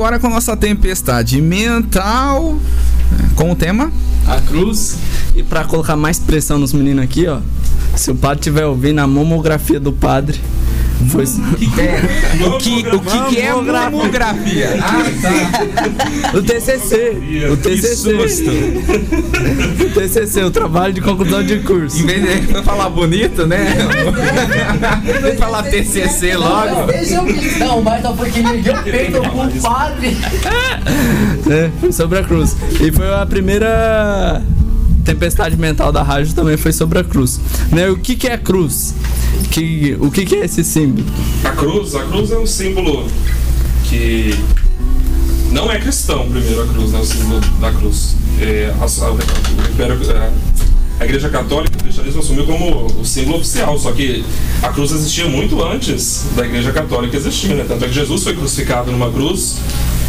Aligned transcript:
agora 0.00 0.18
com 0.18 0.28
a 0.28 0.30
nossa 0.30 0.56
tempestade 0.56 1.42
mental. 1.42 2.58
Com 3.34 3.50
o 3.50 3.54
tema? 3.54 3.92
A 4.26 4.40
cruz. 4.40 4.96
E 5.36 5.42
para 5.42 5.62
colocar 5.64 5.94
mais 5.94 6.18
pressão 6.18 6.58
nos 6.58 6.72
meninos 6.72 7.04
aqui, 7.04 7.26
ó. 7.26 7.40
Se 7.96 8.10
o 8.10 8.14
padre 8.14 8.38
estiver 8.38 8.64
ouvindo 8.64 8.98
a 9.00 9.06
mamografia 9.06 9.78
do 9.78 9.92
padre, 9.92 10.40
foi... 11.08 11.24
O 11.24 11.56
que, 11.56 11.80
é? 11.80 12.46
o 12.46 12.58
que, 12.58 12.86
o 12.88 13.00
que, 13.00 13.24
que 13.30 13.40
é 13.40 13.54
mamografia? 13.54 14.78
Ah, 14.80 15.02
tá. 15.22 16.30
O 16.36 16.42
TCC. 16.42 17.48
O 17.50 17.56
TCC. 17.56 18.12
o 19.84 19.90
TCC, 19.90 20.44
o 20.44 20.50
trabalho 20.50 20.92
de 20.92 21.00
conclusão 21.00 21.42
de 21.42 21.58
curso. 21.60 22.02
Em 22.02 22.06
vez 22.06 22.46
de 22.46 22.62
falar 22.62 22.88
bonito, 22.88 23.46
né? 23.46 23.74
Vem 25.22 25.36
falar 25.36 25.64
TCC 25.64 26.36
logo. 26.36 26.86
Não, 27.58 27.82
mas 27.82 28.02
não, 28.02 28.16
porque 28.16 28.40
ninguém 28.40 28.82
peito 28.84 29.20
com 29.30 29.46
o 29.46 29.60
padre. 29.60 30.16
É, 31.50 31.70
foi 31.80 31.92
sobre 31.92 32.18
a 32.18 32.22
cruz. 32.22 32.56
E 32.80 32.92
foi 32.92 33.12
a 33.12 33.26
primeira 33.26 34.42
tempestade 35.10 35.56
mental 35.56 35.90
da 35.90 36.02
rádio 36.02 36.34
também 36.34 36.56
foi 36.56 36.72
sobre 36.72 36.98
a 36.98 37.04
cruz. 37.04 37.40
Né? 37.70 37.88
O 37.90 37.96
que, 37.96 38.14
que 38.14 38.28
é 38.28 38.34
a 38.34 38.38
cruz? 38.38 38.94
Que, 39.50 39.96
o 40.00 40.10
que, 40.10 40.24
que 40.24 40.36
é 40.36 40.44
esse 40.44 40.62
símbolo? 40.62 41.06
A 41.44 41.50
cruz, 41.50 41.94
a 41.94 42.04
cruz 42.04 42.30
é 42.30 42.38
um 42.38 42.46
símbolo 42.46 43.08
que 43.84 44.34
não 45.50 45.70
é 45.70 45.80
cristão, 45.80 46.28
primeiro 46.28 46.62
a 46.62 46.66
cruz, 46.66 46.92
né? 46.92 47.00
O 47.00 47.04
símbolo 47.04 47.40
da 47.60 47.72
cruz. 47.72 48.14
É, 48.40 48.72
a, 48.80 48.84
a, 48.84 49.08
a, 49.08 50.30
a 51.00 51.04
Igreja 51.04 51.28
Católica, 51.28 51.76
o 51.76 51.82
cristianismo 51.82 52.20
assumiu 52.20 52.46
como 52.46 52.86
o 53.00 53.04
símbolo 53.04 53.38
oficial, 53.38 53.76
só 53.78 53.90
que 53.90 54.24
a 54.62 54.68
cruz 54.68 54.92
existia 54.92 55.26
muito 55.26 55.62
antes 55.64 56.26
da 56.36 56.44
Igreja 56.46 56.70
Católica 56.70 57.16
existir, 57.16 57.54
né? 57.54 57.64
Tanto 57.66 57.84
é 57.84 57.88
que 57.88 57.94
Jesus 57.94 58.22
foi 58.22 58.34
crucificado 58.34 58.92
numa 58.92 59.10
cruz 59.10 59.56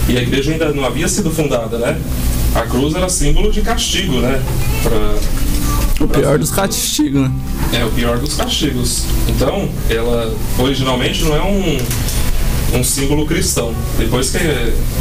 e 0.08 0.18
a 0.18 0.22
igreja 0.22 0.52
ainda 0.52 0.72
não 0.74 0.86
havia 0.86 1.08
sido 1.08 1.32
fundada, 1.32 1.78
né? 1.78 2.00
A 2.54 2.62
cruz 2.62 2.94
era 2.94 3.08
símbolo 3.08 3.52
de 3.52 3.62
castigo, 3.62 4.20
né? 4.20 4.42
Pra, 4.84 5.16
o 6.04 6.08
pior 6.08 6.40
dos 6.40 6.50
castigos, 6.50 7.22
né? 7.22 7.32
É, 7.74 7.86
o 7.86 7.92
pior 7.92 8.18
dos 8.18 8.34
castigos. 8.34 9.04
Então, 9.28 9.70
ela 9.90 10.36
originalmente 10.58 11.24
não 11.24 11.36
é 11.36 11.44
um, 11.44 12.80
um 12.80 12.84
símbolo 12.84 13.26
cristão. 13.28 13.74
Depois 14.00 14.32
que, 14.32 14.40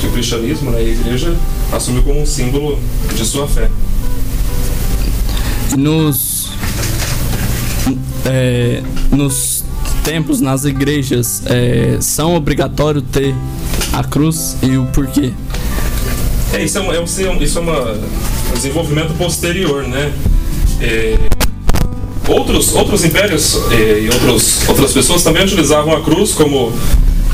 que 0.00 0.06
o 0.06 0.12
cristianismo, 0.12 0.70
né, 0.70 0.78
a 0.78 0.82
igreja, 0.82 1.34
assumiu 1.72 2.02
como 2.02 2.20
um 2.20 2.26
símbolo 2.26 2.78
de 3.16 3.24
sua 3.24 3.48
fé. 3.48 3.70
Nos, 5.76 6.50
é, 8.26 8.82
nos 9.10 9.64
templos, 10.04 10.40
nas 10.40 10.64
igrejas, 10.64 11.42
é, 11.46 11.96
são 12.00 12.34
obrigatório 12.34 13.00
ter 13.00 13.34
a 13.92 14.04
cruz 14.04 14.56
e 14.62 14.76
o 14.76 14.84
porquê? 14.86 15.32
É, 16.52 16.62
isso 16.62 16.78
é, 16.78 16.82
é 16.82 17.00
um, 17.00 17.42
isso 17.42 17.58
é 17.58 17.60
uma, 17.60 17.92
um 17.92 18.54
desenvolvimento 18.54 19.14
posterior, 19.16 19.84
né? 19.84 20.12
É, 20.80 21.16
outros, 22.28 22.74
outros 22.74 23.04
impérios 23.04 23.60
é, 23.70 24.00
e 24.00 24.10
outros, 24.12 24.68
outras 24.68 24.92
pessoas 24.92 25.22
também 25.22 25.44
utilizavam 25.44 25.94
a 25.94 26.00
cruz 26.00 26.32
como 26.32 26.72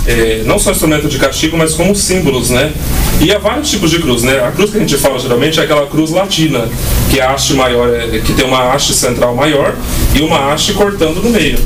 é, 0.07 0.43
não 0.47 0.59
só 0.59 0.71
instrumento 0.71 1.09
de 1.09 1.19
castigo, 1.19 1.57
mas 1.57 1.75
como 1.75 1.95
símbolos, 1.95 2.51
né? 2.51 2.73
E 3.21 3.33
há 3.33 3.39
vários 3.39 3.71
tipos 3.71 3.91
de 3.91 3.99
cruz, 3.99 4.23
né? 4.23 4.45
A 4.45 4.53
cruz 4.53 4.71
que 4.71 4.77
a 4.77 4.81
gente 4.81 4.97
fala 4.99 5.19
geralmente 5.19 5.59
é 5.59 5.63
aquela 5.63 5.87
cruz 5.87 6.11
latina, 6.11 6.69
que 7.11 7.21
a 7.21 7.33
haste 7.33 7.55
maior 7.55 7.89
é, 7.93 8.19
que 8.19 8.33
tem 8.33 8.45
uma 8.45 8.73
haste 8.73 8.95
central 8.95 9.35
maior 9.35 9.75
e 10.15 10.21
uma 10.21 10.53
haste 10.53 10.75
cortando 10.75 11.23
no 11.23 11.31
meio. 11.31 11.59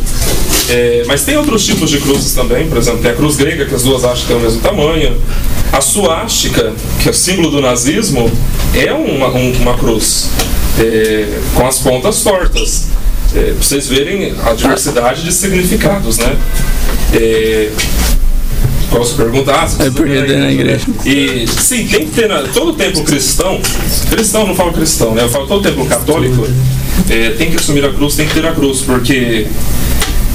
É, 0.70 1.02
mas 1.06 1.24
tem 1.24 1.36
outros 1.36 1.64
tipos 1.64 1.90
de 1.90 1.98
cruzes 1.98 2.32
também, 2.32 2.68
por 2.68 2.78
exemplo, 2.78 3.00
tem 3.00 3.10
a 3.10 3.14
cruz 3.14 3.36
grega, 3.36 3.66
que 3.66 3.74
as 3.74 3.82
duas 3.82 4.04
hastes 4.04 4.28
têm 4.28 4.36
o 4.36 4.40
mesmo 4.40 4.60
tamanho. 4.60 5.20
A 5.72 5.80
suástica, 5.80 6.72
que 7.02 7.08
é 7.08 7.10
o 7.10 7.14
símbolo 7.14 7.50
do 7.50 7.60
nazismo, 7.60 8.30
é 8.74 8.92
uma, 8.92 9.28
um, 9.28 9.52
uma 9.62 9.76
cruz 9.76 10.30
é, 10.78 11.40
com 11.54 11.66
as 11.66 11.78
pontas 11.80 12.22
tortas. 12.22 12.86
É, 13.34 13.52
para 13.52 13.54
vocês 13.54 13.88
verem 13.88 14.34
a 14.44 14.54
diversidade 14.54 15.24
de 15.24 15.32
significados, 15.32 16.18
né? 16.18 16.36
É, 17.14 17.70
Posso 18.90 19.14
perguntar? 19.14 19.68
Se 19.68 19.80
é 19.82 19.90
porque 19.90 20.20
tem 20.22 20.38
na 20.38 20.50
igreja. 20.50 20.84
E 21.06 21.46
sim, 21.46 21.86
tem 21.86 22.06
que 22.06 22.12
ter 22.12 22.28
na, 22.28 22.42
todo 22.42 22.72
templo 22.72 23.04
cristão, 23.04 23.60
cristão 24.10 24.46
não 24.46 24.54
falo 24.54 24.72
cristão, 24.72 25.14
né? 25.14 25.22
Eu 25.22 25.28
falo 25.28 25.46
todo 25.46 25.62
templo 25.62 25.86
católico, 25.86 26.46
é, 27.08 27.30
tem 27.30 27.50
que 27.50 27.56
assumir 27.56 27.84
a 27.84 27.92
cruz, 27.92 28.16
tem 28.16 28.26
que 28.26 28.34
ter 28.34 28.44
a 28.44 28.52
cruz, 28.52 28.80
porque 28.80 29.46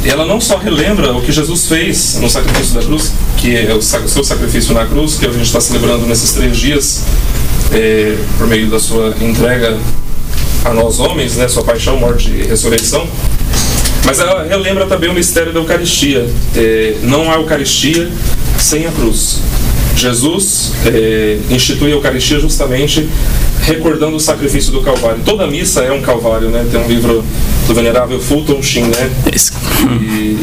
ela 0.09 0.25
não 0.25 0.39
só 0.39 0.57
relembra 0.57 1.13
o 1.13 1.21
que 1.21 1.31
Jesus 1.31 1.67
fez 1.67 2.15
no 2.19 2.29
sacrifício 2.29 2.75
da 2.75 2.81
cruz, 2.81 3.11
que 3.37 3.55
é 3.55 3.73
o 3.73 3.81
seu 3.81 4.23
sacrifício 4.23 4.73
na 4.73 4.85
cruz, 4.85 5.15
que 5.15 5.25
a 5.25 5.31
gente 5.31 5.45
está 5.45 5.59
celebrando 5.59 6.05
nesses 6.05 6.33
três 6.33 6.57
dias, 6.57 7.03
é, 7.73 8.15
por 8.37 8.47
meio 8.47 8.67
da 8.67 8.79
sua 8.79 9.15
entrega 9.21 9.77
a 10.63 10.73
nós 10.73 10.99
homens, 10.99 11.35
né, 11.35 11.47
sua 11.47 11.63
paixão, 11.63 11.97
morte 11.97 12.29
e 12.29 12.43
ressurreição. 12.43 13.07
Mas 14.05 14.19
ela 14.19 14.43
relembra 14.43 14.85
também 14.85 15.09
o 15.09 15.13
mistério 15.13 15.51
da 15.51 15.59
Eucaristia. 15.59 16.27
É, 16.55 16.95
não 17.03 17.31
há 17.31 17.35
Eucaristia 17.35 18.09
sem 18.59 18.85
a 18.85 18.91
cruz. 18.91 19.39
Jesus 19.95 20.73
é, 20.85 21.39
institui 21.49 21.91
a 21.91 21.95
Eucaristia 21.95 22.39
justamente 22.39 23.09
recordando 23.61 24.17
o 24.17 24.19
sacrifício 24.19 24.71
do 24.71 24.81
Calvário. 24.81 25.21
Toda 25.25 25.47
missa 25.47 25.81
é 25.81 25.91
um 25.91 26.01
Calvário, 26.01 26.49
né? 26.49 26.65
Tem 26.69 26.79
um 26.79 26.87
livro 26.87 27.23
do 27.67 27.73
venerável 27.73 28.19
Fulton 28.19 28.61
Sheen, 28.61 28.85
né? 28.85 29.11
E 30.01 30.37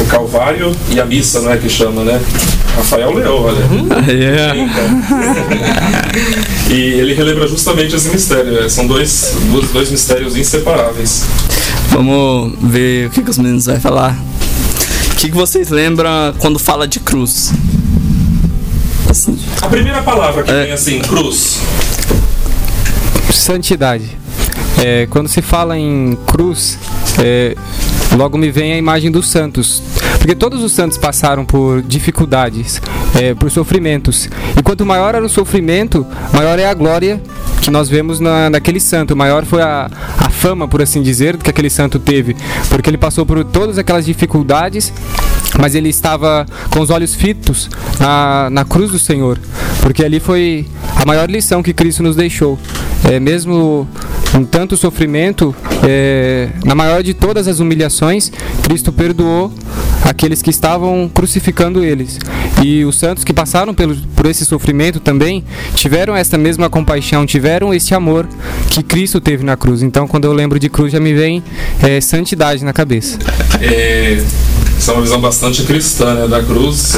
o 0.00 0.04
Calvário 0.06 0.74
e 0.90 1.00
a 1.00 1.04
missa, 1.04 1.40
não 1.40 1.52
é 1.52 1.56
que 1.56 1.68
chama, 1.68 2.04
né? 2.04 2.20
Rafael 2.76 3.12
leu, 3.14 3.42
olha. 3.42 4.12
Yeah. 4.12 4.54
e 6.70 6.74
ele 6.74 7.14
relembra 7.14 7.48
justamente 7.48 7.96
esse 7.96 8.08
mistério. 8.08 8.64
É, 8.64 8.68
são 8.68 8.86
dois, 8.86 9.34
dois 9.72 9.90
mistérios 9.90 10.36
inseparáveis. 10.36 11.24
Vamos 11.90 12.52
ver 12.60 13.06
o 13.06 13.10
que, 13.10 13.22
que 13.22 13.30
os 13.30 13.38
meninos 13.38 13.66
vão 13.66 13.80
falar. 13.80 14.16
O 15.12 15.16
que, 15.16 15.30
que 15.30 15.34
vocês 15.36 15.70
lembram 15.70 16.34
quando 16.38 16.58
fala 16.58 16.86
de 16.86 17.00
cruz? 17.00 17.52
Assim. 19.08 19.38
A 19.62 19.68
primeira 19.68 20.02
palavra 20.02 20.42
que 20.42 20.50
é. 20.50 20.64
vem 20.64 20.72
assim, 20.72 21.00
cruz. 21.00 21.58
Santidade. 23.32 24.25
É, 24.78 25.06
quando 25.08 25.28
se 25.28 25.40
fala 25.40 25.78
em 25.78 26.16
cruz, 26.26 26.78
é, 27.22 27.56
logo 28.16 28.36
me 28.36 28.50
vem 28.50 28.72
a 28.72 28.78
imagem 28.78 29.10
dos 29.10 29.28
santos. 29.28 29.82
Porque 30.18 30.34
todos 30.34 30.62
os 30.62 30.72
santos 30.72 30.98
passaram 30.98 31.44
por 31.44 31.82
dificuldades, 31.82 32.80
é, 33.14 33.34
por 33.34 33.50
sofrimentos. 33.50 34.28
E 34.56 34.62
quanto 34.62 34.84
maior 34.84 35.14
era 35.14 35.24
o 35.24 35.28
sofrimento, 35.28 36.06
maior 36.32 36.58
é 36.58 36.66
a 36.66 36.74
glória 36.74 37.20
que 37.62 37.70
nós 37.70 37.88
vemos 37.88 38.20
na, 38.20 38.50
naquele 38.50 38.80
santo. 38.80 39.16
Maior 39.16 39.44
foi 39.44 39.62
a, 39.62 39.90
a 40.18 40.30
fama, 40.30 40.68
por 40.68 40.82
assim 40.82 41.02
dizer, 41.02 41.36
que 41.36 41.50
aquele 41.50 41.70
santo 41.70 41.98
teve. 41.98 42.36
Porque 42.68 42.90
ele 42.90 42.98
passou 42.98 43.24
por 43.24 43.44
todas 43.44 43.78
aquelas 43.78 44.04
dificuldades 44.04 44.92
mas 45.58 45.74
ele 45.74 45.88
estava 45.88 46.46
com 46.70 46.80
os 46.80 46.90
olhos 46.90 47.14
fitos 47.14 47.70
na, 47.98 48.48
na 48.50 48.64
cruz 48.64 48.90
do 48.90 48.98
Senhor, 48.98 49.38
porque 49.80 50.04
ali 50.04 50.20
foi 50.20 50.66
a 51.00 51.06
maior 51.06 51.30
lição 51.30 51.62
que 51.62 51.72
Cristo 51.72 52.02
nos 52.02 52.16
deixou. 52.16 52.58
É, 53.04 53.20
mesmo 53.20 53.88
com 54.36 54.44
tanto 54.44 54.76
sofrimento, 54.76 55.56
é, 55.82 56.50
na 56.62 56.74
maior 56.74 57.02
de 57.02 57.14
todas 57.14 57.48
as 57.48 57.58
humilhações, 57.58 58.30
Cristo 58.62 58.92
perdoou 58.92 59.50
aqueles 60.04 60.42
que 60.42 60.50
estavam 60.50 61.10
crucificando 61.12 61.82
eles. 61.82 62.18
E 62.62 62.84
os 62.84 62.98
santos 62.98 63.24
que 63.24 63.32
passaram 63.32 63.72
pelo, 63.72 63.96
por 64.14 64.26
esse 64.26 64.44
sofrimento 64.44 65.00
também 65.00 65.42
tiveram 65.74 66.14
essa 66.14 66.36
mesma 66.36 66.68
compaixão, 66.68 67.24
tiveram 67.24 67.72
esse 67.72 67.94
amor 67.94 68.28
que 68.68 68.82
Cristo 68.82 69.22
teve 69.22 69.42
na 69.42 69.56
cruz. 69.56 69.80
Então, 69.80 70.06
quando 70.06 70.26
eu 70.26 70.34
lembro 70.34 70.58
de 70.58 70.68
cruz, 70.68 70.92
já 70.92 71.00
me 71.00 71.14
vem 71.14 71.42
é, 71.82 71.98
santidade 72.02 72.62
na 72.62 72.74
cabeça. 72.74 73.18
É, 73.58 74.22
essa 74.76 74.90
é 74.90 74.94
uma 74.94 75.02
visão 75.02 75.18
bastante 75.18 75.62
cristã 75.62 76.12
né, 76.12 76.28
da 76.28 76.42
cruz 76.42 76.94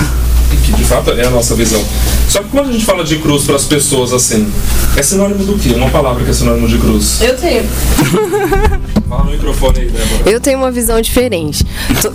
que 0.56 0.72
de 0.72 0.84
fato 0.84 1.10
é 1.12 1.26
a 1.26 1.30
nossa 1.30 1.54
visão. 1.54 1.82
Só 2.28 2.42
que 2.42 2.48
quando 2.48 2.68
a 2.68 2.72
gente 2.72 2.84
fala 2.84 3.04
de 3.04 3.18
cruz 3.18 3.44
para 3.44 3.56
as 3.56 3.64
pessoas 3.64 4.12
assim, 4.12 4.50
é 4.96 5.02
sinônimo 5.02 5.44
do 5.44 5.58
quê? 5.58 5.70
Uma 5.74 5.90
palavra 5.90 6.24
que 6.24 6.30
é 6.30 6.34
sinônimo 6.34 6.68
de 6.68 6.78
cruz. 6.78 7.20
Eu 7.20 7.36
tenho. 7.36 7.64
Fala 9.08 9.24
no 9.24 9.30
microfone 9.30 9.78
aí, 9.78 9.86
Débora. 9.86 10.30
Eu 10.30 10.38
tenho 10.38 10.58
uma 10.58 10.70
visão 10.70 11.00
diferente. 11.00 11.64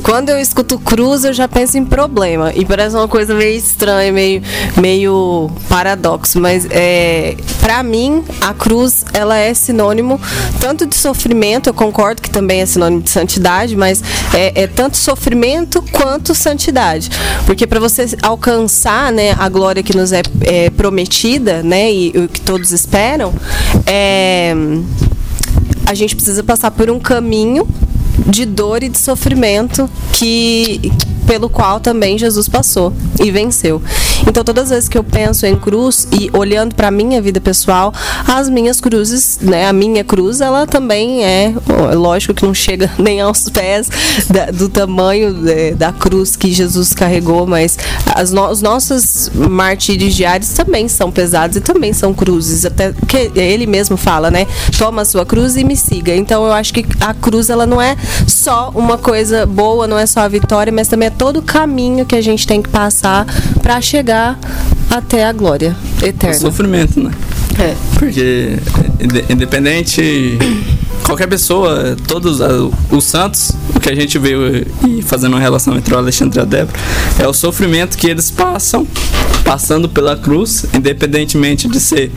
Quando 0.03 0.30
eu 0.30 0.39
escuto 0.39 0.77
cruz, 0.77 1.24
eu 1.24 1.33
já 1.33 1.47
penso 1.47 1.75
em 1.75 1.83
problema. 1.83 2.53
E 2.53 2.63
parece 2.63 2.95
uma 2.95 3.07
coisa 3.07 3.33
meio 3.33 3.57
estranha, 3.57 4.12
meio, 4.12 4.44
meio 4.79 5.50
paradoxo. 5.68 6.39
Mas 6.39 6.68
é, 6.69 7.36
para 7.59 7.81
mim, 7.81 8.24
a 8.41 8.53
cruz 8.53 9.03
ela 9.12 9.36
é 9.36 9.56
sinônimo 9.56 10.21
tanto 10.59 10.86
de 10.86 10.95
sofrimento, 10.95 11.68
eu 11.68 11.74
concordo 11.74 12.21
que 12.21 12.29
também 12.29 12.62
é 12.62 12.65
sinônimo 12.65 13.01
de 13.01 13.09
santidade, 13.09 13.75
mas 13.75 14.03
é, 14.33 14.63
é 14.63 14.68
tanto 14.68 14.95
sofrimento 14.95 15.83
quanto 15.91 16.36
santidade. 16.36 17.09
Porque 17.47 17.65
para 17.65 17.79
você 17.79 18.06
alcançar 18.24 19.12
né, 19.12 19.36
a 19.38 19.50
glória 19.50 19.84
que 19.84 19.96
nos 19.96 20.12
é, 20.12 20.22
é 20.42 20.70
prometida, 20.70 21.62
né, 21.62 21.92
e 21.92 22.10
o 22.10 22.28
que 22.28 22.42
todos 22.42 22.72
esperam, 22.72 23.34
é, 23.86 24.56
a 25.86 25.94
gente 25.94 26.16
precisa 26.16 26.42
passar 26.42 26.72
por 26.72 26.90
um 26.90 27.00
caminho 27.00 27.68
de 28.25 28.46
dor 28.46 28.81
e 28.81 28.90
de 28.90 28.98
sofrimento 28.98 29.90
que 30.14 30.92
pelo 31.33 31.50
qual 31.50 31.80
também 31.80 32.15
Jesus 32.15 32.47
passou 32.47 32.94
e 33.19 33.31
venceu. 33.31 33.81
Então, 34.27 34.44
todas 34.44 34.65
as 34.65 34.69
vezes 34.69 34.89
que 34.89 34.95
eu 34.95 35.03
penso 35.03 35.47
em 35.47 35.56
cruz 35.56 36.07
e 36.12 36.30
olhando 36.31 36.75
para 36.75 36.91
minha 36.91 37.19
vida 37.19 37.41
pessoal, 37.41 37.91
as 38.27 38.47
minhas 38.47 38.80
cruzes, 38.80 39.39
né, 39.41 39.65
a 39.68 39.74
minha 39.74 40.03
cruz, 40.03 40.41
ela 40.41 40.68
também 40.68 41.25
é, 41.25 41.51
lógico 41.95 42.35
que 42.35 42.45
não 42.45 42.53
chega 42.53 42.91
nem 43.00 43.19
aos 43.19 43.50
pés 43.50 43.89
da, 44.30 44.51
do 44.51 44.69
tamanho 44.69 45.33
de, 45.33 45.71
da 45.71 45.91
cruz 45.91 46.35
que 46.35 46.51
Jesus 46.51 46.94
carregou, 46.94 47.47
mas 47.47 47.79
as 48.13 48.31
no, 48.31 48.47
os 48.50 48.62
nossos 48.62 49.31
martírios 49.33 50.13
diários 50.13 50.50
também 50.50 50.88
são 50.88 51.12
pesados 51.12 51.57
e 51.57 51.62
também 51.62 51.94
são 51.94 52.13
cruzes, 52.13 52.63
até 52.63 52.94
que 53.07 53.31
ele 53.36 53.65
mesmo 53.65 53.97
fala, 53.97 54.29
né? 54.29 54.45
Toma 54.77 55.01
a 55.01 55.06
sua 55.06 55.25
cruz 55.25 55.57
e 55.57 55.63
me 55.63 55.75
siga. 55.75 56.15
Então, 56.15 56.45
eu 56.45 56.53
acho 56.53 56.71
que 56.71 56.86
a 57.01 57.13
cruz 57.15 57.50
ela 57.50 57.65
não 57.65 57.81
é 57.81 57.97
só 58.27 58.71
uma 58.75 59.00
coisa 59.00 59.47
boa, 59.47 59.88
não 59.88 59.97
é 59.97 60.06
só 60.06 60.19
a 60.19 60.27
vitória, 60.27 60.71
mas 60.71 60.88
também 60.88 61.07
é 61.07 61.23
todo 61.24 61.38
o 61.38 61.42
caminho 61.42 62.06
que 62.06 62.18
a 62.18 62.22
gente 62.22 62.46
tem 62.46 62.62
que 62.62 62.68
passar 62.68 63.25
para 63.62 63.80
chegar 63.80 64.38
até 64.92 65.24
a 65.24 65.31
glória 65.31 65.74
O 66.02 66.06
eterna. 66.06 66.36
sofrimento, 66.38 67.00
né? 67.00 67.12
É. 67.58 67.74
Porque 67.98 68.58
inde- 69.00 69.24
independente 69.30 70.38
qualquer 71.06 71.28
pessoa, 71.28 71.95
todos 72.07 72.42
ah, 72.42 72.48
os 72.92 73.04
santos, 73.04 73.51
o 73.75 73.80
que 73.80 73.90
a 73.90 73.95
gente 73.95 74.18
veio 74.18 74.66
e 74.88 75.01
fazendo 75.01 75.34
uma 75.34 75.40
relação 75.40 75.75
entre 75.75 75.94
o 75.94 75.98
Alexandre 75.98 76.40
e 76.40 76.42
a 76.42 76.45
Débora, 76.45 76.78
é 77.19 77.28
o 77.28 77.34
sofrimento 77.34 77.98
que 77.98 78.07
eles 78.07 78.31
passam, 78.31 78.88
passando 79.44 79.90
pela 79.90 80.16
cruz, 80.16 80.66
independentemente 80.74 81.68
de 81.68 81.80
ser 81.80 82.12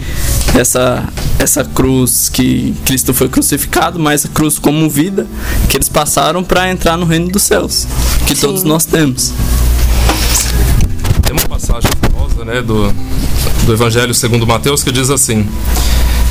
essa 0.54 1.06
essa 1.38 1.64
cruz 1.64 2.28
que 2.28 2.74
Cristo 2.84 3.12
foi 3.12 3.28
crucificado, 3.28 3.98
mas 3.98 4.24
a 4.24 4.28
cruz 4.28 4.58
como 4.58 4.88
vida 4.88 5.26
que 5.68 5.76
eles 5.76 5.88
passaram 5.88 6.42
para 6.42 6.70
entrar 6.70 6.96
no 6.96 7.04
reino 7.04 7.28
dos 7.28 7.42
céus, 7.42 7.86
que 8.26 8.34
Sim. 8.34 8.46
todos 8.46 8.62
nós 8.62 8.84
temos. 8.84 9.32
Tem 11.22 11.32
uma 11.32 11.48
passagem 11.48 11.90
famosa 12.00 12.44
né, 12.44 12.62
do, 12.62 12.92
do 13.66 13.72
Evangelho 13.72 14.14
segundo 14.14 14.46
Mateus 14.46 14.84
que 14.84 14.92
diz 14.92 15.10
assim: 15.10 15.46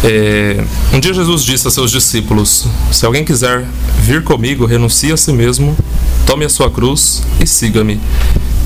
é, 0.04 0.64
Um 0.94 1.00
dia 1.02 1.14
Jesus 1.14 1.44
disse 1.44 1.68
a 1.68 1.72
seus 1.72 1.92
discípulos: 1.92 2.66
Se 2.92 3.06
alguém 3.06 3.26
quiser 3.26 3.66
vir 4.00 4.24
comigo, 4.24 4.66
renuncie 4.66 5.12
a 5.12 5.18
si 5.18 5.34
mesmo, 5.34 5.76
tome 6.26 6.46
a 6.46 6.50
sua 6.50 6.72
cruz 6.72 7.22
e 7.42 7.46
siga-me. 7.46 8.00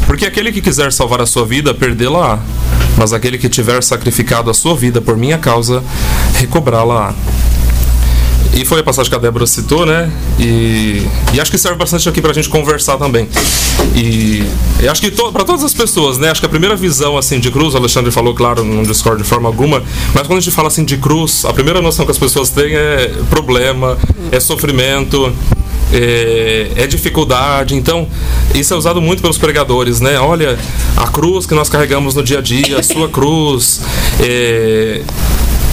Porque 0.06 0.26
aquele 0.26 0.52
que 0.52 0.62
quiser 0.62 0.94
salvar 0.94 1.20
a 1.20 1.26
sua 1.26 1.46
vida, 1.46 1.74
perdê-la-á. 1.74 2.40
Mas 2.96 3.12
aquele 3.12 3.38
que 3.38 3.50
tiver 3.50 3.82
sacrificado 3.82 4.52
a 4.52 4.54
sua 4.54 4.76
vida 4.76 5.02
por 5.02 5.18
minha 5.18 5.40
causa, 5.40 5.84
recobrá-la-á. 6.36 7.16
E 8.54 8.66
foi 8.66 8.80
a 8.80 8.84
passagem 8.84 9.10
que 9.10 9.16
a 9.16 9.20
Débora 9.20 9.46
citou, 9.46 9.86
né? 9.86 10.12
E, 10.40 11.08
e 11.34 11.40
acho 11.40 11.52
que 11.52 11.58
serve 11.58 11.78
bastante 11.78 12.10
aqui 12.10 12.22
pra 12.22 12.34
gente 12.34 12.50
conversar 12.50 12.98
também. 12.98 13.28
E, 13.96 14.44
e 14.82 14.88
acho 14.88 15.02
que 15.02 15.12
to, 15.12 15.32
para 15.32 15.44
todas 15.44 15.64
as 15.64 15.74
pessoas, 15.74 16.18
né? 16.18 16.32
Acho 16.32 16.42
que 16.42 16.46
a 16.46 16.50
primeira 16.50 16.76
visão 16.76 17.18
assim 17.18 17.40
de 17.40 17.52
cruz, 17.52 17.74
o 17.74 17.78
Alexandre 17.78 18.12
falou, 18.12 18.34
claro, 18.34 18.64
não 18.64 18.84
discordo 18.84 19.24
de 19.24 19.30
forma 19.30 19.48
alguma, 19.48 19.84
mas 20.14 20.28
quando 20.28 20.40
a 20.40 20.42
gente 20.42 20.54
fala 20.54 20.68
assim 20.68 20.84
de 20.84 20.98
cruz, 20.98 21.46
a 21.46 21.54
primeira 21.54 21.82
noção 21.82 22.06
que 22.06 22.12
as 22.12 22.18
pessoas 22.18 22.50
têm 22.50 22.76
é 22.76 23.12
problema, 23.30 23.98
é 24.32 24.40
sofrimento, 24.40 25.32
é, 25.94 26.72
é 26.76 26.88
dificuldade. 26.88 27.76
Então, 27.76 28.08
isso 28.54 28.74
é 28.74 28.78
usado 28.78 29.02
muito 29.02 29.22
pelos 29.22 29.38
pregadores, 29.38 30.00
né? 30.00 30.20
Olha, 30.20 30.58
a 30.98 31.08
cruz 31.08 31.46
que 31.46 31.54
nós 31.54 31.70
carregamos 31.70 32.16
no 32.16 32.24
dia 32.24 32.40
a 32.40 32.42
dia, 32.42 32.80
a 32.80 32.84
sua 32.84 33.10
cruz. 33.10 33.82
é, 34.20 35.02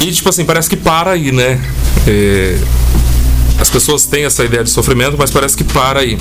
e, 0.01 0.13
tipo 0.13 0.29
assim, 0.29 0.45
parece 0.45 0.69
que 0.69 0.77
para 0.77 1.13
aí, 1.13 1.33
né? 1.33 1.61
É, 2.07 2.59
as 3.59 3.71
pessoas 3.71 4.05
têm 4.05 4.25
essa 4.25 4.45
ideia 4.45 4.63
de 4.63 4.71
sofrimento, 4.71 5.17
mas 5.19 5.31
parece 5.31 5.57
que 5.57 5.65
para 5.65 6.01
aí. 6.01 6.19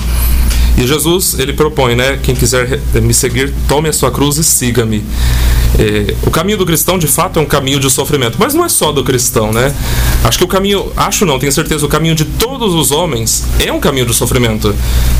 E 0.77 0.85
Jesus, 0.85 1.37
ele 1.39 1.53
propõe, 1.53 1.95
né? 1.95 2.19
Quem 2.21 2.35
quiser 2.35 2.79
me 2.95 3.13
seguir, 3.13 3.53
tome 3.67 3.87
a 3.87 3.93
sua 3.93 4.11
cruz 4.11 4.37
e 4.37 4.43
siga-me. 4.43 5.03
É, 5.79 6.13
o 6.25 6.31
caminho 6.31 6.57
do 6.57 6.65
cristão, 6.65 6.97
de 6.97 7.07
fato, 7.07 7.39
é 7.39 7.41
um 7.41 7.45
caminho 7.45 7.79
de 7.79 7.89
sofrimento, 7.89 8.37
mas 8.39 8.53
não 8.53 8.63
é 8.63 8.69
só 8.69 8.91
do 8.91 9.03
cristão, 9.03 9.51
né? 9.51 9.73
Acho 10.23 10.37
que 10.37 10.43
o 10.43 10.47
caminho, 10.47 10.91
acho 10.95 11.25
não, 11.25 11.39
tenho 11.39 11.51
certeza, 11.51 11.85
o 11.85 11.89
caminho 11.89 12.15
de 12.15 12.25
todos 12.25 12.73
os 12.73 12.91
homens 12.91 13.45
é 13.59 13.71
um 13.71 13.79
caminho 13.79 14.05
de 14.05 14.13
sofrimento. 14.13 14.75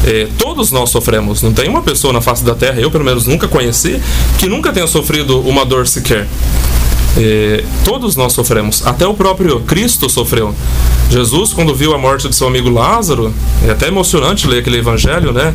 É, 0.06 0.28
todos 0.38 0.72
nós 0.72 0.90
sofremos. 0.90 1.42
Não 1.42 1.54
tem 1.54 1.70
uma 1.70 1.82
pessoa 1.82 2.12
na 2.12 2.22
face 2.22 2.44
da 2.44 2.56
terra, 2.56 2.80
eu 2.80 2.92
pelo 2.92 3.04
menos 3.04 3.26
nunca 3.26 3.48
conheci, 3.48 4.02
que 4.38 4.48
nunca 4.48 4.74
tenha 4.74 4.88
sofrido 4.88 5.40
uma 5.42 5.66
dor 5.66 5.88
sequer. 5.88 6.28
É, 7.18 7.64
todos 7.84 8.16
nós 8.16 8.34
sofremos, 8.34 8.86
até 8.86 9.08
o 9.08 9.14
próprio 9.14 9.62
Cristo 9.62 10.10
sofreu. 10.10 10.54
Jesus, 11.10 11.54
quando 11.54 11.74
viu 11.74 11.94
a 11.94 11.98
morte 11.98 12.28
de 12.28 12.36
seu 12.36 12.48
amigo 12.48 12.70
Lázaro, 12.70 13.34
é 13.66 13.72
até 13.72 13.88
emocionante 13.88 14.48
ler 14.48 14.60
aquele 14.60 14.78
evangelho, 14.78 15.32
né? 15.32 15.54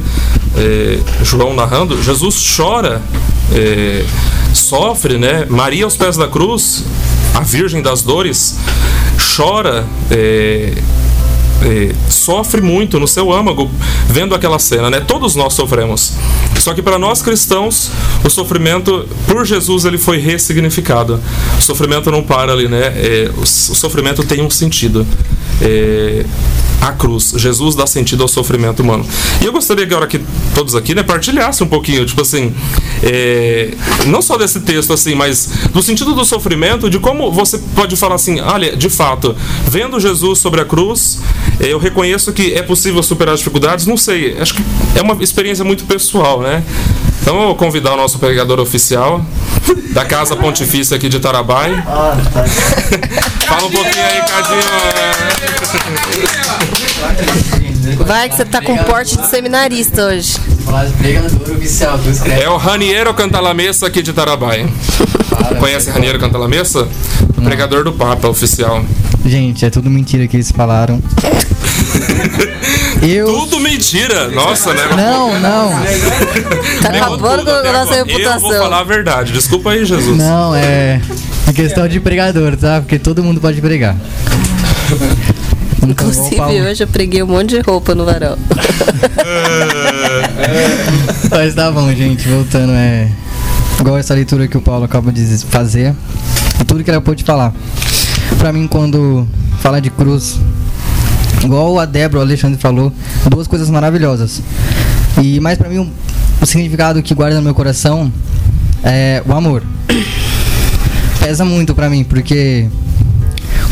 É, 0.56 0.98
João 1.22 1.54
narrando, 1.54 2.02
Jesus 2.02 2.54
chora, 2.56 3.02
é, 3.52 4.04
sofre, 4.54 5.18
né? 5.18 5.46
Maria 5.48 5.84
aos 5.84 5.96
pés 5.96 6.16
da 6.16 6.28
cruz, 6.28 6.84
a 7.34 7.40
Virgem 7.40 7.82
das 7.82 8.02
Dores, 8.02 8.58
chora. 9.36 9.84
É, 11.62 11.94
sofre 12.08 12.60
muito 12.60 12.98
no 12.98 13.06
seu 13.06 13.32
âmago 13.32 13.70
vendo 14.08 14.34
aquela 14.34 14.58
cena, 14.58 14.90
né? 14.90 15.00
Todos 15.00 15.34
nós 15.34 15.54
sofremos. 15.54 16.12
Só 16.58 16.74
que 16.74 16.82
para 16.82 16.98
nós 16.98 17.22
cristãos, 17.22 17.90
o 18.24 18.30
sofrimento 18.30 19.08
por 19.26 19.44
Jesus 19.46 19.84
ele 19.84 19.98
foi 19.98 20.18
ressignificado. 20.18 21.20
O 21.58 21.62
sofrimento 21.62 22.10
não 22.10 22.22
para 22.22 22.52
ali, 22.52 22.68
né? 22.68 22.92
É, 22.96 23.30
o, 23.36 23.46
sofrimento 23.46 24.22
tem 24.24 24.42
um 24.42 24.50
sentido. 24.50 25.06
É, 25.60 26.24
a 26.80 26.92
cruz, 26.92 27.34
Jesus 27.36 27.74
dá 27.74 27.86
sentido 27.86 28.22
ao 28.22 28.28
sofrimento 28.28 28.80
humano. 28.82 29.06
E 29.42 29.44
eu 29.44 29.52
gostaria 29.52 29.86
que 29.86 29.92
agora 29.92 30.06
que 30.06 30.20
todos 30.54 30.74
aqui, 30.74 30.94
né, 30.94 31.02
partilhassem 31.02 31.66
um 31.66 31.68
pouquinho, 31.70 32.06
tipo 32.06 32.22
assim, 32.22 32.54
é, 33.02 33.74
não 34.06 34.22
só 34.22 34.38
desse 34.38 34.60
texto 34.60 34.92
assim, 34.92 35.14
mas 35.14 35.50
do 35.72 35.82
sentido 35.82 36.14
do 36.14 36.24
sofrimento, 36.24 36.88
de 36.88 36.98
como 36.98 37.30
você 37.30 37.58
pode 37.74 37.96
falar 37.96 38.14
assim, 38.14 38.40
olha, 38.40 38.74
de 38.74 38.88
fato, 38.88 39.36
vendo 39.68 40.00
Jesus 40.00 40.38
sobre 40.38 40.62
a 40.62 40.64
cruz, 40.64 41.18
eu 41.58 41.78
reconheço 41.78 42.32
que 42.32 42.54
é 42.54 42.62
possível 42.62 43.02
superar 43.02 43.34
as 43.34 43.40
dificuldades, 43.40 43.86
não 43.86 43.96
sei, 43.96 44.38
acho 44.38 44.54
que 44.54 44.62
é 44.94 45.02
uma 45.02 45.22
experiência 45.22 45.64
muito 45.64 45.84
pessoal, 45.84 46.40
né? 46.40 46.62
Então 47.22 47.38
eu 47.38 47.46
vou 47.48 47.56
convidar 47.56 47.92
o 47.92 47.96
nosso 47.96 48.18
pregador 48.18 48.58
oficial 48.60 49.24
da 49.90 50.04
Casa 50.04 50.36
Pontifícia 50.36 50.96
aqui 50.96 51.08
de 51.08 51.20
Tarabai. 51.20 51.70
Fala 53.46 53.66
um 53.66 53.70
pouquinho 53.70 54.04
aí, 54.04 54.20
Cadinho. 54.22 54.60
Vai 58.10 58.28
que 58.28 58.34
você 58.34 58.44
tá 58.44 58.60
com 58.60 58.76
porte 58.76 59.16
de 59.16 59.24
seminarista 59.28 60.06
hoje. 60.06 60.36
Falar 60.64 60.84
de 60.86 60.92
pregador 60.94 61.30
oficial, 61.56 61.96
tu 61.96 62.10
escreve. 62.10 62.42
É 62.42 62.50
o 62.50 62.56
Raniero 62.56 63.14
Cantalamessa 63.14 63.86
aqui 63.86 64.02
de 64.02 64.12
Tarabai. 64.12 64.68
Conhece 65.60 65.90
Raniero 65.90 66.18
Cantalamessa? 66.18 66.88
O 67.38 67.40
pregador 67.40 67.84
do 67.84 67.92
Papa 67.92 68.26
oficial. 68.26 68.84
Gente, 69.24 69.64
é 69.64 69.70
tudo 69.70 69.88
mentira 69.88 70.26
que 70.26 70.36
eles 70.36 70.50
falaram. 70.50 71.00
Eu. 73.00 73.26
Tudo 73.26 73.60
mentira! 73.60 74.26
Nossa, 74.26 74.74
né? 74.74 74.82
Não, 74.96 75.38
não. 75.38 75.70
Tá 76.82 76.88
acabando 76.88 77.44
com 77.44 77.50
a 77.68 77.72
nossa 77.72 77.94
Eu 77.94 78.06
vou 78.06 78.16
reputação. 78.16 78.50
falar 78.50 78.80
a 78.80 78.84
verdade. 78.84 79.32
Desculpa 79.32 79.70
aí, 79.70 79.84
Jesus. 79.84 80.18
Não, 80.18 80.52
é. 80.52 81.00
Em 81.48 81.52
questão 81.52 81.86
de 81.86 82.00
pregador, 82.00 82.56
tá? 82.56 82.80
Porque 82.80 82.98
todo 82.98 83.22
mundo 83.22 83.40
pode 83.40 83.60
pregar. 83.60 83.94
Então, 85.82 85.90
Inclusive, 86.08 86.36
pra- 86.36 86.46
hoje 86.48 86.82
eu 86.84 86.88
preguei 86.88 87.22
um 87.22 87.26
monte 87.26 87.50
de 87.50 87.60
roupa 87.60 87.94
no 87.94 88.04
varal. 88.04 88.36
Mas 91.30 91.54
tá 91.54 91.70
bom, 91.70 91.90
gente, 91.94 92.28
voltando, 92.28 92.72
é. 92.72 93.08
Igual 93.80 93.96
essa 93.96 94.12
leitura 94.14 94.46
que 94.46 94.56
o 94.56 94.60
Paulo 94.60 94.84
acaba 94.84 95.10
de 95.10 95.24
fazer, 95.38 95.94
e 96.60 96.64
tudo 96.64 96.84
que 96.84 96.90
ela 96.90 97.00
pôde 97.00 97.24
falar. 97.24 97.52
Pra 98.38 98.52
mim, 98.52 98.66
quando 98.68 99.26
fala 99.60 99.80
de 99.80 99.88
cruz, 99.90 100.38
igual 101.42 101.78
a 101.78 101.86
Débora, 101.86 102.18
o 102.20 102.22
Alexandre 102.22 102.60
falou, 102.60 102.92
duas 103.30 103.46
coisas 103.46 103.70
maravilhosas. 103.70 104.42
E 105.22 105.40
mais 105.40 105.56
pra 105.56 105.68
mim, 105.68 105.78
o, 105.78 105.90
o 106.42 106.46
significado 106.46 107.02
que 107.02 107.14
guarda 107.14 107.36
no 107.36 107.42
meu 107.42 107.54
coração 107.54 108.12
é 108.82 109.22
o 109.26 109.32
amor. 109.32 109.62
Pesa 111.20 111.44
muito 111.44 111.74
pra 111.74 111.88
mim, 111.88 112.04
porque 112.04 112.66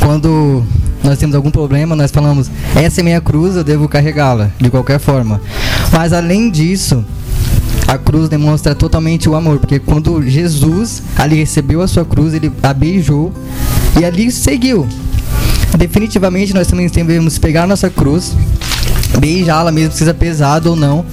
quando 0.01 0.65
nós 1.09 1.19
temos 1.19 1.35
algum 1.35 1.51
problema, 1.51 1.97
nós 1.97 2.11
falamos, 2.11 2.51
essa 2.77 3.01
é 3.01 3.03
minha 3.03 3.21
cruz, 3.21 3.57
eu 3.57 3.65
devo 3.65 3.89
carregá-la, 3.89 4.51
de 4.61 4.69
qualquer 4.69 5.01
forma. 5.01 5.41
Mas 5.91 6.13
além 6.13 6.51
disso, 6.51 7.03
a 7.87 7.97
cruz 7.97 8.29
demonstra 8.29 8.75
totalmente 8.75 9.27
o 9.29 9.35
amor, 9.35 9.59
porque 9.59 9.79
quando 9.79 10.23
Jesus 10.23 11.03
ali 11.17 11.37
recebeu 11.37 11.81
a 11.81 11.89
sua 11.89 12.05
cruz, 12.05 12.35
ele 12.35 12.53
a 12.63 12.75
beijou 12.75 13.33
e 13.99 14.05
ali 14.05 14.31
seguiu. 14.31 14.87
Definitivamente 15.79 16.53
nós 16.53 16.67
também 16.67 16.87
devemos 16.89 17.39
pegar 17.39 17.67
nossa 17.67 17.89
cruz, 17.89 18.35
beijá-la 19.19 19.73
mesmo, 19.73 19.93
que 19.93 19.99
seja 19.99 20.13
pesado 20.13 20.71
ou 20.71 20.77
não, 20.77 21.07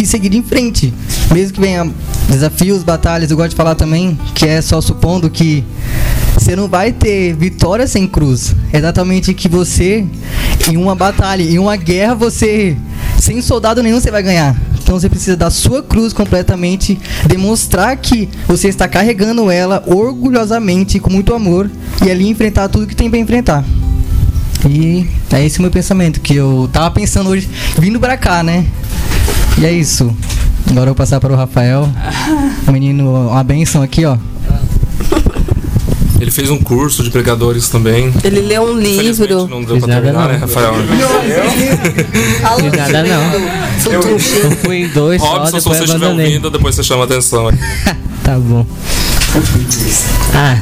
e 0.00 0.06
seguir 0.06 0.32
em 0.34 0.42
frente. 0.42 0.94
Mesmo 1.32 1.54
que 1.54 1.60
venha 1.60 1.90
desafios, 2.28 2.84
batalhas, 2.84 3.30
eu 3.30 3.36
gosto 3.36 3.50
de 3.50 3.56
falar 3.56 3.74
também 3.74 4.16
que 4.34 4.46
é 4.46 4.60
só 4.62 4.80
supondo 4.80 5.28
que 5.28 5.64
você 6.42 6.56
não 6.56 6.66
vai 6.66 6.90
ter 6.90 7.34
vitória 7.34 7.86
sem 7.86 8.04
cruz. 8.04 8.54
É 8.72 8.78
Exatamente 8.78 9.32
que 9.32 9.48
você, 9.48 10.04
em 10.68 10.76
uma 10.76 10.92
batalha, 10.92 11.40
em 11.40 11.56
uma 11.56 11.76
guerra, 11.76 12.16
você, 12.16 12.76
sem 13.16 13.40
soldado 13.40 13.80
nenhum, 13.80 14.00
você 14.00 14.10
vai 14.10 14.24
ganhar. 14.24 14.56
Então 14.82 14.98
você 14.98 15.08
precisa 15.08 15.36
da 15.36 15.50
sua 15.50 15.84
cruz 15.84 16.12
completamente, 16.12 16.98
demonstrar 17.26 17.96
que 17.96 18.28
você 18.48 18.66
está 18.66 18.88
carregando 18.88 19.52
ela 19.52 19.84
orgulhosamente, 19.86 20.98
com 20.98 21.10
muito 21.10 21.32
amor, 21.32 21.70
e 22.04 22.10
ali 22.10 22.28
enfrentar 22.28 22.68
tudo 22.68 22.88
que 22.88 22.96
tem 22.96 23.08
para 23.08 23.20
enfrentar. 23.20 23.64
E 24.68 25.06
é 25.30 25.46
esse 25.46 25.60
o 25.60 25.62
meu 25.62 25.70
pensamento, 25.70 26.20
que 26.20 26.34
eu 26.34 26.68
tava 26.72 26.90
pensando 26.90 27.30
hoje, 27.30 27.48
vindo 27.78 28.00
pra 28.00 28.16
cá, 28.16 28.42
né? 28.42 28.66
E 29.58 29.64
é 29.64 29.70
isso. 29.70 30.12
Agora 30.68 30.90
eu 30.90 30.94
vou 30.94 30.96
passar 30.96 31.20
para 31.20 31.32
o 31.32 31.36
Rafael. 31.36 31.88
O 32.66 32.70
menino, 32.70 33.28
uma 33.28 33.42
benção 33.42 33.82
aqui, 33.82 34.04
ó. 34.04 34.16
Ele 36.22 36.30
fez 36.30 36.48
um 36.50 36.58
curso 36.58 37.02
de 37.02 37.10
pregadores 37.10 37.68
também. 37.68 38.14
Ele 38.22 38.42
leu 38.42 38.62
um 38.62 38.78
livro. 38.78 39.48
não 39.48 39.60
deu 39.64 39.74
Fiz 39.74 39.84
pra 39.84 39.94
nada 39.94 40.02
terminar, 40.06 40.24
não. 40.26 40.32
né, 40.32 40.38
Rafael? 40.38 40.74
Fiz 42.60 42.72
nada 42.78 43.02
não. 43.02 43.92
Eu 43.92 44.56
fui 44.58 44.76
em 44.84 44.88
dois 44.88 45.20
só, 45.20 45.38
Robson, 45.38 45.46
se 45.46 45.52
depois 45.64 45.78
você 45.78 45.84
estiver 45.84 46.06
ouvindo, 46.06 46.48
depois 46.48 46.76
você 46.76 46.84
chama 46.84 47.02
atenção. 47.04 47.50
Tá 48.22 48.38
bom. 48.38 48.64
Ah, 50.32 50.60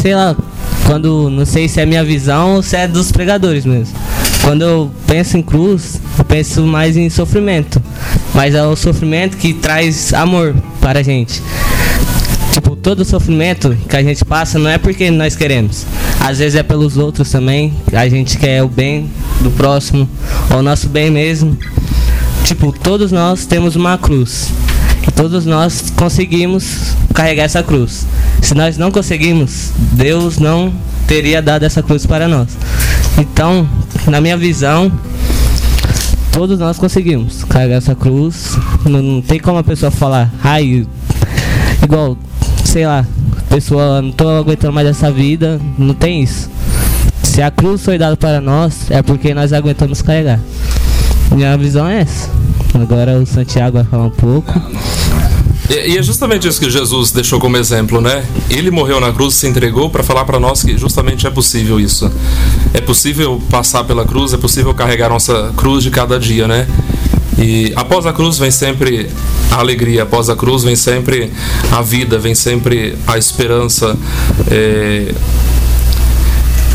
sei 0.00 0.14
lá, 0.14 0.34
quando. 0.86 1.28
Não 1.28 1.44
sei 1.44 1.68
se 1.68 1.78
é 1.78 1.84
minha 1.84 2.02
visão 2.02 2.54
ou 2.54 2.62
se 2.62 2.74
é 2.74 2.88
dos 2.88 3.12
pregadores 3.12 3.66
mesmo. 3.66 3.94
Quando 4.42 4.62
eu 4.62 4.90
penso 5.06 5.36
em 5.36 5.42
cruz, 5.42 6.00
eu 6.18 6.24
penso 6.24 6.62
mais 6.62 6.96
em 6.96 7.10
sofrimento. 7.10 7.82
Mas 8.34 8.54
é 8.54 8.64
o 8.66 8.74
sofrimento 8.74 9.36
que 9.36 9.52
traz 9.52 10.14
amor 10.14 10.54
para 10.80 11.00
a 11.00 11.02
gente. 11.02 11.42
Todo 12.84 13.02
sofrimento 13.02 13.74
que 13.88 13.96
a 13.96 14.02
gente 14.02 14.22
passa 14.26 14.58
não 14.58 14.68
é 14.68 14.76
porque 14.76 15.10
nós 15.10 15.34
queremos. 15.34 15.86
Às 16.20 16.38
vezes 16.38 16.54
é 16.54 16.62
pelos 16.62 16.98
outros 16.98 17.30
também. 17.30 17.72
A 17.94 18.06
gente 18.10 18.36
quer 18.36 18.62
o 18.62 18.68
bem 18.68 19.10
do 19.40 19.50
próximo, 19.50 20.06
ou 20.50 20.58
o 20.58 20.62
nosso 20.62 20.90
bem 20.90 21.10
mesmo. 21.10 21.56
Tipo, 22.44 22.70
todos 22.72 23.10
nós 23.10 23.46
temos 23.46 23.74
uma 23.74 23.96
cruz. 23.96 24.52
E 25.08 25.10
todos 25.10 25.46
nós 25.46 25.94
conseguimos 25.96 26.94
carregar 27.14 27.44
essa 27.44 27.62
cruz. 27.62 28.06
Se 28.42 28.54
nós 28.54 28.76
não 28.76 28.90
conseguimos, 28.90 29.70
Deus 29.92 30.38
não 30.38 30.70
teria 31.06 31.40
dado 31.40 31.62
essa 31.62 31.82
cruz 31.82 32.04
para 32.04 32.28
nós. 32.28 32.50
Então, 33.16 33.66
na 34.06 34.20
minha 34.20 34.36
visão, 34.36 34.92
todos 36.30 36.58
nós 36.58 36.76
conseguimos 36.76 37.44
carregar 37.44 37.76
essa 37.76 37.94
cruz. 37.94 38.58
Não, 38.84 39.00
não 39.00 39.22
tem 39.22 39.40
como 39.40 39.56
a 39.56 39.64
pessoa 39.64 39.90
falar, 39.90 40.30
ai, 40.42 40.86
igual, 41.82 42.18
sei 42.64 42.86
lá, 42.86 43.06
pessoa, 43.48 44.02
não 44.02 44.10
tô 44.10 44.28
aguentando 44.28 44.72
mais 44.72 44.88
essa 44.88 45.10
vida. 45.10 45.60
Não 45.78 45.94
tem 45.94 46.22
isso. 46.22 46.50
Se 47.22 47.42
a 47.42 47.50
cruz 47.50 47.84
foi 47.84 47.98
dada 47.98 48.16
para 48.16 48.40
nós, 48.40 48.90
é 48.90 49.02
porque 49.02 49.34
nós 49.34 49.52
aguentamos 49.52 50.02
carregar. 50.02 50.40
Minha 51.32 51.56
visão 51.56 51.88
é 51.88 52.00
essa. 52.00 52.30
Agora 52.74 53.18
o 53.18 53.26
Santiago 53.26 53.76
vai 53.76 53.84
falar 53.84 54.04
um 54.04 54.10
pouco. 54.10 54.52
E, 55.70 55.96
é 55.96 56.02
justamente 56.02 56.46
isso 56.46 56.60
que 56.60 56.70
Jesus 56.70 57.10
deixou 57.10 57.40
como 57.40 57.56
exemplo, 57.56 58.00
né? 58.00 58.24
Ele 58.50 58.70
morreu 58.70 59.00
na 59.00 59.12
cruz, 59.12 59.34
se 59.34 59.46
entregou 59.46 59.88
para 59.88 60.02
falar 60.02 60.24
para 60.24 60.38
nós 60.38 60.62
que 60.62 60.76
justamente 60.76 61.26
é 61.26 61.30
possível 61.30 61.80
isso. 61.80 62.10
É 62.74 62.80
possível 62.80 63.40
passar 63.50 63.84
pela 63.84 64.04
cruz, 64.04 64.32
é 64.32 64.36
possível 64.36 64.74
carregar 64.74 65.08
nossa 65.08 65.52
cruz 65.56 65.82
de 65.82 65.90
cada 65.90 66.18
dia, 66.18 66.46
né? 66.46 66.66
E 67.38 67.72
após 67.74 68.06
a 68.06 68.12
cruz 68.12 68.38
vem 68.38 68.50
sempre 68.50 69.10
a 69.50 69.56
alegria, 69.56 70.04
após 70.04 70.28
a 70.28 70.36
cruz 70.36 70.62
vem 70.62 70.76
sempre 70.76 71.32
a 71.72 71.82
vida, 71.82 72.18
vem 72.18 72.34
sempre 72.34 72.96
a 73.06 73.18
esperança. 73.18 73.96
É, 74.50 75.12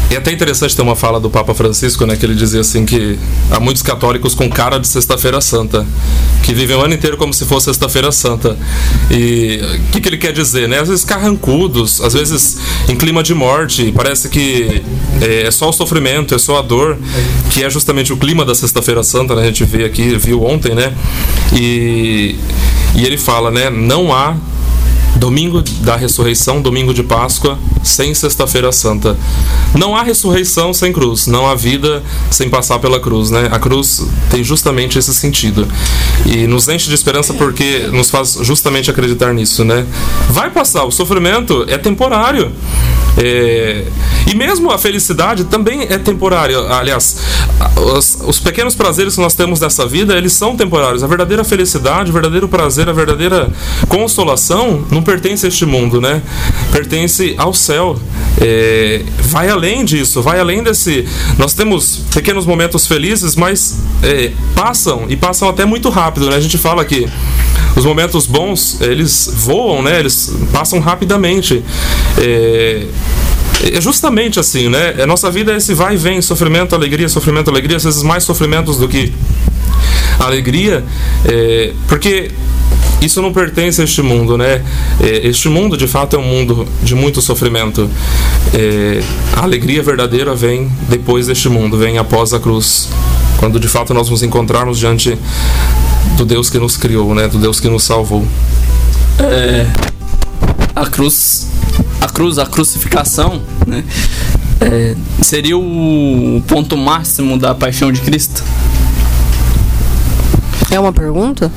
E 0.09 0.15
é 0.15 0.17
até 0.17 0.31
interessante 0.31 0.75
ter 0.75 0.81
uma 0.81 0.95
fala 0.95 1.19
do 1.19 1.29
Papa 1.29 1.53
Francisco, 1.53 2.03
né, 2.05 2.15
que 2.15 2.25
ele 2.25 2.33
dizia 2.33 2.61
assim 2.61 2.83
que 2.83 3.19
há 3.51 3.59
muitos 3.59 3.83
católicos 3.83 4.33
com 4.33 4.49
cara 4.49 4.79
de 4.79 4.87
Sexta-feira 4.87 5.39
Santa, 5.39 5.85
que 6.43 6.51
vivem 6.51 6.75
o 6.75 6.81
ano 6.81 6.95
inteiro 6.95 7.15
como 7.15 7.31
se 7.31 7.45
fosse 7.45 7.65
Sexta-feira 7.65 8.11
Santa. 8.11 8.57
E 9.11 9.59
o 9.61 9.91
que, 9.91 10.01
que 10.01 10.09
ele 10.09 10.17
quer 10.17 10.33
dizer, 10.33 10.67
né? 10.67 10.79
Às 10.79 10.89
vezes 10.89 11.05
carrancudos, 11.05 12.01
às 12.01 12.13
vezes 12.13 12.57
em 12.87 12.95
clima 12.95 13.21
de 13.21 13.35
morte, 13.35 13.91
parece 13.95 14.29
que 14.29 14.81
é, 15.21 15.43
é 15.43 15.51
só 15.51 15.69
o 15.69 15.73
sofrimento, 15.73 16.33
é 16.33 16.39
só 16.39 16.57
a 16.57 16.61
dor, 16.63 16.97
que 17.51 17.63
é 17.63 17.69
justamente 17.69 18.11
o 18.11 18.17
clima 18.17 18.43
da 18.43 18.55
Sexta-feira 18.55 19.03
Santa, 19.03 19.35
né? 19.35 19.43
A 19.43 19.45
gente 19.45 19.63
vê 19.63 19.85
aqui, 19.85 20.17
viu 20.17 20.43
ontem, 20.43 20.73
né? 20.73 20.91
E, 21.53 22.35
e 22.95 23.05
ele 23.05 23.17
fala, 23.17 23.51
né? 23.51 23.69
Não 23.69 24.11
há 24.11 24.35
Domingo 25.19 25.61
da 25.81 25.95
ressurreição, 25.95 26.61
domingo 26.61 26.93
de 26.93 27.03
Páscoa, 27.03 27.59
sem 27.83 28.13
Sexta-feira 28.13 28.71
Santa. 28.71 29.17
Não 29.75 29.95
há 29.95 30.03
ressurreição 30.03 30.73
sem 30.73 30.91
cruz, 30.91 31.27
não 31.27 31.47
há 31.47 31.55
vida 31.55 32.03
sem 32.29 32.49
passar 32.49 32.79
pela 32.79 32.99
cruz, 32.99 33.29
né? 33.31 33.49
A 33.51 33.59
cruz 33.59 34.05
tem 34.29 34.43
justamente 34.43 34.97
esse 34.97 35.13
sentido. 35.13 35.67
E 36.25 36.47
nos 36.47 36.67
enche 36.67 36.87
de 36.87 36.95
esperança 36.95 37.33
porque 37.33 37.87
nos 37.91 38.09
faz 38.09 38.37
justamente 38.41 38.89
acreditar 38.91 39.33
nisso, 39.33 39.63
né? 39.63 39.85
Vai 40.29 40.49
passar, 40.49 40.83
o 40.83 40.91
sofrimento 40.91 41.65
é 41.67 41.77
temporário. 41.77 42.51
É, 43.17 43.85
E 44.27 44.35
mesmo 44.35 44.69
a 44.69 44.77
felicidade 44.77 45.45
também 45.45 45.81
é 45.89 45.97
temporária. 45.97 46.57
Aliás, 46.69 47.17
os, 47.95 48.19
os 48.25 48.39
pequenos 48.39 48.75
prazeres 48.75 49.15
que 49.15 49.21
nós 49.21 49.33
temos 49.33 49.59
nessa 49.59 49.87
vida, 49.87 50.15
eles 50.15 50.33
são 50.33 50.55
temporários. 50.55 51.03
A 51.03 51.07
verdadeira 51.07 51.43
felicidade, 51.43 52.11
o 52.11 52.13
verdadeiro 52.13 52.47
prazer, 52.47 52.87
a 52.87 52.93
verdadeira 52.93 53.49
consolação 53.87 54.85
não 54.91 55.01
pertence 55.01 55.45
a 55.45 55.49
este 55.49 55.65
mundo, 55.65 55.99
né? 55.99 56.21
Pertence 56.71 57.33
ao 57.37 57.53
céu. 57.53 57.78
É, 58.41 59.01
vai 59.21 59.49
além 59.49 59.83
disso, 59.83 60.21
vai 60.21 60.39
além 60.39 60.63
desse. 60.63 61.05
Nós 61.37 61.53
temos 61.53 62.01
pequenos 62.13 62.45
momentos 62.45 62.87
felizes, 62.87 63.35
mas 63.35 63.79
é, 64.01 64.31
passam 64.55 65.05
e 65.09 65.15
passam 65.15 65.49
até 65.49 65.65
muito 65.65 65.89
rápido, 65.89 66.29
né? 66.29 66.37
A 66.37 66.39
gente 66.39 66.57
fala 66.57 66.85
que 66.85 67.07
os 67.75 67.85
momentos 67.85 68.25
bons 68.25 68.79
eles 68.81 69.31
voam, 69.33 69.81
né? 69.81 69.99
Eles 69.99 70.33
passam 70.51 70.79
rapidamente. 70.79 71.63
É, 72.17 72.85
é 73.73 73.81
justamente 73.81 74.39
assim, 74.39 74.69
né? 74.69 74.95
A 75.01 75.05
nossa 75.05 75.29
vida 75.29 75.51
é 75.51 75.57
esse 75.57 75.73
vai 75.73 75.95
e 75.95 75.97
vem, 75.97 76.21
sofrimento, 76.21 76.73
alegria, 76.73 77.09
sofrimento, 77.09 77.49
alegria, 77.49 77.77
às 77.77 77.83
vezes 77.83 78.03
mais 78.03 78.23
sofrimentos 78.23 78.77
do 78.77 78.87
que 78.87 79.11
alegria, 80.19 80.83
é, 81.25 81.73
porque 81.87 82.31
isso 83.01 83.21
não 83.21 83.31
pertence 83.31 83.81
a 83.81 83.83
este 83.83 84.01
mundo, 84.01 84.37
né? 84.37 84.63
É, 85.01 85.27
este 85.27 85.47
mundo, 85.47 85.77
de 85.77 85.87
fato, 85.87 86.15
é 86.15 86.19
um 86.19 86.23
mundo 86.23 86.67
de 86.83 86.95
muito 86.95 87.21
sofrimento. 87.21 87.89
É, 88.53 89.01
a 89.35 89.43
alegria 89.43 89.81
verdadeira 89.81 90.35
vem 90.35 90.69
depois 90.89 91.27
deste 91.27 91.49
mundo, 91.49 91.77
vem 91.77 91.97
após 91.97 92.33
a 92.33 92.39
cruz, 92.39 92.89
quando 93.37 93.59
de 93.59 93.67
fato 93.67 93.93
nós 93.93 94.09
nos 94.09 94.21
encontrarmos 94.23 94.77
diante 94.77 95.17
do 96.17 96.25
Deus 96.25 96.49
que 96.49 96.59
nos 96.59 96.75
criou, 96.75 97.15
né? 97.15 97.27
Do 97.27 97.37
Deus 97.37 97.59
que 97.59 97.69
nos 97.69 97.83
salvou. 97.83 98.25
É, 99.19 99.65
a 100.75 100.85
cruz, 100.85 101.47
a 102.01 102.07
cruz, 102.07 102.37
a 102.37 102.45
crucificação, 102.45 103.41
né? 103.65 103.83
é, 104.61 104.95
seria 105.21 105.57
o 105.57 106.43
ponto 106.47 106.75
máximo 106.77 107.37
da 107.37 107.55
paixão 107.55 107.91
de 107.91 108.01
Cristo. 108.01 108.43
É 110.71 110.79
uma 110.79 110.93
pergunta? 110.93 111.51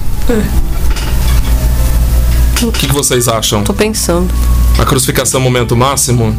O 2.63 2.71
que, 2.71 2.87
que 2.87 2.95
vocês 2.95 3.27
acham? 3.27 3.65
Tô 3.65 3.75
pensando. 3.75 4.33
A 4.79 4.85
crucificação 4.85 5.41
é 5.41 5.41
o 5.41 5.45
momento 5.45 5.77
máximo? 5.77 6.37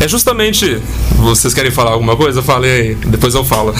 É 0.00 0.08
justamente. 0.08 0.82
Vocês 1.16 1.54
querem 1.54 1.70
falar 1.70 1.92
alguma 1.92 2.16
coisa? 2.16 2.42
Falei 2.42 2.70
aí, 2.70 2.94
depois 2.96 3.34
eu 3.34 3.44
falo. 3.44 3.72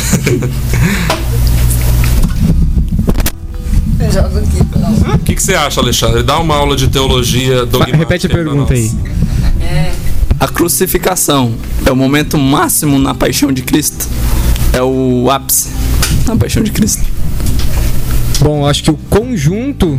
O 5.13 5.19
que, 5.25 5.35
que 5.35 5.43
você 5.43 5.55
acha, 5.55 5.81
Alexandre? 5.81 6.23
Dá 6.23 6.39
uma 6.39 6.55
aula 6.55 6.77
de 6.77 6.87
teologia 6.87 7.67
dogmática 7.67 7.97
Repete 7.97 8.27
a 8.27 8.31
pergunta 8.31 8.75
aí. 8.75 8.93
A 10.39 10.47
crucificação 10.47 11.55
é 11.85 11.91
o 11.91 11.97
momento 11.97 12.39
máximo 12.39 12.97
na 12.99 13.13
paixão 13.13 13.51
de 13.51 13.63
Cristo. 13.63 14.07
É 14.73 14.83
o 14.83 15.29
ápice 15.31 15.71
na 16.27 16.37
paixão 16.37 16.63
de 16.63 16.71
Cristo. 16.71 17.03
Bom, 18.41 18.61
eu 18.61 18.67
acho 18.67 18.85
que 18.85 18.91
o 18.91 18.97
conjunto 19.09 19.99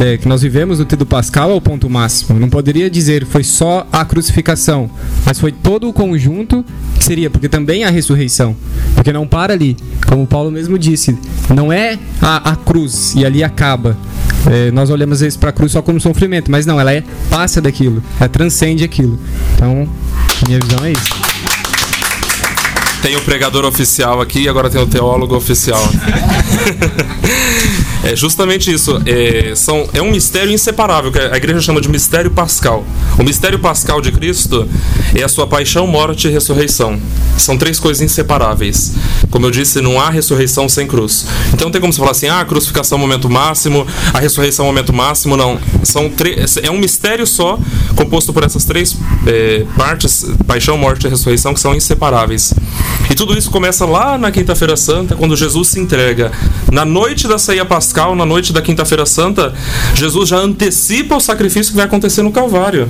é, 0.00 0.16
que 0.16 0.28
nós 0.28 0.42
vivemos 0.42 0.78
no 0.78 0.84
Trido 0.84 1.06
Pascal 1.06 1.50
é 1.50 1.54
o 1.54 1.60
ponto 1.60 1.88
máximo. 1.88 2.38
Não 2.38 2.48
poderia 2.48 2.90
dizer 2.90 3.24
foi 3.24 3.42
só 3.42 3.86
a 3.90 4.04
crucificação, 4.04 4.90
mas 5.24 5.40
foi 5.40 5.52
todo 5.52 5.88
o 5.88 5.92
conjunto 5.92 6.64
que 6.98 7.04
seria, 7.04 7.30
porque 7.30 7.48
também 7.48 7.84
a 7.84 7.90
ressurreição. 7.90 8.54
Porque 8.94 9.12
não 9.12 9.26
para 9.26 9.54
ali, 9.54 9.76
como 10.06 10.26
Paulo 10.26 10.50
mesmo 10.50 10.78
disse, 10.78 11.16
não 11.54 11.72
é 11.72 11.98
a, 12.20 12.50
a 12.50 12.56
cruz 12.56 13.14
e 13.14 13.24
ali 13.24 13.42
acaba. 13.42 13.96
É, 14.50 14.70
nós 14.70 14.90
olhamos 14.90 15.14
às 15.14 15.20
vezes 15.22 15.36
para 15.36 15.50
a 15.50 15.52
cruz 15.52 15.72
só 15.72 15.82
como 15.82 16.00
sofrimento, 16.00 16.50
mas 16.50 16.66
não, 16.66 16.78
ela 16.78 16.92
é 16.92 17.02
passa 17.30 17.60
daquilo, 17.60 18.02
ela 18.20 18.28
transcende 18.28 18.84
aquilo. 18.84 19.18
Então, 19.54 19.88
minha 20.46 20.60
visão 20.60 20.84
é 20.84 20.92
isso. 20.92 21.10
Tem 23.02 23.16
o 23.16 23.20
pregador 23.22 23.64
oficial 23.64 24.20
aqui 24.20 24.42
e 24.42 24.48
agora 24.48 24.68
tem 24.68 24.80
o 24.80 24.86
teólogo 24.86 25.36
oficial. 25.36 25.80
É 28.06 28.14
justamente 28.14 28.72
isso. 28.72 29.02
É, 29.04 29.52
são, 29.56 29.88
é 29.92 30.00
um 30.00 30.12
mistério 30.12 30.52
inseparável, 30.52 31.10
que 31.10 31.18
a 31.18 31.36
igreja 31.36 31.60
chama 31.60 31.80
de 31.80 31.88
mistério 31.88 32.30
pascal. 32.30 32.84
O 33.18 33.24
mistério 33.24 33.58
pascal 33.58 34.00
de 34.00 34.12
Cristo 34.12 34.68
é 35.12 35.24
a 35.24 35.28
sua 35.28 35.44
paixão, 35.44 35.88
morte 35.88 36.28
e 36.28 36.30
ressurreição. 36.30 37.00
São 37.36 37.58
três 37.58 37.80
coisas 37.80 38.00
inseparáveis. 38.00 38.94
Como 39.28 39.44
eu 39.44 39.50
disse, 39.50 39.80
não 39.80 40.00
há 40.00 40.08
ressurreição 40.08 40.68
sem 40.68 40.86
cruz. 40.86 41.26
Então 41.52 41.66
não 41.66 41.72
tem 41.72 41.80
como 41.80 41.92
você 41.92 41.98
falar 41.98 42.12
assim, 42.12 42.28
ah, 42.28 42.40
a 42.40 42.44
crucificação 42.44 42.96
é 42.96 42.98
o 43.00 43.02
momento 43.02 43.28
máximo, 43.28 43.84
a 44.14 44.20
ressurreição 44.20 44.66
é 44.66 44.68
o 44.68 44.72
momento 44.72 44.92
máximo. 44.92 45.36
Não. 45.36 45.58
São 45.82 46.08
é 46.62 46.70
um 46.70 46.78
mistério 46.78 47.26
só, 47.26 47.58
composto 47.96 48.32
por 48.32 48.44
essas 48.44 48.64
três 48.64 48.96
é, 49.26 49.64
partes, 49.76 50.24
paixão, 50.46 50.78
morte 50.78 51.08
e 51.08 51.10
ressurreição, 51.10 51.52
que 51.52 51.60
são 51.60 51.74
inseparáveis. 51.74 52.54
E 53.10 53.14
tudo 53.16 53.36
isso 53.36 53.50
começa 53.50 53.84
lá 53.84 54.16
na 54.16 54.30
Quinta-feira 54.30 54.76
Santa, 54.76 55.16
quando 55.16 55.36
Jesus 55.36 55.68
se 55.68 55.80
entrega. 55.80 56.30
Na 56.70 56.84
noite 56.84 57.26
da 57.26 57.38
ceia 57.38 57.64
pascal, 57.64 57.95
na 58.14 58.26
noite 58.26 58.52
da 58.52 58.60
Quinta-feira 58.60 59.06
Santa, 59.06 59.54
Jesus 59.94 60.28
já 60.28 60.36
antecipa 60.38 61.16
o 61.16 61.20
sacrifício 61.20 61.72
que 61.72 61.76
vai 61.76 61.86
acontecer 61.86 62.22
no 62.22 62.30
Calvário. 62.30 62.88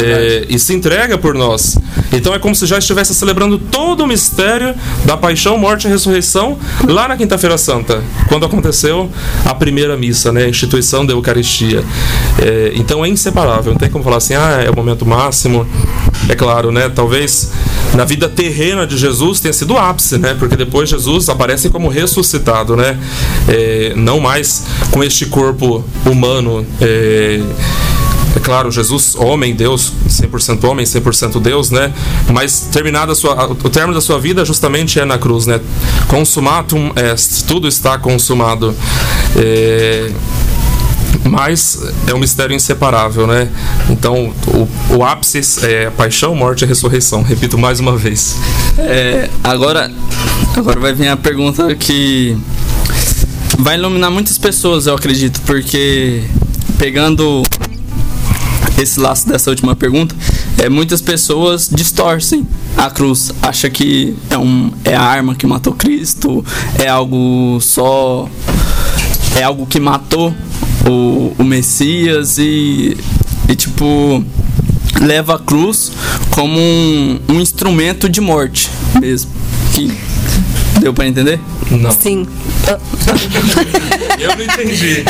É, 0.00 0.46
e 0.48 0.58
se 0.58 0.74
entrega 0.74 1.16
por 1.18 1.34
nós. 1.34 1.78
Então 2.12 2.34
é 2.34 2.38
como 2.38 2.54
se 2.54 2.66
já 2.66 2.78
estivesse 2.78 3.14
celebrando 3.14 3.58
todo 3.58 4.04
o 4.04 4.06
mistério 4.06 4.74
da 5.04 5.16
paixão, 5.16 5.58
morte 5.58 5.86
e 5.86 5.90
ressurreição 5.90 6.58
lá 6.86 7.08
na 7.08 7.16
Quinta-feira 7.16 7.58
Santa, 7.58 8.02
quando 8.28 8.46
aconteceu 8.46 9.10
a 9.44 9.54
primeira 9.54 9.96
missa, 9.96 10.32
né, 10.32 10.44
a 10.44 10.48
instituição 10.48 11.04
da 11.04 11.12
Eucaristia. 11.12 11.82
É, 12.38 12.72
então 12.74 13.04
é 13.04 13.08
inseparável, 13.08 13.72
não 13.72 13.78
tem 13.78 13.90
como 13.90 14.04
falar 14.04 14.18
assim, 14.18 14.34
ah, 14.34 14.62
é 14.64 14.70
o 14.70 14.76
momento 14.76 15.04
máximo. 15.04 15.66
É 16.28 16.34
claro, 16.34 16.70
né? 16.70 16.88
Talvez 16.88 17.50
na 17.94 18.04
vida 18.04 18.28
terrena 18.28 18.86
de 18.86 18.98
Jesus 18.98 19.40
tenha 19.40 19.52
sido 19.52 19.74
o 19.74 19.78
ápice, 19.78 20.18
né? 20.18 20.36
Porque 20.38 20.56
depois 20.56 20.88
Jesus 20.88 21.28
aparece 21.28 21.70
como 21.70 21.88
ressuscitado, 21.88 22.76
né? 22.76 22.98
É, 23.48 23.92
não 23.96 24.20
mais 24.20 24.27
com 24.90 25.02
este 25.02 25.26
corpo 25.26 25.84
humano. 26.04 26.66
É, 26.80 27.40
é 28.36 28.40
claro, 28.40 28.70
Jesus, 28.70 29.14
homem, 29.16 29.54
Deus, 29.54 29.92
100% 30.08 30.62
homem, 30.64 30.84
100% 30.84 31.40
Deus, 31.40 31.70
né? 31.70 31.92
Mas 32.32 32.68
terminada 32.72 33.14
sua, 33.14 33.50
o 33.50 33.70
término 33.70 33.94
da 33.94 34.00
sua 34.00 34.18
vida 34.18 34.44
justamente 34.44 35.00
é 35.00 35.04
na 35.04 35.18
cruz, 35.18 35.46
né? 35.46 35.60
Consumatum 36.08 36.92
est, 36.94 37.44
tudo 37.46 37.66
está 37.66 37.98
consumado. 37.98 38.74
É, 39.36 40.10
mas 41.24 41.80
é 42.06 42.14
um 42.14 42.18
mistério 42.18 42.54
inseparável, 42.54 43.26
né? 43.26 43.48
Então, 43.90 44.32
o, 44.46 44.96
o 44.96 45.04
ápice 45.04 45.40
é 45.64 45.90
paixão, 45.90 46.34
morte 46.34 46.64
e 46.64 46.66
ressurreição. 46.66 47.22
Repito 47.22 47.58
mais 47.58 47.80
uma 47.80 47.96
vez. 47.96 48.36
É, 48.78 49.28
agora, 49.42 49.90
agora 50.56 50.78
vai 50.78 50.92
vir 50.92 51.08
a 51.08 51.16
pergunta 51.16 51.74
que 51.74 52.36
vai 53.58 53.76
iluminar 53.76 54.10
muitas 54.10 54.38
pessoas, 54.38 54.86
eu 54.86 54.94
acredito, 54.94 55.40
porque 55.42 56.22
pegando 56.78 57.42
esse 58.78 59.00
laço 59.00 59.28
dessa 59.28 59.50
última 59.50 59.74
pergunta, 59.74 60.14
é, 60.56 60.68
muitas 60.68 61.00
pessoas 61.02 61.68
distorcem 61.70 62.46
a 62.76 62.88
cruz, 62.88 63.32
acha 63.42 63.68
que 63.68 64.16
é, 64.30 64.38
um, 64.38 64.70
é 64.84 64.94
a 64.94 65.02
arma 65.02 65.34
que 65.34 65.46
matou 65.46 65.72
Cristo, 65.72 66.44
é 66.78 66.86
algo 66.86 67.58
só, 67.60 68.28
é 69.34 69.42
algo 69.42 69.66
que 69.66 69.80
matou 69.80 70.32
o, 70.88 71.34
o 71.36 71.44
Messias 71.44 72.38
e, 72.38 72.96
e 73.48 73.56
tipo 73.56 74.24
leva 75.00 75.34
a 75.34 75.38
cruz 75.38 75.92
como 76.30 76.58
um, 76.58 77.20
um 77.28 77.40
instrumento 77.40 78.08
de 78.08 78.20
morte 78.20 78.70
mesmo. 79.00 79.30
Que 79.74 79.92
deu 80.80 80.92
para 80.94 81.06
entender? 81.06 81.40
Não. 81.70 81.90
Sim. 81.90 82.26
Eu 84.18 84.36
não 84.36 84.44
entendi. 84.44 85.04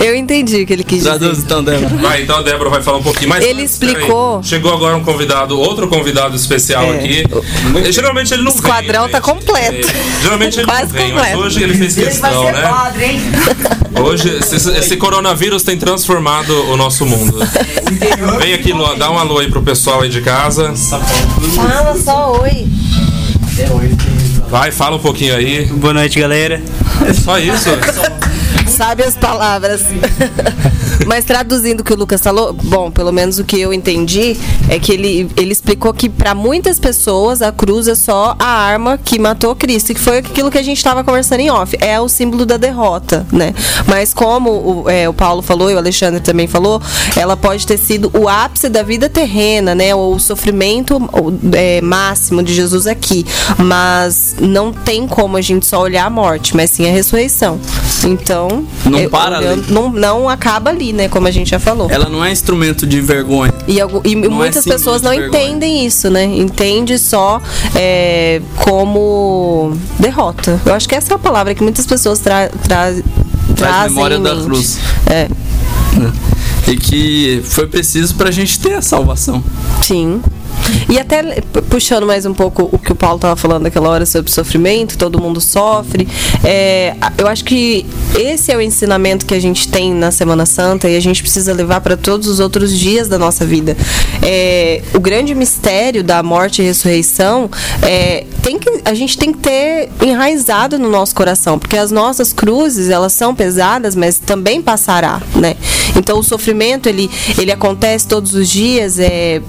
Eu 0.00 0.14
entendi 0.14 0.62
o 0.62 0.66
que 0.66 0.72
ele 0.72 0.84
quis 0.84 1.02
Traduz 1.02 1.32
dizer. 1.32 1.44
então, 1.44 1.62
Débora. 1.64 1.96
Vai, 1.96 2.22
então 2.22 2.36
a 2.38 2.42
Débora 2.42 2.70
vai 2.70 2.82
falar 2.82 2.98
um 2.98 3.02
pouquinho 3.02 3.28
mais. 3.28 3.44
Ele 3.44 3.62
antes, 3.62 3.72
explicou. 3.74 4.42
Chegou 4.42 4.72
agora 4.72 4.96
um 4.96 5.02
convidado, 5.04 5.58
outro 5.58 5.88
convidado 5.88 6.34
especial 6.36 6.84
É. 6.84 6.96
aqui. 6.96 7.24
Geralmente 7.92 8.32
ele 8.34 8.42
não 8.42 8.50
O 8.50 8.54
vem. 8.54 8.62
esquadrão 8.62 9.08
tá 9.08 9.18
gente. 9.18 9.24
completo. 9.26 9.88
É, 9.88 10.22
geralmente 10.22 10.58
ele 10.58 10.66
Quase 10.66 10.82
não 10.84 10.88
vem, 10.90 11.10
completo. 11.12 11.36
mas 11.36 11.46
hoje 11.46 11.62
ele 11.62 11.74
fez 11.74 11.94
questão, 11.94 12.44
né? 12.44 12.92
Hoje 14.02 14.28
esse, 14.38 14.70
esse 14.70 14.96
coronavírus 14.96 15.62
tem 15.62 15.76
transformado 15.78 16.50
o 16.70 16.76
nosso 16.76 17.06
mundo. 17.06 17.38
Vem 18.40 18.52
aqui, 18.54 18.72
Lu, 18.72 18.94
dá 18.96 19.10
um 19.10 19.18
alô 19.18 19.38
aí 19.38 19.48
pro 19.50 19.62
pessoal 19.62 20.02
aí 20.02 20.08
de 20.08 20.20
casa. 20.20 20.74
Fala 21.54 21.96
só 22.02 22.40
oi. 22.42 22.66
Vai, 24.48 24.70
fala 24.70 24.96
um 24.96 25.00
pouquinho 25.00 25.34
aí. 25.34 25.66
Boa 25.66 25.92
noite, 25.92 26.18
galera. 26.20 26.60
Só 27.24 27.38
isso? 27.38 27.68
Sabe 28.68 29.04
as 29.04 29.14
palavras. 29.14 29.84
Mas 31.04 31.24
traduzindo 31.24 31.80
o 31.80 31.84
que 31.84 31.92
o 31.92 31.96
Lucas 31.96 32.20
falou, 32.20 32.52
bom, 32.52 32.90
pelo 32.90 33.12
menos 33.12 33.38
o 33.38 33.44
que 33.44 33.60
eu 33.60 33.72
entendi 33.72 34.36
é 34.68 34.78
que 34.78 34.92
ele, 34.92 35.30
ele 35.36 35.52
explicou 35.52 35.92
que 35.92 36.08
para 36.08 36.34
muitas 36.34 36.78
pessoas 36.78 37.42
a 37.42 37.52
cruz 37.52 37.88
é 37.88 37.94
só 37.94 38.34
a 38.38 38.46
arma 38.46 38.98
que 38.98 39.18
matou 39.18 39.54
Cristo, 39.54 39.92
que 39.94 40.00
foi 40.00 40.18
aquilo 40.18 40.50
que 40.50 40.58
a 40.58 40.62
gente 40.62 40.78
estava 40.78 41.04
conversando 41.04 41.40
em 41.40 41.50
off. 41.50 41.76
É 41.80 42.00
o 42.00 42.08
símbolo 42.08 42.46
da 42.46 42.56
derrota, 42.56 43.26
né? 43.32 43.54
Mas 43.86 44.14
como 44.14 44.50
o, 44.50 44.90
é, 44.90 45.08
o 45.08 45.12
Paulo 45.12 45.42
falou 45.42 45.70
e 45.70 45.74
o 45.74 45.78
Alexandre 45.78 46.20
também 46.20 46.46
falou, 46.46 46.80
ela 47.16 47.36
pode 47.36 47.66
ter 47.66 47.78
sido 47.78 48.10
o 48.14 48.28
ápice 48.28 48.68
da 48.68 48.82
vida 48.82 49.08
terrena, 49.08 49.74
né? 49.74 49.94
Ou 49.94 50.14
o 50.14 50.20
sofrimento 50.20 50.98
é, 51.52 51.80
máximo 51.80 52.42
de 52.42 52.54
Jesus 52.54 52.86
aqui. 52.86 53.26
Mas 53.58 54.36
não 54.40 54.72
tem 54.72 55.06
como 55.06 55.36
a 55.36 55.40
gente 55.40 55.66
só 55.66 55.80
olhar 55.80 56.06
a 56.06 56.10
morte, 56.10 56.56
mas 56.56 56.70
sim 56.70 56.88
a 56.88 56.92
ressurreição. 56.92 57.58
Então, 58.04 58.66
Não 58.84 58.98
é, 58.98 59.08
para 59.08 59.38
ali. 59.38 59.64
não, 59.68 59.90
não 59.90 60.28
acaba 60.28 60.70
ali, 60.70 60.85
né? 60.92 61.08
Como 61.08 61.26
a 61.26 61.30
gente 61.30 61.50
já 61.50 61.58
falou. 61.58 61.90
Ela 61.90 62.08
não 62.08 62.24
é 62.24 62.30
instrumento 62.30 62.86
de 62.86 63.00
vergonha. 63.00 63.52
E, 63.66 63.76
e 63.76 63.80
é 63.80 63.84
muitas 64.28 64.64
símbolo 64.64 64.78
pessoas 64.78 65.02
não 65.02 65.12
entendem 65.12 65.84
isso, 65.86 66.10
né? 66.10 66.24
Entende 66.24 66.98
só 66.98 67.40
é, 67.74 68.40
como 68.56 69.76
derrota. 69.98 70.60
Eu 70.64 70.74
acho 70.74 70.88
que 70.88 70.94
essa 70.94 71.12
é 71.12 71.16
a 71.16 71.18
palavra 71.18 71.54
que 71.54 71.62
muitas 71.62 71.86
pessoas 71.86 72.20
tra 72.20 72.48
tra 72.48 72.94
Traz 73.56 73.74
trazem 73.74 73.94
memória 73.94 74.16
em 74.16 74.22
da 74.22 74.36
cruz. 74.36 74.78
É, 75.06 75.28
né? 75.98 76.12
E 76.68 76.76
que 76.76 77.42
foi 77.44 77.66
preciso 77.66 78.14
pra 78.16 78.30
gente 78.30 78.58
ter 78.58 78.74
a 78.74 78.82
salvação. 78.82 79.42
sim. 79.82 80.20
E 80.88 80.98
até 80.98 81.22
puxando 81.68 82.06
mais 82.06 82.26
um 82.26 82.34
pouco 82.34 82.68
o 82.72 82.78
que 82.78 82.92
o 82.92 82.94
Paulo 82.94 83.16
estava 83.16 83.36
falando 83.36 83.62
naquela 83.62 83.88
hora 83.88 84.06
sobre 84.06 84.30
sofrimento, 84.30 84.96
todo 84.96 85.20
mundo 85.20 85.40
sofre. 85.40 86.08
é, 86.44 86.94
eu 87.18 87.26
acho 87.26 87.44
que 87.44 87.86
esse 88.18 88.50
é 88.50 88.56
o 88.56 88.60
ensinamento 88.60 89.26
que 89.26 89.34
a 89.34 89.40
gente 89.40 89.68
tem 89.68 89.92
na 89.92 90.10
Semana 90.10 90.46
Santa 90.46 90.88
e 90.88 90.96
a 90.96 91.00
gente 91.00 91.22
precisa 91.22 91.52
levar 91.52 91.80
para 91.80 91.96
todos 91.96 92.26
os 92.28 92.40
outros 92.40 92.76
dias 92.76 93.08
da 93.08 93.18
nossa 93.18 93.44
vida. 93.44 93.76
É, 94.22 94.82
o 94.94 95.00
grande 95.00 95.34
mistério 95.34 96.02
da 96.02 96.22
morte 96.22 96.62
e 96.62 96.64
ressurreição 96.64 97.50
é, 97.82 98.24
tem 98.42 98.58
que, 98.58 98.80
a 98.84 98.94
gente 98.94 99.18
tem 99.18 99.32
que 99.32 99.38
ter 99.38 99.90
enraizado 100.02 100.78
no 100.78 100.88
nosso 100.88 101.14
coração, 101.14 101.58
porque 101.58 101.76
as 101.76 101.90
nossas 101.90 102.32
cruzes 102.32 102.88
elas 102.88 103.12
são 103.12 103.34
pesadas, 103.34 103.94
mas 103.94 104.18
também 104.18 104.62
passará, 104.62 105.20
né? 105.34 105.56
Então 105.96 106.18
o 106.18 106.22
sofrimento 106.22 106.88
ele, 106.88 107.10
ele 107.38 107.52
acontece 107.52 108.06
todos 108.06 108.34
os 108.34 108.48
dias 108.48 108.98
é, 108.98 109.40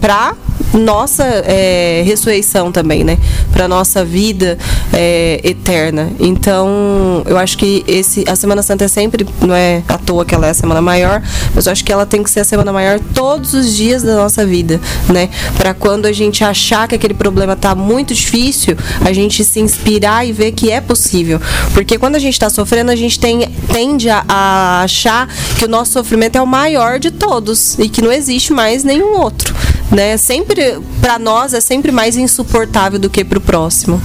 para 0.00 0.34
nossa 0.74 1.24
é, 1.24 2.02
ressurreição 2.04 2.70
também, 2.72 3.04
né? 3.04 3.18
Para 3.60 3.68
nossa 3.68 4.02
vida 4.02 4.56
é, 4.90 5.38
eterna. 5.44 6.10
Então, 6.18 7.22
eu 7.26 7.36
acho 7.36 7.58
que 7.58 7.84
esse 7.86 8.24
a 8.26 8.34
Semana 8.34 8.62
Santa 8.62 8.86
é 8.86 8.88
sempre, 8.88 9.26
não 9.42 9.54
é 9.54 9.82
à 9.86 9.98
toa 9.98 10.24
que 10.24 10.34
ela 10.34 10.46
é 10.46 10.50
a 10.50 10.54
semana 10.54 10.80
maior, 10.80 11.22
mas 11.54 11.66
eu 11.66 11.72
acho 11.72 11.84
que 11.84 11.92
ela 11.92 12.06
tem 12.06 12.22
que 12.22 12.30
ser 12.30 12.40
a 12.40 12.44
semana 12.44 12.72
maior 12.72 12.98
todos 13.14 13.52
os 13.52 13.76
dias 13.76 14.02
da 14.02 14.16
nossa 14.16 14.46
vida, 14.46 14.80
né? 15.10 15.28
Para 15.58 15.74
quando 15.74 16.06
a 16.06 16.12
gente 16.12 16.42
achar 16.42 16.88
que 16.88 16.94
aquele 16.94 17.12
problema 17.12 17.54
tá 17.54 17.74
muito 17.74 18.14
difícil, 18.14 18.78
a 19.04 19.12
gente 19.12 19.44
se 19.44 19.60
inspirar 19.60 20.26
e 20.26 20.32
ver 20.32 20.52
que 20.52 20.70
é 20.70 20.80
possível. 20.80 21.38
Porque 21.74 21.98
quando 21.98 22.16
a 22.16 22.18
gente 22.18 22.32
está 22.32 22.48
sofrendo, 22.48 22.90
a 22.90 22.96
gente 22.96 23.20
tem, 23.20 23.46
tende 23.70 24.08
a, 24.08 24.24
a 24.26 24.82
achar 24.84 25.28
que 25.58 25.66
o 25.66 25.68
nosso 25.68 25.92
sofrimento 25.92 26.36
é 26.36 26.40
o 26.40 26.46
maior 26.46 26.98
de 26.98 27.10
todos 27.10 27.78
e 27.78 27.90
que 27.90 28.00
não 28.00 28.10
existe 28.10 28.54
mais 28.54 28.84
nenhum 28.84 29.18
outro 29.18 29.54
né? 29.90 30.16
Sempre 30.16 30.78
para 31.00 31.18
nós 31.18 31.52
é 31.52 31.60
sempre 31.60 31.90
mais 31.90 32.16
insuportável 32.16 32.98
do 32.98 33.10
que 33.10 33.24
para 33.24 33.38
o 33.38 33.40
próximo. 33.54 34.00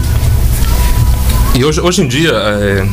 E 1.53 1.63
hoje, 1.63 1.79
hoje 1.79 2.01
em 2.01 2.08
dia, 2.08 2.31
é, 2.31 2.88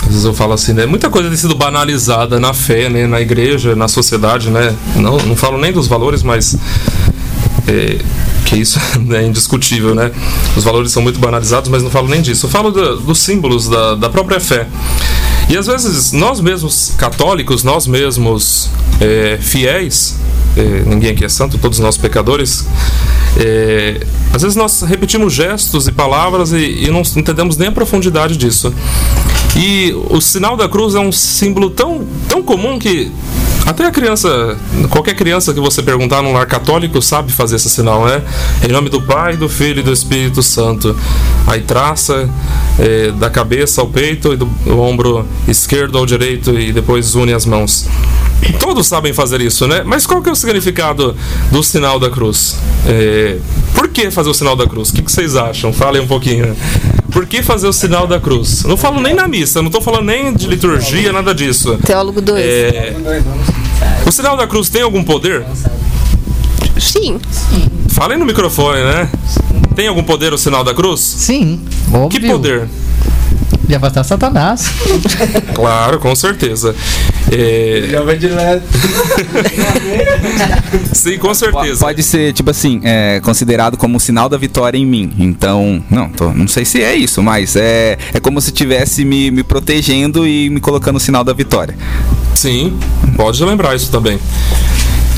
às 0.00 0.08
vezes 0.08 0.24
eu 0.24 0.32
falo 0.32 0.54
assim, 0.54 0.72
né? 0.72 0.86
Muita 0.86 1.10
coisa 1.10 1.28
tem 1.28 1.36
sido 1.36 1.54
banalizada 1.54 2.40
na 2.40 2.54
fé, 2.54 2.88
né? 2.88 3.06
Na 3.06 3.20
igreja, 3.20 3.76
na 3.76 3.86
sociedade, 3.86 4.48
né? 4.48 4.74
Não, 4.96 5.18
não 5.18 5.36
falo 5.36 5.58
nem 5.58 5.70
dos 5.72 5.86
valores, 5.86 6.22
mas 6.22 6.56
é, 7.68 7.98
que 8.46 8.56
isso 8.56 8.80
é 9.12 9.26
indiscutível, 9.26 9.94
né? 9.94 10.10
Os 10.56 10.64
valores 10.64 10.90
são 10.90 11.02
muito 11.02 11.20
banalizados, 11.20 11.68
mas 11.68 11.82
não 11.82 11.90
falo 11.90 12.08
nem 12.08 12.22
disso. 12.22 12.46
Eu 12.46 12.50
falo 12.50 12.70
do- 12.70 12.96
dos 13.00 13.18
símbolos 13.18 13.68
da, 13.68 13.94
da 13.94 14.08
própria 14.08 14.40
fé. 14.40 14.66
E 15.50 15.56
às 15.58 15.66
vezes 15.66 16.12
nós 16.12 16.40
mesmos 16.40 16.94
católicos, 16.96 17.62
nós 17.62 17.86
mesmos 17.86 18.70
é, 19.02 19.36
fiéis, 19.38 20.16
é, 20.56 20.62
ninguém 20.86 21.10
aqui 21.10 21.26
é 21.26 21.28
santo, 21.28 21.58
todos 21.58 21.78
nós 21.78 21.98
pecadores, 21.98 22.64
é, 23.38 24.06
às 24.32 24.42
vezes 24.42 24.56
nós 24.56 24.82
repetimos 24.82 25.32
gestos 25.32 25.86
e 25.86 25.92
palavras 25.92 26.52
e, 26.52 26.84
e 26.84 26.90
não 26.90 27.02
entendemos 27.16 27.56
nem 27.56 27.68
a 27.68 27.72
profundidade 27.72 28.36
disso. 28.36 28.72
E 29.56 29.92
o 30.10 30.20
sinal 30.20 30.56
da 30.56 30.68
cruz 30.68 30.94
é 30.94 31.00
um 31.00 31.12
símbolo 31.12 31.70
tão, 31.70 32.06
tão 32.28 32.42
comum 32.42 32.78
que 32.78 33.10
até 33.70 33.86
a 33.86 33.90
criança, 33.92 34.58
qualquer 34.90 35.14
criança 35.14 35.54
que 35.54 35.60
você 35.60 35.80
perguntar 35.80 36.22
num 36.22 36.32
lar 36.32 36.44
católico 36.44 37.00
sabe 37.00 37.30
fazer 37.30 37.54
esse 37.54 37.70
sinal, 37.70 38.04
né? 38.04 38.20
Em 38.68 38.72
nome 38.72 38.90
do 38.90 39.00
Pai, 39.00 39.36
do 39.36 39.48
Filho 39.48 39.78
e 39.78 39.82
do 39.84 39.92
Espírito 39.92 40.42
Santo. 40.42 40.96
Aí 41.46 41.60
traça 41.60 42.28
eh, 42.80 43.12
da 43.12 43.30
cabeça 43.30 43.80
ao 43.80 43.86
peito 43.86 44.32
e 44.32 44.36
do, 44.36 44.50
ombro 44.76 45.24
esquerdo 45.46 45.98
ao 45.98 46.04
direito 46.04 46.58
e 46.58 46.72
depois 46.72 47.14
une 47.14 47.32
as 47.32 47.46
mãos. 47.46 47.86
Todos 48.58 48.88
sabem 48.88 49.12
fazer 49.12 49.40
isso, 49.40 49.68
né? 49.68 49.82
Mas 49.84 50.04
qual 50.04 50.20
que 50.20 50.28
é 50.28 50.32
o 50.32 50.36
significado 50.36 51.16
do 51.52 51.62
sinal 51.62 52.00
da 52.00 52.10
cruz? 52.10 52.56
Eh, 52.88 53.38
por 53.72 53.86
que 53.88 54.10
fazer 54.10 54.30
o 54.30 54.34
sinal 54.34 54.56
da 54.56 54.66
cruz? 54.66 54.90
O 54.90 54.94
que, 54.94 55.02
que 55.02 55.12
vocês 55.12 55.36
acham? 55.36 55.72
Falem 55.72 56.02
um 56.02 56.08
pouquinho. 56.08 56.56
Por 57.12 57.26
que 57.26 57.42
fazer 57.42 57.66
o 57.66 57.72
sinal 57.72 58.06
da 58.06 58.18
cruz? 58.18 58.64
Não 58.64 58.76
falo 58.76 59.00
nem 59.00 59.14
na 59.14 59.26
missa, 59.28 59.60
não 59.60 59.68
estou 59.68 59.82
falando 59.82 60.06
nem 60.06 60.32
de 60.32 60.46
liturgia, 60.46 61.12
nada 61.12 61.34
disso. 61.34 61.78
Teólogo 61.84 62.20
2. 62.20 62.44
É, 62.44 62.96
o 64.10 64.12
sinal 64.12 64.36
da 64.36 64.44
cruz 64.46 64.68
tem 64.68 64.82
algum 64.82 65.04
poder? 65.04 65.44
Sim. 66.78 67.20
Falem 67.90 68.18
no 68.18 68.26
microfone, 68.26 68.80
né? 68.82 69.08
Tem 69.76 69.86
algum 69.86 70.02
poder 70.02 70.32
o 70.32 70.38
sinal 70.38 70.64
da 70.64 70.74
cruz? 70.74 71.00
Sim, 71.00 71.60
Que 71.86 71.96
óbvio. 71.96 72.30
poder? 72.32 72.68
De 73.70 73.76
afastar 73.76 74.02
Satanás. 74.02 74.64
Claro, 75.54 76.00
com 76.00 76.12
certeza. 76.16 76.74
É, 77.30 77.86
Já 77.90 78.02
vai 78.02 78.16
direto. 78.18 78.64
sim, 80.92 81.16
com 81.18 81.32
certeza. 81.32 81.78
Pode 81.78 82.02
ser, 82.02 82.32
tipo 82.32 82.50
assim, 82.50 82.80
é, 82.82 83.20
considerado 83.20 83.76
como 83.76 83.96
um 83.96 83.98
sinal 84.00 84.28
da 84.28 84.36
vitória 84.36 84.76
em 84.76 84.84
mim. 84.84 85.12
Então, 85.18 85.82
não, 85.88 86.08
tô- 86.08 86.32
não 86.32 86.48
sei 86.48 86.64
se 86.64 86.82
é 86.82 86.94
isso, 86.96 87.22
mas 87.22 87.54
é, 87.54 87.96
é 88.12 88.18
como 88.18 88.40
se 88.40 88.48
estivesse 88.48 89.04
me, 89.04 89.30
me 89.30 89.44
protegendo 89.44 90.26
e 90.26 90.50
me 90.50 90.60
colocando 90.60 90.96
o 90.96 91.00
sinal 91.00 91.22
da 91.22 91.32
vitória. 91.32 91.76
Sim, 92.34 92.76
pode 93.16 93.44
lembrar 93.44 93.76
isso 93.76 93.90
também. 93.90 94.18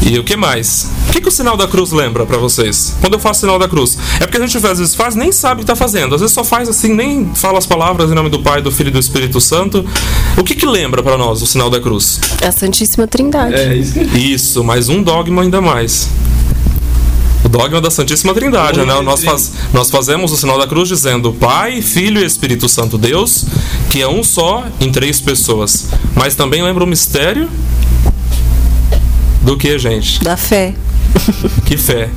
E 0.04 0.18
o 0.18 0.24
que 0.24 0.36
mais? 0.36 0.90
O 1.08 1.12
que, 1.12 1.20
que 1.20 1.28
o 1.28 1.30
sinal 1.30 1.56
da 1.56 1.68
cruz 1.68 1.92
lembra 1.92 2.26
pra 2.26 2.36
vocês? 2.36 2.96
Quando 3.00 3.14
eu 3.14 3.20
faço 3.20 3.38
o 3.38 3.40
sinal 3.42 3.58
da 3.58 3.68
cruz? 3.68 3.96
É 4.20 4.26
porque 4.26 4.36
a 4.36 4.40
gente 4.46 4.56
às 4.56 4.78
vezes 4.78 4.94
faz, 4.94 5.14
nem 5.14 5.30
sabe 5.30 5.60
o 5.60 5.64
que 5.64 5.66
tá 5.66 5.76
fazendo. 5.76 6.14
Às 6.14 6.20
vezes 6.20 6.34
só 6.34 6.42
faz 6.42 6.68
assim, 6.68 6.92
nem 6.92 7.30
fala 7.34 7.58
as 7.58 7.66
palavras 7.66 8.10
em 8.10 8.14
nome 8.14 8.28
do 8.28 8.40
Pai, 8.40 8.60
do 8.60 8.70
Filho 8.72 8.88
e 8.88 8.90
do 8.92 8.98
Espírito 8.98 9.40
Santo. 9.40 9.84
O 10.36 10.42
que 10.42 10.54
que 10.56 10.66
lembra 10.66 11.02
pra 11.02 11.16
nós 11.16 11.40
o 11.40 11.46
sinal 11.46 11.70
da 11.70 11.80
cruz? 11.80 12.20
A 12.44 12.50
Santíssima 12.50 13.06
Trindade. 13.06 13.54
É 13.54 13.76
isso 13.76 13.92
que 13.92 14.00
Isso, 14.18 14.64
mais 14.64 14.88
um 14.88 15.02
dogma 15.02 15.42
ainda 15.42 15.60
mais. 15.60 16.08
O 17.44 17.48
dogma 17.48 17.80
da 17.80 17.90
Santíssima 17.90 18.34
Trindade, 18.34 18.80
né? 18.80 19.00
Nós, 19.02 19.22
faz- 19.22 19.52
nós 19.72 19.90
fazemos 19.90 20.32
o 20.32 20.36
sinal 20.36 20.58
da 20.58 20.66
cruz 20.66 20.88
dizendo 20.88 21.32
Pai, 21.32 21.80
Filho 21.82 22.20
e 22.20 22.24
Espírito 22.24 22.68
Santo 22.68 22.96
Deus, 22.98 23.44
que 23.90 24.00
é 24.02 24.08
um 24.08 24.22
só 24.24 24.64
em 24.80 24.90
três 24.90 25.20
pessoas. 25.20 25.88
Mas 26.14 26.34
também 26.34 26.62
lembra 26.62 26.82
o 26.82 26.86
mistério 26.86 27.48
do 29.42 29.56
que, 29.56 29.78
gente? 29.78 30.22
Da 30.22 30.36
fé. 30.36 30.74
Que 31.66 31.76
fé. 31.76 32.08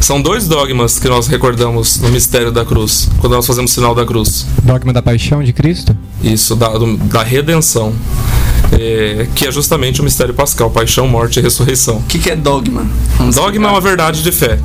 São 0.00 0.20
dois 0.22 0.46
dogmas 0.46 0.98
que 0.98 1.08
nós 1.08 1.26
recordamos 1.26 1.98
no 2.00 2.08
mistério 2.10 2.52
da 2.52 2.64
cruz, 2.64 3.08
quando 3.18 3.32
nós 3.34 3.46
fazemos 3.46 3.70
o 3.70 3.74
sinal 3.74 3.94
da 3.94 4.04
cruz. 4.04 4.46
Dogma 4.62 4.92
da 4.92 5.02
paixão 5.02 5.42
de 5.42 5.52
Cristo? 5.52 5.96
Isso, 6.22 6.54
da, 6.54 6.68
do- 6.68 6.96
da 6.96 7.22
redenção. 7.22 7.92
É, 8.72 9.26
que 9.34 9.46
é 9.46 9.52
justamente 9.52 10.00
o 10.00 10.04
mistério 10.04 10.34
pascal, 10.34 10.70
paixão, 10.70 11.06
morte 11.06 11.38
e 11.38 11.42
ressurreição. 11.42 11.96
O 11.98 12.02
que, 12.02 12.18
que 12.18 12.30
é 12.30 12.36
dogma? 12.36 12.86
Vamos 13.16 13.36
Dogma 13.36 13.68
é 13.68 13.70
uma 13.70 13.80
verdade 13.80 14.22
de 14.22 14.32
fé. 14.32 14.58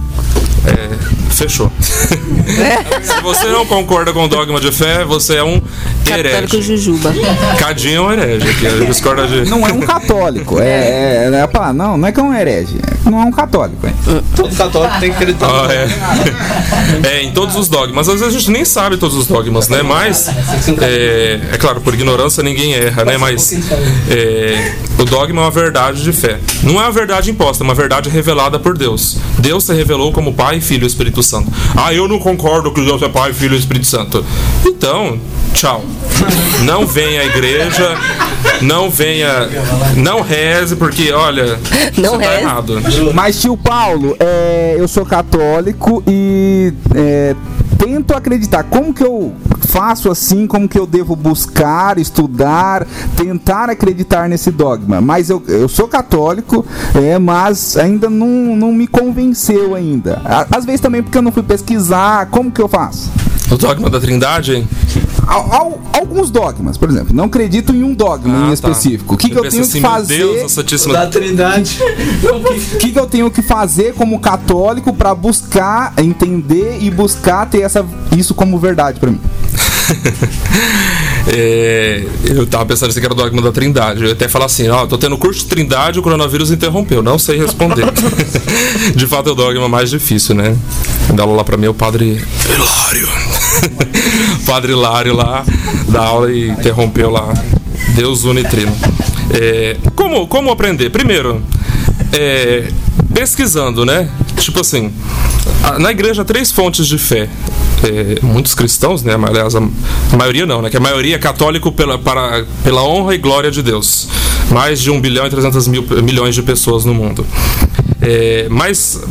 É, 0.66 0.90
fechou. 1.34 1.72
Se 1.82 3.22
você 3.22 3.48
não 3.48 3.66
concorda 3.66 4.12
com 4.14 4.26
o 4.26 4.28
dogma 4.28 4.60
de 4.60 4.72
fé, 4.72 5.06
você 5.06 5.36
é 5.38 5.44
um 5.44 5.62
Católico 6.10 6.56
herege. 6.56 6.62
Jujuba. 6.62 7.14
Cadinho 7.58 7.98
é 7.98 8.02
um 8.02 8.12
herege, 8.12 8.54
que 8.54 8.66
ele 8.66 8.86
discorda 8.86 9.28
de. 9.28 9.50
Não 9.50 9.68
é 9.68 9.72
um 9.72 9.82
católico, 9.82 10.60
é, 10.60 11.30
é, 11.32 11.36
é 11.36 11.48
pá, 11.48 11.74
não, 11.74 11.98
não 11.98 12.08
é 12.08 12.12
que 12.12 12.20
é 12.20 12.24
um 12.24 12.34
herege, 12.34 12.80
não 13.06 13.22
é 13.22 13.26
um 13.26 13.32
católico. 13.32 13.86
é. 13.88 13.94
todo 14.36 14.56
católico 14.56 15.00
tem 15.00 15.10
que 15.10 15.16
acreditar. 15.16 15.48
Ah, 15.48 15.68
é. 15.72 15.88
é, 17.20 17.24
em 17.24 17.32
todos 17.32 17.56
os 17.56 17.68
dogmas. 17.68 18.08
Às 18.08 18.20
vezes 18.20 18.36
a 18.36 18.40
gente 18.40 18.52
nem 18.52 18.66
sabe 18.66 18.98
todos 18.98 19.16
os 19.16 19.28
dogmas, 19.28 19.70
né? 19.70 19.82
Mas, 19.82 20.30
é, 20.82 21.40
é 21.54 21.58
claro, 21.58 21.82
por 21.82 21.94
ignorância 21.94 22.44
ninguém 22.44 22.74
erra, 22.74 23.06
né? 23.06 23.18
Mas 23.18 23.54
é, 24.10 24.76
o 24.98 25.06
dogma 25.06 25.42
é 25.42 25.44
uma 25.46 25.52
verdade 25.52 26.04
de 26.04 26.12
fé. 26.12 26.40
Não 26.64 26.80
é 26.80 26.84
uma 26.84 26.92
verdade 26.92 27.32
imposta, 27.32 27.64
é 27.64 27.66
uma 27.66 27.76
verdade 27.76 28.10
revelada 28.10 28.60
por 28.60 28.78
Deus. 28.78 29.18
Deus 29.40 29.64
se 29.64 29.74
revelou 29.74 30.12
como 30.12 30.34
Pai, 30.34 30.62
Filho 30.62 30.84
e 30.84 30.88
Espírito 30.88 31.24
Santo. 31.24 31.52
Ah, 31.76 31.94
eu 31.94 32.08
não 32.08 32.20
concordo 32.20 32.72
que 32.72 32.84
Deus 32.84 33.02
é 33.02 33.10
Pai, 33.10 33.34
Filho 33.34 33.56
e 33.56 33.60
Espírito 33.60 33.88
Santo. 33.88 34.26
Então, 34.66 35.20
tchau. 35.54 35.84
Não 36.64 36.86
venha 36.86 37.22
à 37.22 37.26
igreja, 37.26 37.98
não 38.62 38.90
venha, 38.90 39.48
não 39.96 40.22
reze, 40.22 40.76
porque, 40.76 41.12
olha, 41.12 41.60
Não 41.98 42.12
você 42.12 42.24
tá 42.24 42.30
reze. 42.30 42.42
errado. 42.44 42.82
Mas, 43.14 43.42
tio 43.42 43.58
Paulo, 43.58 44.16
é, 44.20 44.76
eu 44.78 44.88
sou 44.88 45.06
católico 45.06 46.04
e 46.08 46.74
é, 46.96 47.36
tento 47.78 48.14
acreditar. 48.14 48.64
Como 48.64 48.94
que 48.94 49.04
eu 49.04 49.34
faço 49.68 50.12
assim? 50.12 50.46
Como 50.46 50.68
que 50.68 50.78
eu 50.78 50.86
devo 50.86 51.16
buscar, 51.16 51.98
estudar, 51.98 52.86
tentar 53.16 53.70
acreditar 53.70 54.30
nesse 54.30 54.52
dogma? 54.52 55.02
Mas 55.02 55.30
eu, 55.30 55.42
eu 55.48 55.68
sou 55.68 55.88
católico, 55.88 56.66
é, 56.94 57.18
mas 57.18 57.76
ainda 57.78 58.10
não, 58.10 58.56
não 58.56 58.72
me 58.72 58.86
convenceu 58.88 59.74
ainda. 59.74 60.22
Às 60.52 60.66
vezes 60.66 60.82
também 60.82 61.02
porque 61.02 61.18
eu 61.18 61.22
não 61.24 61.32
fui 61.32 61.44
pesquisar. 61.44 62.28
Como 62.28 62.52
que 62.52 62.62
eu 62.62 62.68
faço? 62.68 63.10
O 63.50 63.58
dogma 63.58 63.90
da 63.90 64.00
Trindade, 64.00 64.56
hein? 64.56 64.68
Al- 65.28 65.54
al- 65.54 65.82
alguns 65.94 66.30
dogmas, 66.32 66.78
por 66.78 66.90
exemplo. 66.90 67.16
Não 67.16 67.26
acredito 67.26 67.74
em 67.74 67.84
um 67.84 67.94
dogma 67.94 68.34
Ah, 68.34 68.42
em 68.44 68.48
tá. 68.48 68.54
específico. 68.54 69.16
O 69.16 69.18
que, 69.18 69.30
que 69.30 69.38
eu 69.38 69.48
tenho 69.50 69.64
assim, 69.64 69.74
que 69.74 69.82
fazer? 69.82 70.18
Deus, 70.18 70.44
a 70.44 70.50
Santíssima 70.50 70.94
Da 70.94 71.08
Trindade. 71.08 71.80
O 72.32 72.78
que, 72.78 72.92
que 72.92 73.00
eu 73.00 73.06
tenho 73.06 73.30
que 73.32 73.42
fazer 73.42 73.94
como 73.94 74.20
católico 74.20 74.94
pra 74.94 75.14
buscar 75.14 75.94
entender 75.98 76.78
e 76.82 76.90
buscar 76.90 77.46
ter 77.50 77.62
essa, 77.62 77.86
isso 78.18 78.34
como 78.34 78.58
verdade 78.60 79.00
pra 79.00 79.12
mim? 79.12 79.20
É, 81.28 82.04
eu 82.26 82.48
tava 82.48 82.66
pensando 82.66 82.90
assim 82.90 83.00
que 83.00 83.06
era 83.06 83.14
o 83.14 83.16
dogma 83.18 83.42
da 83.44 83.52
Trindade. 83.52 84.02
Eu 84.02 84.08
ia 84.08 84.14
até 84.14 84.28
falar 84.28 84.46
assim, 84.46 84.68
ó, 84.70 84.88
tô 84.88 84.98
tendo 84.98 85.16
curso 85.20 85.42
de 85.42 85.46
Trindade, 85.46 86.00
o 86.00 86.02
coronavírus 86.02 86.50
interrompeu. 86.52 87.04
Não 87.04 87.20
sei 87.20 87.38
responder. 87.38 87.86
de 88.96 89.08
fato 89.08 89.30
é 89.30 89.32
o 89.32 89.36
dogma 89.36 89.70
mais 89.70 89.92
difícil, 89.92 90.34
né? 90.34 90.58
Dá 91.14 91.22
aula 91.24 91.38
lá 91.38 91.44
pra 91.44 91.58
mim 91.58 91.68
é 91.68 91.70
o 91.70 91.74
padre 91.76 92.20
Hilário. 92.50 93.08
Padre 94.46 94.74
Hilário 94.74 95.16
lá, 95.16 95.44
dá 95.90 96.02
aula 96.02 96.32
e 96.32 96.50
interrompeu 96.50 97.10
lá. 97.10 97.34
Deus 97.96 98.24
unitrino. 98.24 98.76
É, 99.34 99.78
como, 99.96 100.28
como 100.28 100.52
aprender? 100.52 100.90
Primeiro, 100.90 101.42
é, 102.12 102.70
pesquisando, 103.14 103.86
né? 103.86 104.10
Tipo 104.38 104.62
assim, 104.62 104.92
na 105.80 105.92
igreja 105.92 106.22
há 106.22 106.26
três 106.26 106.52
fontes 106.52 106.88
de 106.88 106.98
fé. 106.98 107.30
É, 107.84 108.24
muitos 108.24 108.54
cristãos, 108.54 109.04
né? 109.04 109.14
Aliás, 109.16 109.56
a 109.56 109.62
maioria 110.16 110.46
não, 110.46 110.62
né? 110.62 110.70
Que 110.70 110.78
a 110.78 110.80
maioria 110.80 111.16
é 111.16 111.20
católico 111.20 111.72
pela, 111.72 111.98
para, 111.98 112.46
pela 112.64 112.84
honra 112.84 113.16
e 113.16 113.18
glória 113.18 113.50
de 113.50 113.62
Deus. 113.62 114.08
Mais 114.52 114.80
de 114.80 114.92
1 114.92 115.02
bilhão 115.02 115.26
e 115.26 115.30
300 115.30 115.68
mil, 115.68 115.86
milhões 116.04 116.36
de 116.36 116.44
pessoas 116.44 116.86
no 116.86 116.94
mundo. 116.94 117.26
É, 118.02 118.48
mas, 118.50 119.02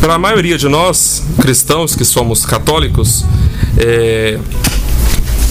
para 0.00 0.14
a 0.14 0.18
maioria 0.18 0.58
de 0.58 0.68
nós, 0.68 1.22
cristãos 1.40 1.94
que 1.94 2.04
somos 2.04 2.44
católicos, 2.44 3.24
é, 3.78 4.38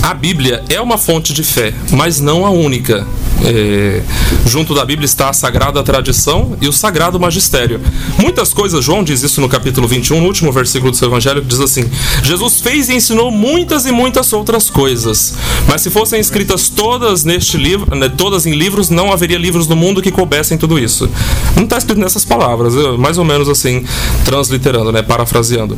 a 0.01 0.13
Bíblia 0.13 0.63
é 0.69 0.79
uma 0.79 0.97
fonte 0.97 1.33
de 1.33 1.43
fé, 1.43 1.73
mas 1.91 2.19
não 2.19 2.45
a 2.45 2.49
única. 2.49 3.05
É, 3.45 4.01
junto 4.45 4.73
da 4.73 4.83
Bíblia 4.83 5.05
está 5.05 5.29
a 5.29 5.33
sagrada 5.33 5.81
tradição 5.83 6.57
e 6.61 6.67
o 6.67 6.73
sagrado 6.73 7.19
magistério. 7.19 7.79
Muitas 8.17 8.53
coisas, 8.53 8.83
João 8.83 9.03
diz 9.03 9.23
isso 9.23 9.39
no 9.39 9.47
capítulo 9.47 9.87
21, 9.87 10.19
no 10.19 10.27
último 10.27 10.51
versículo 10.51 10.91
do 10.91 10.97
seu 10.97 11.07
evangelho, 11.07 11.41
que 11.41 11.47
diz 11.47 11.59
assim: 11.59 11.89
Jesus 12.23 12.59
fez 12.59 12.89
e 12.89 12.95
ensinou 12.95 13.31
muitas 13.31 13.85
e 13.85 13.91
muitas 13.91 14.33
outras 14.33 14.69
coisas, 14.69 15.35
mas 15.67 15.81
se 15.81 15.89
fossem 15.89 16.19
escritas 16.19 16.69
todas 16.69 17.23
neste 17.23 17.57
livro, 17.57 17.95
né, 17.95 18.09
todas 18.09 18.45
em 18.45 18.53
livros, 18.53 18.89
não 18.89 19.11
haveria 19.11 19.37
livros 19.37 19.67
no 19.67 19.75
mundo 19.75 20.01
que 20.01 20.11
coubessem 20.11 20.57
tudo 20.57 20.79
isso. 20.79 21.09
Não 21.55 21.63
está 21.63 21.77
escrito 21.77 21.99
nessas 21.99 22.25
palavras, 22.25 22.73
mais 22.97 23.17
ou 23.17 23.25
menos 23.25 23.47
assim, 23.47 23.85
transliterando, 24.25 24.91
né, 24.91 25.01
parafraseando. 25.01 25.77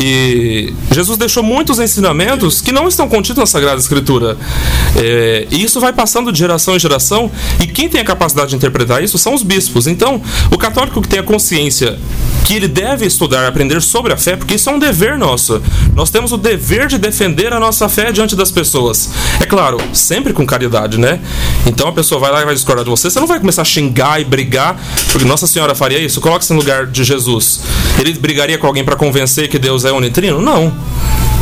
E 0.00 0.72
Jesus 0.90 1.18
deixou 1.18 1.42
muitos 1.42 1.78
ensinamentos 1.78 2.60
que 2.60 2.72
não 2.72 2.88
estão 2.88 3.08
contidos 3.08 3.38
na 3.38 3.46
Sagrada 3.46 3.80
Escritura. 3.80 4.36
É, 4.96 5.46
e 5.50 5.62
isso 5.62 5.80
vai 5.80 5.92
passando 5.92 6.32
de 6.32 6.38
geração 6.38 6.74
em 6.74 6.78
geração, 6.78 7.30
e 7.60 7.66
quem 7.66 7.88
tem 7.88 8.00
a 8.00 8.04
capacidade 8.04 8.50
de 8.50 8.56
interpretar 8.56 9.02
isso 9.02 9.18
são 9.18 9.34
os 9.34 9.42
bispos. 9.42 9.86
Então, 9.86 10.20
o 10.50 10.58
católico 10.58 11.00
que 11.00 11.08
tem 11.08 11.20
a 11.20 11.22
consciência 11.22 11.98
que 12.44 12.54
ele 12.54 12.68
deve 12.68 13.06
estudar, 13.06 13.46
aprender 13.46 13.80
sobre 13.80 14.12
a 14.12 14.16
fé, 14.16 14.36
porque 14.36 14.54
isso 14.54 14.68
é 14.68 14.72
um 14.72 14.78
dever 14.78 15.16
nosso. 15.16 15.62
Nós 15.94 16.10
temos 16.10 16.32
o 16.32 16.36
dever 16.36 16.88
de 16.88 16.98
defender 16.98 17.52
a 17.52 17.60
nossa 17.60 17.88
fé 17.88 18.10
diante 18.10 18.34
das 18.34 18.50
pessoas. 18.50 19.10
É 19.40 19.46
claro, 19.46 19.78
sempre 19.92 20.32
com 20.32 20.44
caridade, 20.44 20.98
né? 20.98 21.20
Então 21.66 21.88
a 21.88 21.92
pessoa 21.92 22.20
vai 22.20 22.32
lá 22.32 22.42
e 22.42 22.44
vai 22.44 22.54
discordar 22.54 22.84
de 22.84 22.90
você, 22.90 23.10
você 23.10 23.20
não 23.20 23.26
vai 23.26 23.38
começar 23.38 23.62
a 23.62 23.64
xingar 23.64 24.20
e 24.20 24.24
brigar, 24.24 24.76
porque 25.10 25.24
Nossa 25.24 25.46
Senhora 25.46 25.74
faria 25.74 25.98
isso. 25.98 26.20
Coloque-se 26.20 26.52
no 26.52 26.58
lugar 26.58 26.86
de 26.86 27.04
Jesus. 27.04 27.60
Ele 27.98 28.12
brigaria 28.14 28.58
com 28.58 28.66
alguém 28.66 28.84
para 28.84 28.96
convencer 28.96 29.48
que 29.48 29.58
Deus 29.58 29.81
é 29.84 29.92
unitrino? 29.92 30.40
Não. 30.40 30.72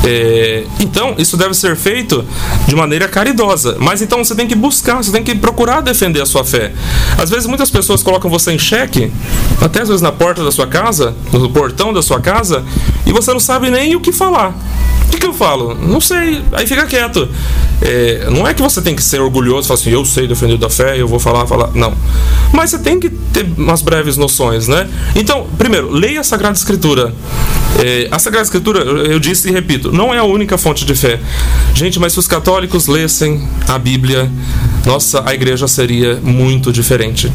É, 0.02 0.64
então, 0.80 1.14
isso 1.18 1.36
deve 1.36 1.54
ser 1.54 1.76
feito 1.76 2.24
de 2.66 2.74
maneira 2.74 3.06
caridosa. 3.06 3.76
Mas 3.78 4.00
então 4.00 4.24
você 4.24 4.34
tem 4.34 4.46
que 4.46 4.54
buscar, 4.54 4.96
você 4.96 5.12
tem 5.12 5.22
que 5.22 5.34
procurar 5.34 5.80
defender 5.82 6.20
a 6.22 6.26
sua 6.26 6.44
fé. 6.44 6.72
Às 7.18 7.28
vezes 7.28 7.46
muitas 7.46 7.70
pessoas 7.70 8.02
colocam 8.02 8.30
você 8.30 8.52
em 8.52 8.58
xeque, 8.58 9.12
até 9.60 9.82
às 9.82 9.88
vezes 9.88 10.02
na 10.02 10.12
porta 10.12 10.42
da 10.42 10.50
sua 10.50 10.66
casa, 10.66 11.14
no 11.32 11.50
portão 11.50 11.92
da 11.92 12.02
sua 12.02 12.20
casa, 12.20 12.64
e 13.06 13.12
você 13.12 13.32
não 13.32 13.40
sabe 13.40 13.70
nem 13.70 13.94
o 13.94 14.00
que 14.00 14.12
falar. 14.12 14.54
O 15.06 15.10
que, 15.10 15.18
que 15.18 15.26
eu 15.26 15.34
falo? 15.34 15.74
Não 15.74 16.00
sei. 16.00 16.40
Aí 16.52 16.66
fica 16.66 16.86
quieto. 16.86 17.28
É, 17.82 18.28
não 18.30 18.46
é 18.46 18.54
que 18.54 18.62
você 18.62 18.80
tem 18.80 18.94
que 18.94 19.02
ser 19.02 19.20
orgulhoso 19.20 19.66
falar 19.66 19.80
assim, 19.80 19.90
eu 19.90 20.04
sei 20.04 20.28
defender 20.28 20.56
da 20.56 20.70
fé, 20.70 21.00
eu 21.00 21.08
vou 21.08 21.18
falar, 21.18 21.46
falar. 21.46 21.70
Não. 21.74 21.92
Mas 22.52 22.70
você 22.70 22.78
tem 22.78 23.00
que 23.00 23.10
ter 23.10 23.44
umas 23.56 23.82
breves 23.82 24.16
noções, 24.16 24.68
né? 24.68 24.88
Então, 25.16 25.46
primeiro, 25.58 25.90
leia 25.90 26.20
a 26.20 26.24
Sagrada 26.24 26.56
Escritura. 26.56 27.12
É, 27.78 28.08
a 28.10 28.18
Sagrada 28.18 28.44
Escritura, 28.44 28.80
eu, 28.80 29.18
disse 29.18 29.48
e 29.48 29.52
repito, 29.52 29.92
não 29.92 30.12
é 30.12 30.18
a 30.18 30.24
única 30.24 30.58
fonte 30.58 30.84
de 30.84 30.94
fé. 30.94 31.18
Gente, 31.74 31.98
mas 31.98 32.12
se 32.12 32.18
os 32.18 32.26
católicos 32.26 32.86
lessem 32.86 33.48
a 33.68 33.78
Bíblia, 33.78 34.30
nossa, 34.84 35.22
a 35.26 35.32
igreja 35.34 35.66
seria 35.68 36.16
muito 36.16 36.72
diferente. 36.72 37.32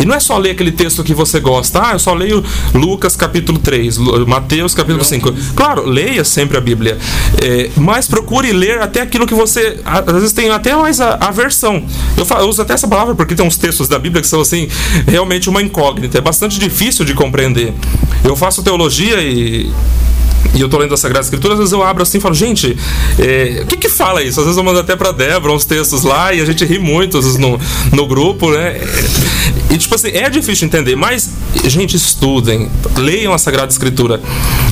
E 0.00 0.04
não 0.06 0.14
é 0.14 0.20
só 0.20 0.38
ler 0.38 0.50
aquele 0.52 0.72
texto 0.72 1.04
que 1.04 1.12
você 1.14 1.40
gosta. 1.40 1.80
Ah, 1.82 1.92
eu 1.92 1.98
só 1.98 2.14
leio 2.14 2.42
Lucas 2.74 3.14
capítulo 3.16 3.58
3, 3.58 3.96
Lu- 3.98 4.26
Mateus 4.26 4.74
capítulo 4.74 5.04
5. 5.04 5.32
Claro, 5.54 5.86
leia 5.86 6.24
sempre 6.24 6.56
a 6.56 6.60
Bíblia. 6.60 6.96
É, 7.42 7.70
mas 7.76 8.08
procure 8.08 8.52
ler 8.52 8.80
até 8.80 9.02
aquilo 9.02 9.26
que 9.26 9.34
você. 9.34 9.78
Às 9.84 10.12
vezes 10.14 10.32
tem 10.32 10.48
até 10.50 10.74
mais 10.74 11.00
a, 11.00 11.14
aversão. 11.16 11.84
Eu, 12.16 12.24
fa- 12.24 12.40
eu 12.40 12.48
uso 12.48 12.62
até 12.62 12.72
essa 12.74 12.88
palavra 12.88 13.14
porque 13.14 13.34
tem 13.34 13.44
uns 13.46 13.56
textos 13.58 13.88
da 13.88 13.98
Bíblia 13.98 14.22
que 14.22 14.28
são 14.28 14.40
assim, 14.40 14.68
realmente 15.06 15.48
uma 15.50 15.60
incógnita. 15.62 16.18
É 16.18 16.20
bastante 16.20 16.58
difícil 16.58 17.04
de 17.04 17.12
compreender. 17.14 17.72
Eu 18.24 18.34
faço 18.36 18.62
teologia 18.62 19.20
e. 19.20 19.70
E 20.54 20.60
eu 20.60 20.68
tô 20.68 20.78
lendo 20.78 20.92
a 20.92 20.96
Sagrada 20.96 21.24
Escritura, 21.24 21.54
às 21.54 21.58
vezes 21.58 21.72
eu 21.72 21.82
abro 21.82 22.02
assim 22.02 22.18
e 22.18 22.20
falo, 22.20 22.34
gente, 22.34 22.76
é, 23.18 23.60
o 23.62 23.66
que 23.66 23.76
que 23.76 23.88
fala 23.88 24.22
isso? 24.22 24.40
Às 24.40 24.46
vezes 24.46 24.58
eu 24.58 24.64
mando 24.64 24.80
até 24.80 24.96
pra 24.96 25.12
Débora 25.12 25.52
uns 25.52 25.64
textos 25.64 26.02
lá 26.02 26.34
e 26.34 26.40
a 26.40 26.44
gente 26.44 26.64
ri 26.64 26.78
muito 26.78 27.18
às 27.18 27.24
vezes, 27.24 27.38
no, 27.38 27.58
no 27.92 28.06
grupo, 28.06 28.50
né? 28.50 28.80
E 29.70 29.78
tipo 29.78 29.94
assim, 29.94 30.08
é 30.08 30.28
difícil 30.28 30.68
de 30.68 30.76
entender, 30.76 30.96
mas, 30.96 31.30
gente, 31.64 31.96
estudem, 31.96 32.68
leiam 32.96 33.32
a 33.32 33.38
Sagrada 33.38 33.70
Escritura. 33.70 34.20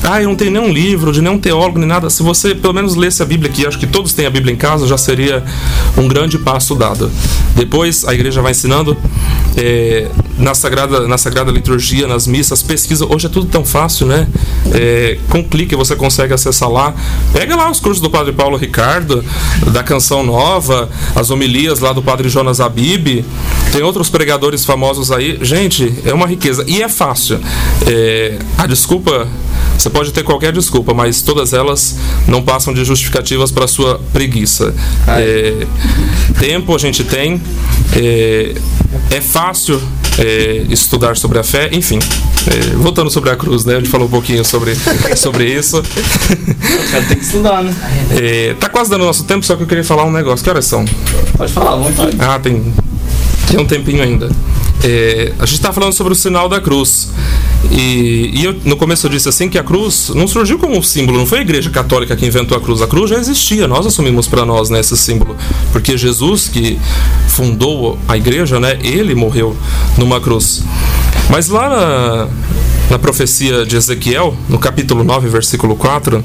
Ah, 0.03 0.21
eu 0.21 0.27
não 0.27 0.35
tenho 0.35 0.51
nenhum 0.51 0.71
livro 0.71 1.13
de 1.13 1.21
nenhum 1.21 1.39
teólogo 1.39 1.79
nem 1.79 1.87
nada. 1.87 2.09
Se 2.09 2.21
você 2.21 2.53
pelo 2.53 2.73
menos 2.73 2.95
lesse 2.95 3.23
a 3.23 3.25
Bíblia 3.25 3.49
aqui, 3.49 3.65
acho 3.65 3.79
que 3.79 3.87
todos 3.87 4.11
têm 4.13 4.25
a 4.25 4.29
Bíblia 4.29 4.53
em 4.53 4.57
casa, 4.57 4.85
já 4.85 4.97
seria 4.97 5.43
um 5.97 6.07
grande 6.07 6.37
passo 6.37 6.75
dado. 6.75 7.09
Depois 7.55 8.03
a 8.05 8.13
igreja 8.13 8.41
vai 8.41 8.51
ensinando 8.51 8.97
é, 9.57 10.07
na, 10.37 10.53
sagrada, 10.53 11.07
na 11.07 11.17
Sagrada 11.17 11.51
Liturgia, 11.51 12.07
nas 12.07 12.27
missas, 12.27 12.61
pesquisa. 12.61 13.05
Hoje 13.05 13.25
é 13.25 13.29
tudo 13.29 13.47
tão 13.47 13.65
fácil, 13.65 14.07
né? 14.07 14.27
É, 14.73 15.17
com 15.29 15.43
clique 15.43 15.75
você 15.75 15.95
consegue 15.95 16.33
acessar 16.33 16.69
lá. 16.69 16.93
Pega 17.33 17.55
lá 17.55 17.69
os 17.69 17.79
cursos 17.79 18.01
do 18.01 18.09
Padre 18.09 18.33
Paulo 18.33 18.57
Ricardo, 18.57 19.23
da 19.71 19.83
Canção 19.83 20.23
Nova, 20.23 20.89
as 21.15 21.29
homilias 21.29 21.79
lá 21.79 21.93
do 21.93 22.01
Padre 22.01 22.29
Jonas 22.29 22.59
Abib. 22.59 23.25
Tem 23.71 23.83
outros 23.83 24.09
pregadores 24.09 24.65
famosos 24.65 25.11
aí. 25.11 25.37
Gente, 25.41 25.93
é 26.05 26.13
uma 26.13 26.27
riqueza. 26.27 26.63
E 26.67 26.81
é 26.81 26.89
fácil. 26.89 27.39
É, 27.87 28.37
a 28.57 28.65
desculpa. 28.65 29.27
Você 29.79 29.89
pode 29.89 30.11
ter 30.11 30.23
qualquer 30.23 30.51
desculpa, 30.51 30.93
mas 30.93 31.21
todas 31.21 31.53
elas 31.53 31.95
não 32.27 32.41
passam 32.41 32.73
de 32.73 32.83
justificativas 32.83 33.49
para 33.49 33.65
sua 33.65 33.97
preguiça. 34.11 34.75
É, 35.07 35.65
tempo 36.37 36.75
a 36.75 36.77
gente 36.77 37.05
tem, 37.05 37.41
é, 37.95 38.55
é 39.09 39.21
fácil 39.21 39.81
é, 40.17 40.65
estudar 40.69 41.15
sobre 41.15 41.39
a 41.39 41.43
fé, 41.43 41.69
enfim. 41.71 41.97
é, 42.47 42.75
voltando 42.75 43.09
sobre 43.09 43.29
a 43.29 43.37
cruz, 43.37 43.63
né? 43.63 43.75
A 43.75 43.79
gente 43.79 43.89
falou 43.89 44.07
um 44.07 44.09
pouquinho 44.11 44.43
sobre, 44.43 44.75
sobre 45.15 45.45
isso. 45.45 45.81
Tem 45.81 47.17
que 47.17 47.23
estudar, 47.23 47.63
né? 47.63 47.73
É, 48.11 48.55
tá 48.59 48.67
quase 48.67 48.89
dando 48.89 49.05
nosso 49.05 49.23
tempo, 49.23 49.45
só 49.45 49.55
que 49.55 49.63
eu 49.63 49.67
queria 49.67 49.83
falar 49.85 50.03
um 50.03 50.11
negócio. 50.11 50.43
Que 50.43 50.49
horas 50.49 50.65
são? 50.65 50.83
Pode 51.37 51.53
falar, 51.53 51.71
à 51.71 51.77
vontade. 51.77 52.17
Ah, 52.19 52.37
tem, 52.37 52.73
tem 53.47 53.57
um 53.57 53.65
tempinho 53.65 54.03
ainda. 54.03 54.29
É, 54.83 55.33
a 55.37 55.45
gente 55.45 55.55
está 55.55 55.73
falando 55.73 55.93
sobre 55.93 56.13
o 56.13 56.15
sinal 56.15 56.47
da 56.47 56.61
cruz. 56.61 57.11
E, 57.71 58.31
e 58.33 58.45
eu, 58.45 58.55
no 58.63 58.77
começo 58.77 59.05
eu 59.05 59.11
disse 59.11 59.27
assim 59.27 59.49
que 59.49 59.57
a 59.57 59.63
cruz 59.63 60.09
não 60.15 60.27
surgiu 60.27 60.57
como 60.57 60.77
um 60.77 60.81
símbolo, 60.81 61.17
não 61.17 61.25
foi 61.25 61.39
a 61.39 61.41
igreja 61.41 61.69
católica 61.69 62.15
que 62.15 62.25
inventou 62.25 62.57
a 62.57 62.61
cruz. 62.61 62.81
A 62.81 62.87
cruz 62.87 63.09
já 63.09 63.17
existia, 63.17 63.67
nós 63.67 63.85
assumimos 63.85 64.27
para 64.27 64.45
nós 64.45 64.69
né, 64.69 64.79
esse 64.79 64.95
símbolo. 64.95 65.35
Porque 65.71 65.97
Jesus, 65.97 66.47
que 66.47 66.79
fundou 67.27 67.99
a 68.07 68.15
igreja, 68.15 68.59
né, 68.59 68.79
ele 68.81 69.13
morreu 69.13 69.55
numa 69.97 70.21
cruz. 70.21 70.63
Mas 71.29 71.49
lá 71.49 71.69
na, 71.69 72.27
na 72.91 72.99
profecia 72.99 73.65
de 73.65 73.75
Ezequiel, 73.75 74.35
no 74.47 74.57
capítulo 74.57 75.03
9, 75.03 75.27
versículo 75.27 75.75
4, 75.75 76.23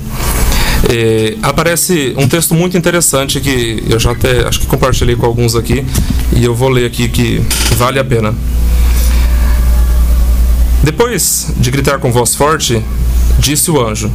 é, 0.88 1.36
aparece 1.42 2.14
um 2.16 2.28
texto 2.28 2.54
muito 2.54 2.76
interessante 2.76 3.40
que 3.40 3.82
eu 3.88 3.98
já 3.98 4.12
até 4.12 4.46
acho 4.46 4.60
que 4.60 4.66
compartilhei 4.66 5.16
com 5.16 5.26
alguns 5.26 5.54
aqui 5.54 5.84
e 6.32 6.44
eu 6.44 6.54
vou 6.54 6.68
ler 6.68 6.86
aqui 6.86 7.08
que 7.08 7.42
vale 7.76 7.98
a 7.98 8.04
pena. 8.04 8.34
Depois 10.82 11.52
de 11.56 11.70
gritar 11.70 11.98
com 11.98 12.12
voz 12.12 12.34
forte, 12.34 12.82
disse 13.38 13.70
o 13.70 13.80
anjo: 13.80 14.12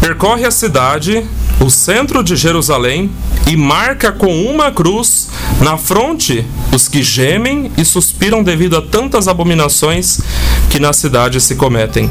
Percorre 0.00 0.44
a 0.44 0.50
cidade, 0.50 1.26
o 1.60 1.68
centro 1.70 2.22
de 2.22 2.36
Jerusalém, 2.36 3.10
e 3.46 3.56
marca 3.56 4.12
com 4.12 4.44
uma 4.46 4.70
cruz 4.70 5.28
na 5.60 5.76
fronte 5.76 6.44
os 6.72 6.88
que 6.88 7.02
gemem 7.02 7.70
e 7.76 7.84
suspiram 7.84 8.42
devido 8.42 8.76
a 8.76 8.82
tantas 8.82 9.28
abominações 9.28 10.20
que 10.70 10.78
na 10.78 10.92
cidade 10.92 11.40
se 11.40 11.56
cometem. 11.56 12.10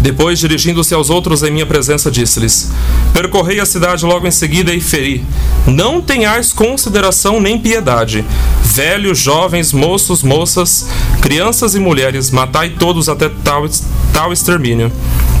Depois, 0.00 0.38
dirigindo-se 0.38 0.94
aos 0.94 1.10
outros 1.10 1.42
em 1.42 1.50
minha 1.50 1.66
presença, 1.66 2.10
disse-lhes: 2.10 2.70
Percorrei 3.12 3.60
a 3.60 3.66
cidade 3.66 4.04
logo 4.04 4.26
em 4.26 4.30
seguida 4.30 4.72
e 4.74 4.80
feri. 4.80 5.24
Não 5.66 6.00
tenhais 6.00 6.52
consideração 6.52 7.40
nem 7.40 7.58
piedade. 7.58 8.24
Velhos, 8.62 9.18
jovens, 9.18 9.72
moços, 9.72 10.22
moças, 10.22 10.88
crianças 11.20 11.74
e 11.74 11.78
mulheres, 11.78 12.30
matai 12.30 12.70
todos 12.70 13.08
até 13.08 13.28
tal, 13.44 13.68
tal 14.12 14.32
extermínio. 14.32 14.90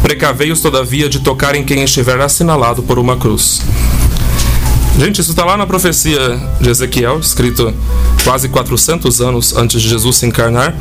Precavei-os, 0.02 0.60
todavia, 0.60 1.08
de 1.08 1.20
tocar 1.20 1.54
em 1.54 1.64
quem 1.64 1.82
estiver 1.82 2.20
assinalado 2.20 2.82
por 2.82 2.98
uma 2.98 3.16
cruz. 3.16 3.62
Gente, 4.98 5.20
isso 5.20 5.30
está 5.30 5.44
lá 5.44 5.56
na 5.56 5.66
profecia 5.66 6.38
de 6.60 6.68
Ezequiel, 6.68 7.20
escrito 7.20 7.72
quase 8.22 8.48
400 8.48 9.20
anos 9.22 9.56
antes 9.56 9.80
de 9.80 9.88
Jesus 9.88 10.16
se 10.16 10.26
encarnar. 10.26 10.74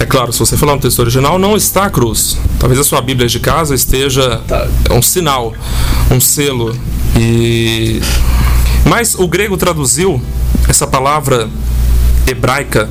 É 0.00 0.06
claro, 0.06 0.32
se 0.32 0.38
você 0.38 0.56
falar 0.56 0.76
no 0.76 0.80
texto 0.80 1.00
original, 1.00 1.38
não 1.38 1.56
está 1.56 1.84
a 1.84 1.90
cruz. 1.90 2.38
Talvez 2.58 2.80
a 2.80 2.84
sua 2.84 3.00
Bíblia 3.00 3.28
de 3.28 3.40
casa 3.40 3.74
esteja 3.74 4.40
é 4.88 4.92
um 4.92 5.02
sinal, 5.02 5.52
um 6.10 6.20
selo. 6.20 6.76
E 7.18 8.00
mas 8.84 9.14
o 9.14 9.28
grego 9.28 9.56
traduziu 9.56 10.20
essa 10.66 10.86
palavra 10.86 11.48
hebraica. 12.26 12.88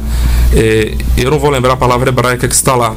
é, 0.54 0.96
eu 1.18 1.32
não 1.32 1.40
vou 1.40 1.50
lembrar 1.50 1.74
a 1.74 1.78
palavra 1.78 2.10
hebraica 2.10 2.48
que 2.48 2.54
está 2.54 2.76
lá. 2.76 2.96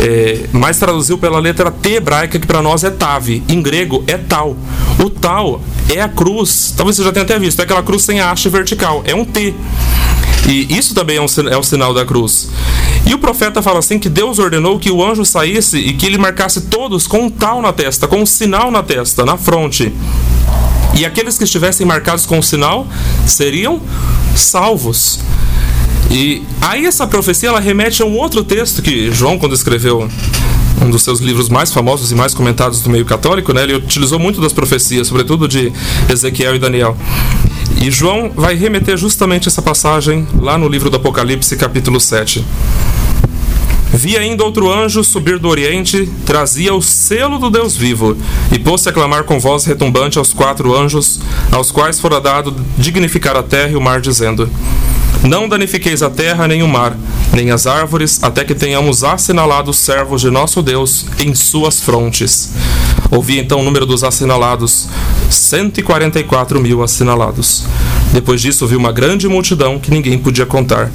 É, 0.00 0.46
mas 0.52 0.78
traduziu 0.78 1.16
pela 1.16 1.38
letra 1.38 1.70
T 1.70 1.94
hebraica, 1.94 2.38
que 2.38 2.46
para 2.46 2.60
nós 2.60 2.84
é 2.84 2.90
Tave. 2.90 3.42
Em 3.48 3.62
grego 3.62 4.04
é 4.06 4.18
tal. 4.18 4.56
O 4.98 5.08
tal 5.08 5.60
é 5.88 6.00
a 6.00 6.08
cruz. 6.08 6.74
Talvez 6.76 6.96
você 6.96 7.04
já 7.04 7.12
tenha 7.12 7.24
até 7.24 7.38
visto. 7.38 7.60
É 7.60 7.62
aquela 7.62 7.82
cruz 7.82 8.02
sem 8.02 8.20
a 8.20 8.30
haste 8.30 8.48
vertical. 8.48 9.02
É 9.06 9.14
um 9.14 9.24
T. 9.24 9.54
E 10.48 10.76
isso 10.76 10.94
também 10.94 11.16
é, 11.16 11.20
um, 11.20 11.26
é 11.50 11.56
o 11.56 11.62
sinal 11.62 11.94
da 11.94 12.04
cruz. 12.04 12.50
E 13.06 13.14
o 13.14 13.18
profeta 13.18 13.62
fala 13.62 13.78
assim 13.78 13.98
que 13.98 14.08
Deus 14.08 14.38
ordenou 14.38 14.78
que 14.78 14.90
o 14.90 15.04
anjo 15.04 15.24
saísse 15.24 15.78
e 15.78 15.94
que 15.94 16.06
ele 16.06 16.18
marcasse 16.18 16.62
todos 16.62 17.06
com 17.06 17.22
um 17.22 17.30
tal 17.30 17.62
na 17.62 17.72
testa, 17.72 18.06
com 18.06 18.20
um 18.20 18.26
sinal 18.26 18.70
na 18.70 18.82
testa, 18.82 19.24
na 19.24 19.36
fronte. 19.36 19.92
E 20.96 21.04
aqueles 21.04 21.36
que 21.36 21.44
estivessem 21.44 21.86
marcados 21.86 22.24
com 22.24 22.38
o 22.38 22.42
sinal 22.42 22.86
seriam 23.26 23.80
salvos. 24.36 25.18
E 26.10 26.42
aí 26.60 26.86
essa 26.86 27.06
profecia 27.06 27.48
ela 27.48 27.60
remete 27.60 28.02
a 28.02 28.06
um 28.06 28.16
outro 28.16 28.44
texto 28.44 28.82
que 28.82 29.10
João 29.10 29.38
quando 29.38 29.54
escreveu 29.54 30.08
um 30.80 30.90
dos 30.90 31.02
seus 31.02 31.20
livros 31.20 31.48
mais 31.48 31.72
famosos 31.72 32.12
e 32.12 32.14
mais 32.14 32.34
comentados 32.34 32.80
do 32.80 32.90
meio 32.90 33.04
católico, 33.04 33.52
né, 33.52 33.62
ele 33.62 33.74
utilizou 33.74 34.18
muito 34.18 34.40
das 34.40 34.52
profecias, 34.52 35.08
sobretudo 35.08 35.48
de 35.48 35.72
Ezequiel 36.08 36.54
e 36.54 36.58
Daniel. 36.58 36.96
E 37.84 37.90
João 37.90 38.30
vai 38.34 38.54
remeter 38.54 38.96
justamente 38.96 39.46
essa 39.46 39.60
passagem 39.60 40.26
lá 40.40 40.56
no 40.56 40.66
livro 40.66 40.88
do 40.88 40.96
Apocalipse, 40.96 41.54
capítulo 41.54 42.00
7. 42.00 42.42
Vi 43.92 44.16
ainda 44.16 44.42
outro 44.42 44.72
anjo 44.72 45.04
subir 45.04 45.38
do 45.38 45.48
oriente, 45.48 46.08
trazia 46.24 46.74
o 46.74 46.80
selo 46.80 47.38
do 47.38 47.50
Deus 47.50 47.76
vivo, 47.76 48.16
e 48.50 48.58
pôs-se 48.58 48.88
a 48.88 48.92
clamar 48.92 49.24
com 49.24 49.38
voz 49.38 49.66
retumbante 49.66 50.16
aos 50.16 50.32
quatro 50.32 50.74
anjos, 50.74 51.20
aos 51.52 51.70
quais 51.70 52.00
fora 52.00 52.22
dado 52.22 52.56
dignificar 52.78 53.36
a 53.36 53.42
terra 53.42 53.72
e 53.72 53.76
o 53.76 53.82
mar, 53.82 54.00
dizendo: 54.00 54.48
Não 55.22 55.46
danifiqueis 55.46 56.02
a 56.02 56.08
terra 56.08 56.48
nem 56.48 56.62
o 56.62 56.68
mar, 56.68 56.96
nem 57.34 57.50
as 57.50 57.66
árvores, 57.66 58.18
até 58.22 58.44
que 58.44 58.54
tenhamos 58.54 59.04
assinalado 59.04 59.70
os 59.70 59.76
servos 59.76 60.22
de 60.22 60.30
nosso 60.30 60.62
Deus 60.62 61.04
em 61.18 61.34
suas 61.34 61.80
frontes. 61.80 62.50
Ouvi 63.14 63.38
então 63.38 63.60
o 63.60 63.62
número 63.62 63.86
dos 63.86 64.02
assinalados, 64.02 64.88
144 65.30 66.60
mil 66.60 66.82
assinalados. 66.82 67.62
Depois 68.12 68.40
disso 68.40 68.66
vi 68.66 68.74
uma 68.74 68.90
grande 68.90 69.28
multidão 69.28 69.78
que 69.78 69.88
ninguém 69.88 70.18
podia 70.18 70.44
contar, 70.44 70.90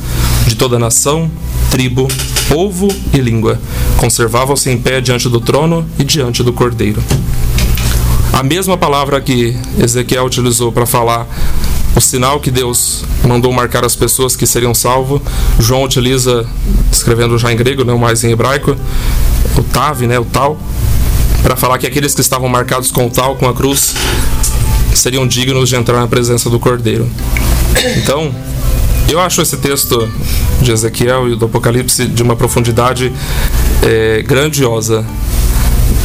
de 0.46 0.56
toda 0.56 0.78
nação, 0.78 1.32
tribo, 1.72 2.10
povo 2.50 2.90
e 3.14 3.18
língua. 3.20 3.58
Conservavam-se 3.96 4.70
em 4.70 4.78
pé 4.78 5.00
diante 5.00 5.30
do 5.30 5.40
trono 5.40 5.88
e 5.98 6.04
diante 6.04 6.44
do 6.44 6.52
cordeiro. 6.52 7.02
A 8.34 8.44
mesma 8.44 8.78
palavra 8.78 9.22
que 9.22 9.56
Ezequiel 9.82 10.26
utilizou 10.26 10.74
para 10.74 10.86
falar 10.86 11.26
o 11.96 12.02
sinal 12.02 12.42
que 12.42 12.52
Deus 12.52 13.06
mandou 13.26 13.52
marcar 13.54 13.86
as 13.86 13.96
pessoas 13.96 14.36
que 14.36 14.46
seriam 14.46 14.74
salvos, 14.74 15.22
João 15.58 15.84
utiliza, 15.84 16.46
escrevendo 16.92 17.38
já 17.38 17.52
em 17.52 17.56
grego, 17.56 17.86
não 17.86 17.98
mais 17.98 18.26
em 18.26 18.32
hebraico, 18.32 18.76
o 19.58 19.64
tav, 19.64 20.02
né, 20.02 20.20
o 20.20 20.26
tal, 20.26 20.60
para 21.42 21.56
falar 21.56 21.78
que 21.78 21.88
aqueles 21.88 22.14
que 22.14 22.22
estavam 22.22 22.50
marcados 22.50 22.92
com 22.92 23.10
tal, 23.10 23.36
com 23.36 23.48
a 23.48 23.54
cruz, 23.54 23.94
seriam 24.94 25.28
dignos 25.28 25.70
de 25.70 25.76
entrar 25.76 26.00
na 26.00 26.08
presença 26.08 26.50
do 26.50 26.60
Cordeiro. 26.60 27.10
Então, 27.98 28.34
eu 29.08 29.20
acho 29.20 29.42
esse 29.42 29.58
texto 29.58 30.10
de 30.62 30.72
Ezequiel 30.72 31.30
e 31.32 31.36
do 31.36 31.46
Apocalipse 31.46 32.06
de 32.06 32.22
uma 32.22 32.36
profundidade 32.36 33.12
é, 33.84 34.22
grandiosa. 34.22 35.06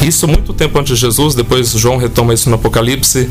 Isso 0.02 0.28
muito 0.28 0.52
tempo 0.52 0.78
antes 0.78 0.94
de 0.96 1.00
Jesus, 1.00 1.34
depois 1.34 1.70
João 1.70 1.96
retoma 1.96 2.34
isso 2.34 2.48
no 2.48 2.56
Apocalipse. 2.56 3.28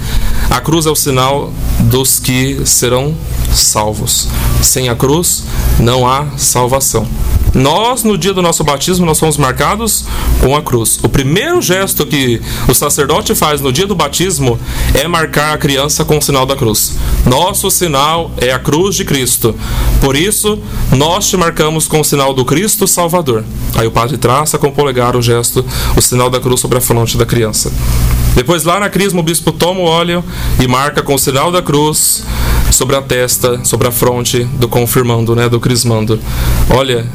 A 0.49 0.59
cruz 0.59 0.85
é 0.85 0.89
o 0.89 0.95
sinal 0.95 1.51
dos 1.81 2.19
que 2.19 2.61
serão 2.65 3.15
salvos. 3.53 4.27
Sem 4.61 4.89
a 4.89 4.95
cruz 4.95 5.43
não 5.79 6.07
há 6.07 6.27
salvação. 6.37 7.07
Nós, 7.53 8.03
no 8.03 8.17
dia 8.17 8.33
do 8.33 8.41
nosso 8.41 8.63
batismo, 8.63 9.05
nós 9.05 9.17
somos 9.17 9.37
marcados 9.37 10.05
com 10.41 10.55
a 10.55 10.61
cruz. 10.61 10.99
O 11.03 11.09
primeiro 11.09 11.61
gesto 11.61 12.05
que 12.05 12.41
o 12.67 12.73
sacerdote 12.73 13.35
faz 13.35 13.61
no 13.61 13.71
dia 13.71 13.85
do 13.85 13.93
batismo 13.93 14.59
é 14.95 15.07
marcar 15.07 15.53
a 15.53 15.57
criança 15.57 16.03
com 16.03 16.17
o 16.17 16.21
sinal 16.21 16.45
da 16.47 16.55
cruz. 16.55 16.97
Nosso 17.25 17.69
sinal 17.69 18.31
é 18.37 18.51
a 18.51 18.57
cruz 18.57 18.95
de 18.95 19.05
Cristo. 19.05 19.55
Por 20.01 20.15
isso, 20.15 20.59
nós 20.91 21.29
te 21.29 21.37
marcamos 21.37 21.87
com 21.87 21.99
o 21.99 22.03
sinal 22.03 22.33
do 22.33 22.43
Cristo 22.43 22.87
Salvador. 22.87 23.43
Aí 23.75 23.85
o 23.85 23.91
padre 23.91 24.17
traça 24.17 24.57
com 24.57 24.67
o 24.67 24.71
polegar 24.71 25.15
o 25.15 25.21
gesto, 25.21 25.63
o 25.95 26.01
sinal 26.01 26.29
da 26.29 26.39
cruz 26.39 26.59
sobre 26.59 26.79
a 26.79 26.81
fronte 26.81 27.17
da 27.17 27.25
criança. 27.25 27.71
Depois, 28.35 28.63
lá 28.63 28.79
na 28.79 28.89
crisma, 28.89 29.19
o 29.19 29.23
bispo 29.23 29.51
toma 29.51 29.79
o 29.79 29.83
óleo 29.83 30.23
e 30.59 30.67
marca 30.67 31.03
com 31.03 31.13
o 31.13 31.19
sinal 31.19 31.51
da 31.51 31.61
cruz 31.61 32.23
sobre 32.73 32.95
a 32.95 33.01
testa, 33.01 33.63
sobre 33.63 33.87
a 33.87 33.91
fronte 33.91 34.43
do 34.43 34.67
confirmando, 34.67 35.35
né, 35.35 35.47
do 35.47 35.59
crismando. 35.59 36.19
Olha, 36.69 37.05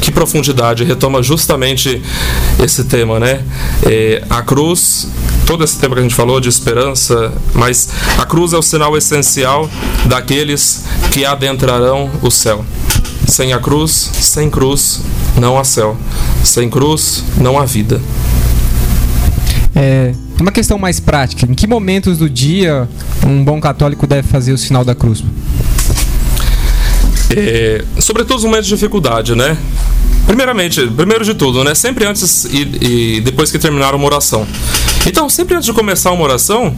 que 0.00 0.10
profundidade, 0.10 0.84
retoma 0.84 1.22
justamente 1.22 2.00
esse 2.62 2.84
tema, 2.84 3.20
né? 3.20 3.42
É, 3.84 4.24
a 4.30 4.42
cruz, 4.42 5.08
todo 5.46 5.62
esse 5.62 5.78
tema 5.78 5.94
que 5.94 6.00
a 6.00 6.02
gente 6.02 6.14
falou 6.14 6.40
de 6.40 6.48
esperança, 6.48 7.32
mas 7.52 7.90
a 8.18 8.24
cruz 8.24 8.52
é 8.52 8.56
o 8.56 8.62
sinal 8.62 8.96
essencial 8.96 9.68
daqueles 10.06 10.84
que 11.12 11.24
adentrarão 11.24 12.10
o 12.22 12.30
céu. 12.30 12.64
Sem 13.26 13.52
a 13.52 13.58
cruz, 13.58 14.10
sem 14.20 14.50
cruz, 14.50 15.00
não 15.36 15.58
há 15.58 15.64
céu. 15.64 15.96
Sem 16.42 16.68
cruz, 16.68 17.24
não 17.38 17.58
há 17.58 17.64
vida. 17.64 18.00
É, 19.74 20.14
uma 20.40 20.52
questão 20.52 20.78
mais 20.78 21.00
prática. 21.00 21.46
Em 21.50 21.54
que 21.54 21.66
momentos 21.66 22.18
do 22.18 22.28
dia 22.28 22.88
um 23.26 23.44
bom 23.44 23.60
católico 23.60 24.06
deve 24.06 24.28
fazer 24.28 24.52
o 24.52 24.58
sinal 24.58 24.84
da 24.84 24.94
cruz? 24.94 25.22
É, 27.30 27.84
sobretudo 27.98 28.36
os 28.36 28.44
momentos 28.44 28.66
de 28.66 28.74
dificuldade, 28.74 29.34
né? 29.34 29.56
Primeiramente, 30.26 30.86
primeiro 30.86 31.24
de 31.24 31.34
tudo, 31.34 31.62
né? 31.62 31.74
Sempre 31.74 32.06
antes 32.06 32.44
e, 32.44 33.16
e, 33.16 33.20
depois 33.20 33.50
que 33.50 33.58
terminar 33.58 33.94
uma 33.94 34.06
oração. 34.06 34.46
Então, 35.06 35.28
sempre 35.28 35.54
antes 35.54 35.66
de 35.66 35.72
começar 35.72 36.12
uma 36.12 36.24
oração, 36.24 36.74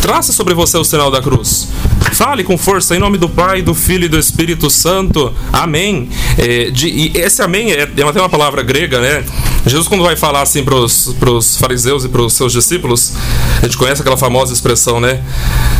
traça 0.00 0.32
sobre 0.32 0.54
você 0.54 0.78
o 0.78 0.84
sinal 0.84 1.10
da 1.10 1.20
cruz. 1.20 1.68
Fale 2.12 2.44
com 2.44 2.56
força 2.56 2.94
em 2.94 3.00
nome 3.00 3.18
do 3.18 3.28
Pai, 3.28 3.62
do 3.62 3.74
Filho 3.74 4.04
e 4.04 4.08
do 4.08 4.18
Espírito 4.18 4.70
Santo. 4.70 5.32
Amém. 5.52 6.08
É, 6.38 6.70
de, 6.70 6.86
e 6.88 7.12
esse 7.16 7.42
amém 7.42 7.72
é, 7.72 7.80
é 7.80 8.02
até 8.02 8.20
uma 8.20 8.28
palavra 8.28 8.62
grega, 8.62 9.00
né? 9.00 9.24
Jesus, 9.66 9.88
quando 9.88 10.04
vai 10.04 10.14
falar 10.14 10.42
assim 10.42 10.62
para 10.62 10.74
os 10.74 11.56
fariseus 11.56 12.04
e 12.04 12.08
para 12.08 12.22
os 12.22 12.34
seus 12.34 12.52
discípulos, 12.52 13.12
a 13.60 13.64
gente 13.64 13.76
conhece 13.78 14.02
aquela 14.02 14.16
famosa 14.16 14.52
expressão, 14.52 15.00
né? 15.00 15.22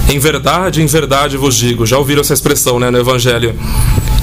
Em 0.08 0.18
verdade, 0.18 0.82
em 0.82 0.86
verdade 0.86 1.36
vos 1.36 1.54
digo. 1.54 1.84
Já 1.84 1.98
ouviram 1.98 2.22
essa 2.22 2.32
expressão, 2.32 2.80
né, 2.80 2.90
no 2.90 2.98
Evangelho? 2.98 3.54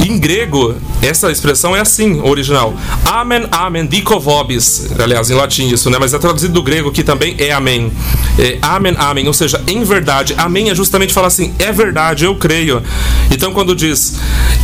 Em 0.03 0.17
grego, 0.17 0.75
essa 1.01 1.31
expressão 1.31 1.75
é 1.75 1.79
assim, 1.79 2.19
original. 2.21 2.73
Amen, 3.05 3.47
amen, 3.51 3.85
dico 3.85 4.19
vobis. 4.19 4.87
Aliás, 4.99 5.29
em 5.29 5.35
latim 5.35 5.67
isso, 5.67 5.89
né? 5.89 5.97
Mas 5.99 6.13
é 6.13 6.17
traduzido 6.17 6.53
do 6.53 6.63
grego 6.63 6.91
que 6.91 7.03
também 7.03 7.35
é 7.37 7.51
amém. 7.51 7.91
É, 8.39 8.57
amen, 8.61 8.95
amen, 8.97 9.27
ou 9.27 9.33
seja, 9.33 9.61
em 9.67 9.83
verdade. 9.83 10.33
Amém 10.37 10.69
é 10.69 10.75
justamente 10.75 11.13
falar 11.13 11.27
assim, 11.27 11.53
é 11.59 11.71
verdade, 11.71 12.25
eu 12.25 12.35
creio. 12.35 12.81
Então, 13.29 13.53
quando 13.53 13.75
diz, 13.75 14.19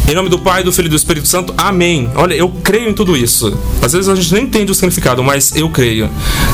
em 0.08 0.16
nome 0.16 0.30
do 0.30 0.40
Pai, 0.40 0.64
do 0.64 0.72
Filho 0.72 0.88
e 0.88 0.90
do 0.90 0.96
Espírito 0.96 1.28
Santo, 1.28 1.54
amém. 1.58 2.10
Olha, 2.16 2.34
eu 2.34 2.50
creio 2.64 2.90
em 2.90 2.94
tudo 2.94 3.16
isso. 3.16 3.56
Às 3.82 3.94
vezes 3.94 4.10
a 4.10 4.16
gente 4.16 4.34
nem 4.34 4.44
entende 4.44 4.72
o 4.72 4.76
significado, 4.76 5.24
mas 5.24 5.56
eu 5.56 5.70
creio. 5.70 6.10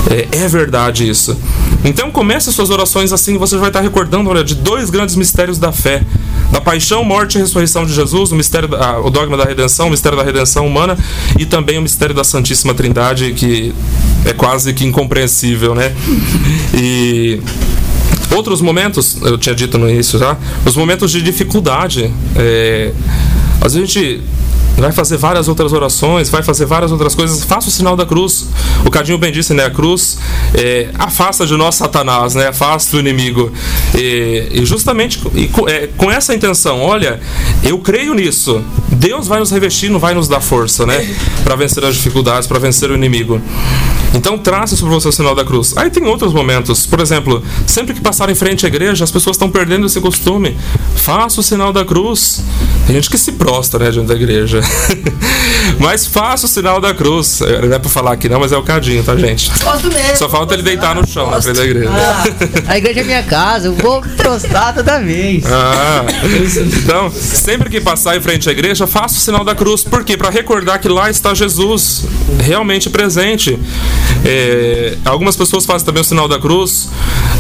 É, 0.10 0.44
é 0.44 0.48
verdade 0.48 1.08
isso. 1.08 1.38
Então, 1.86 2.12
comece 2.12 2.50
as 2.50 2.56
suas 2.56 2.70
orações 2.70 3.14
assim, 3.14 3.38
você 3.38 3.58
vai 3.58 3.70
estar 3.70 3.82
recordando, 3.82 4.30
olha, 4.30 4.44
de 4.44 4.56
dois 4.56 4.90
grandes 4.90 5.16
mistérios 5.16 5.58
da 5.58 5.72
fé 5.72 6.02
da 6.54 6.62
paixão, 6.62 7.04
morte 7.04 7.38
e 7.38 7.42
ressurreição 7.42 7.84
de 7.84 7.94
Jesus, 7.94 8.32
o 8.32 8.36
mistério, 8.36 8.68
da, 8.68 9.00
o 9.00 9.10
dogma 9.10 9.36
da 9.36 9.44
redenção, 9.44 9.88
o 9.88 9.90
mistério 9.90 10.16
da 10.16 10.24
redenção 10.24 10.68
humana 10.68 10.96
e 11.38 11.46
também 11.48 11.80
o 11.80 11.82
mistério 11.82 12.14
da 12.14 12.24
Santíssima 12.24 12.76
Trindade, 12.76 13.34
que 13.34 13.74
é 14.24 14.34
quase 14.34 14.72
que 14.74 14.86
incompreensível, 14.86 15.74
né? 15.74 15.92
E 16.76 17.40
outros 18.36 18.62
momentos, 18.62 19.18
eu 19.22 19.38
tinha 19.38 19.54
dito 19.54 19.78
no 19.78 19.90
início 19.90 20.18
já, 20.18 20.38
os 20.66 20.76
momentos 20.76 21.12
de 21.12 21.22
dificuldade. 21.22 22.12
É, 22.36 22.92
a 23.62 23.68
gente 23.68 24.22
vai 24.82 24.92
fazer 24.92 25.18
várias 25.18 25.48
outras 25.48 25.72
orações, 25.72 26.30
vai 26.30 26.44
fazer 26.44 26.66
várias 26.66 26.92
outras 26.92 27.16
coisas, 27.16 27.44
faça 27.44 27.70
o 27.70 27.72
sinal 27.72 27.96
da 27.96 28.06
cruz. 28.06 28.48
O 28.86 28.92
Cadinho 28.92 29.18
bem 29.18 29.32
disse, 29.32 29.54
né? 29.54 29.66
A 29.66 29.70
cruz 29.70 30.18
é, 30.54 30.90
afasta 30.96 31.46
de 31.46 31.56
nós 31.56 31.76
Satanás, 31.76 32.36
né? 32.36 32.48
Afasta 32.48 32.98
o 32.98 33.00
inimigo. 33.00 33.52
E, 33.96 34.50
e 34.52 34.66
justamente 34.66 35.22
e, 35.36 35.50
é, 35.68 35.88
com 35.96 36.12
essa 36.12 36.34
intenção, 36.34 36.82
olha, 36.82 37.20
eu 37.64 37.78
creio 37.80 38.14
nisso. 38.14 38.64
Deus 38.92 39.28
vai 39.28 39.40
nos 39.40 39.52
revestir, 39.52 39.90
não 39.90 40.00
vai 40.00 40.14
nos 40.14 40.28
dar 40.28 40.42
força, 40.42 40.86
né? 40.86 41.16
Para 41.44 41.56
vencer 41.56 41.84
as 41.84 41.96
dificuldades, 41.96 42.48
para 42.48 42.60
vencer 42.60 42.90
o 42.90 42.96
inimigo. 42.96 43.42
Então 44.14 44.38
trace 44.38 44.78
sobre 44.78 44.94
você 44.94 45.08
o 45.08 45.12
sinal 45.12 45.34
da 45.34 45.44
cruz. 45.44 45.76
Aí 45.76 45.90
tem 45.90 46.06
outros 46.06 46.32
momentos, 46.34 46.86
por 46.86 47.00
exemplo, 47.00 47.44
sempre 47.66 47.94
que 47.94 48.02
passar 48.02 48.30
em 48.30 48.36
frente 48.36 48.66
à 48.66 48.70
igreja, 48.70 49.04
as 49.04 49.12
pessoas 49.12 49.36
estão 49.36 49.50
perdendo 49.50 49.88
esse 49.88 50.00
costume. 50.00 50.56
Faça 50.96 51.40
o 51.40 51.44
sinal 51.44 51.74
da 51.74 51.84
cruz. 51.84 52.44
Tem 52.86 52.96
gente 52.96 53.10
que 53.10 53.18
se 53.18 53.34
prostra 53.34 53.86
né, 53.86 53.92
diante 53.92 54.08
da 54.08 54.14
igreja. 54.14 54.62
mas 55.80 56.06
faça 56.06 56.46
o 56.46 56.50
sinal 56.50 56.80
da 56.80 56.94
cruz. 56.94 57.40
Não 57.40 57.74
é 57.74 57.80
pra 57.80 57.90
falar 57.90 58.14
aqui 58.14 58.30
não, 58.30 58.40
mas 58.40 58.52
é 58.52 58.58
o 58.58 58.64
cadinho, 58.64 59.04
tá, 59.04 59.16
gente? 59.16 59.50
Mesmo. 59.50 60.16
Só 60.16 60.30
falta 60.30 60.54
ele 60.54 60.64
deitar 60.64 60.96
no 60.96 61.06
chão 61.08 61.30
na 61.30 61.42
frente 61.42 61.58
da 61.58 61.66
igreja. 61.66 61.90
Ah, 61.92 62.24
a 62.68 62.78
igreja 62.78 63.02
é 63.02 63.04
minha 63.04 63.24
casa, 63.24 63.68
eu 63.68 63.76
vou 63.76 64.02
prostrar 64.16 64.74
toda 64.74 65.00
vez. 65.00 65.44
Ah, 65.46 66.06
então, 66.84 67.12
sempre 67.12 67.53
que 67.58 67.82
passar 67.82 68.18
em 68.18 68.22
frente 68.22 68.50
à 68.50 68.52
igreja, 68.52 68.88
faça 68.88 69.16
o 69.16 69.20
sinal 69.20 69.44
da 69.44 69.56
cruz. 69.56 69.84
Por 69.84 70.04
quê? 70.04 70.18
Para 70.18 70.30
recordar 70.30 70.80
que 70.80 70.88
lá 70.88 71.10
está 71.10 71.34
Jesus, 71.34 72.06
realmente 72.40 72.90
presente. 72.90 73.60
É, 74.26 74.98
algumas 75.06 75.36
pessoas 75.36 75.66
fazem 75.66 75.86
também 75.86 76.02
o 76.02 76.06
sinal 76.06 76.28
da 76.28 76.40
cruz 76.40 76.90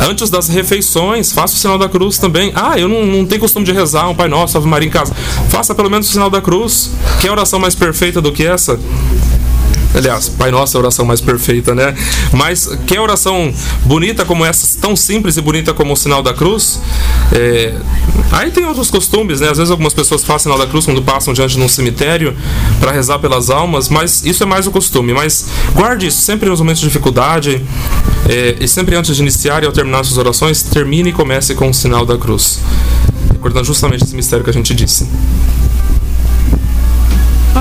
antes 0.02 0.30
das 0.30 0.48
refeições. 0.48 1.32
Faça 1.32 1.56
o 1.56 1.58
sinal 1.58 1.78
da 1.78 1.90
cruz 1.90 2.18
também. 2.18 2.52
Ah, 2.56 2.78
eu 2.78 2.88
não, 2.88 3.06
não 3.06 3.26
tenho 3.26 3.42
costume 3.42 3.66
de 3.66 3.72
rezar 3.72 4.10
um 4.10 4.16
Pai 4.16 4.28
Nosso, 4.28 4.58
Ave 4.58 4.68
Maria 4.68 4.88
em 4.88 4.92
casa. 4.92 5.14
Faça 5.50 5.74
pelo 5.74 5.90
menos 5.90 6.10
o 6.10 6.12
sinal 6.12 6.30
da 6.30 6.42
cruz. 6.42 6.92
Quer 7.22 7.32
oração 7.32 7.60
mais 7.60 7.76
perfeita 7.76 8.22
do 8.22 8.32
que 8.32 8.46
essa? 8.46 8.80
Aliás, 9.96 10.28
Pai 10.30 10.50
Nosso 10.50 10.76
é 10.76 10.78
a 10.78 10.82
oração 10.82 11.06
mais 11.06 11.22
perfeita, 11.22 11.76
né? 11.76 11.96
Mas 12.32 12.68
quer 12.88 13.00
oração 13.00 13.54
bonita 13.86 14.26
como 14.26 14.44
essa, 14.44 14.80
tão 14.80 14.96
simples 14.96 15.38
e 15.38 15.42
bonita 15.42 15.74
como 15.74 15.94
o 15.94 15.96
sinal 15.96 16.24
da 16.24 16.34
cruz? 16.34 16.80
É... 17.32 17.74
Aí 18.32 18.50
tem 18.50 18.66
outros 18.66 18.90
costumes, 18.90 19.40
né? 19.40 19.50
Às 19.50 19.58
vezes 19.58 19.70
algumas 19.70 19.94
pessoas 19.94 20.24
fazem 20.24 20.44
sinal 20.44 20.58
da 20.58 20.66
cruz 20.66 20.86
quando 20.86 21.02
passam 21.02 21.34
diante 21.34 21.56
de 21.56 21.62
um 21.62 21.68
cemitério 21.68 22.36
para 22.80 22.92
rezar 22.92 23.20
pelas 23.20 23.50
almas, 23.50 23.88
mas 23.88 24.26
isso 24.26 24.42
é 24.42 24.46
mais 24.46 24.66
o 24.66 24.72
costume. 24.72 25.14
Mas 25.14 25.48
guarde 25.74 26.08
isso 26.08 26.22
sempre 26.22 26.50
nos 26.50 26.60
momentos 26.60 26.82
de 26.82 26.88
dificuldade 26.88 27.64
é... 28.28 28.56
e 28.60 28.68
sempre 28.68 28.96
antes 28.96 29.16
de 29.16 29.22
iniciar 29.22 29.64
e 29.64 29.66
ao 29.66 29.72
terminar 29.72 30.04
suas 30.04 30.18
orações, 30.18 30.64
termine 30.64 31.12
e 31.12 31.14
comece 31.14 31.54
com 31.54 31.70
o 31.70 31.74
sinal 31.74 32.06
da 32.06 32.18
cruz. 32.18 32.60
Recordando 33.32 33.66
justamente 33.66 34.04
esse 34.04 34.16
mistério 34.16 34.44
que 34.44 34.50
a 34.50 34.54
gente 34.54 34.74
disse. 34.74 35.08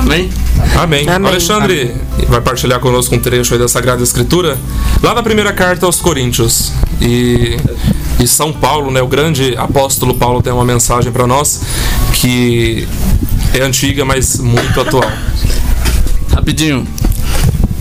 Amém? 0.03 0.31
Amém. 0.77 1.09
Amém. 1.09 1.31
Alexandre 1.31 1.95
Amém. 2.13 2.27
vai 2.29 2.41
partilhar 2.41 2.81
conosco 2.81 3.15
um 3.15 3.19
trecho 3.19 3.55
aí 3.55 3.61
da 3.61 3.69
Sagrada 3.69 4.03
Escritura, 4.03 4.59
lá 5.03 5.15
da 5.15 5.23
primeira 5.23 5.53
carta 5.53 5.87
aos 5.87 6.01
Coríntios. 6.01 6.73
E, 7.01 7.57
e 8.21 8.27
São 8.27 8.53
Paulo, 8.53 8.91
né, 8.91 9.01
o 9.01 9.07
grande 9.07 9.55
apóstolo 9.57 10.15
Paulo, 10.15 10.43
tem 10.43 10.53
uma 10.53 10.65
mensagem 10.65 11.11
para 11.13 11.27
nós 11.27 11.63
que 12.15 12.87
é 13.55 13.61
antiga, 13.63 14.05
mas 14.05 14.39
muito 14.39 14.81
atual. 14.81 15.11
Rapidinho. 16.35 16.87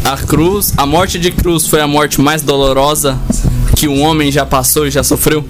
A 0.04 0.18
cruz, 0.18 0.74
a 0.78 0.86
morte 0.86 1.20
de 1.20 1.32
cruz 1.32 1.68
foi 1.68 1.80
a 1.80 1.88
morte 1.88 2.20
mais 2.20 2.42
dolorosa 2.42 3.20
que 3.76 3.88
um 3.88 4.02
homem 4.02 4.32
já 4.32 4.46
passou 4.46 4.86
e 4.86 4.92
já 4.92 5.04
sofreu? 5.04 5.46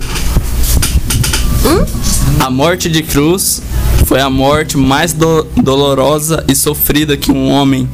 A 2.40 2.50
morte 2.50 2.90
de 2.90 3.04
cruz 3.04 3.62
foi 4.12 4.20
a 4.20 4.30
morte 4.30 4.76
mais 4.78 5.14
do- 5.14 5.44
dolorosa 5.64 6.44
e 6.50 6.54
sofrida 6.54 7.16
que 7.16 7.32
um 7.32 7.50
homem 7.50 7.88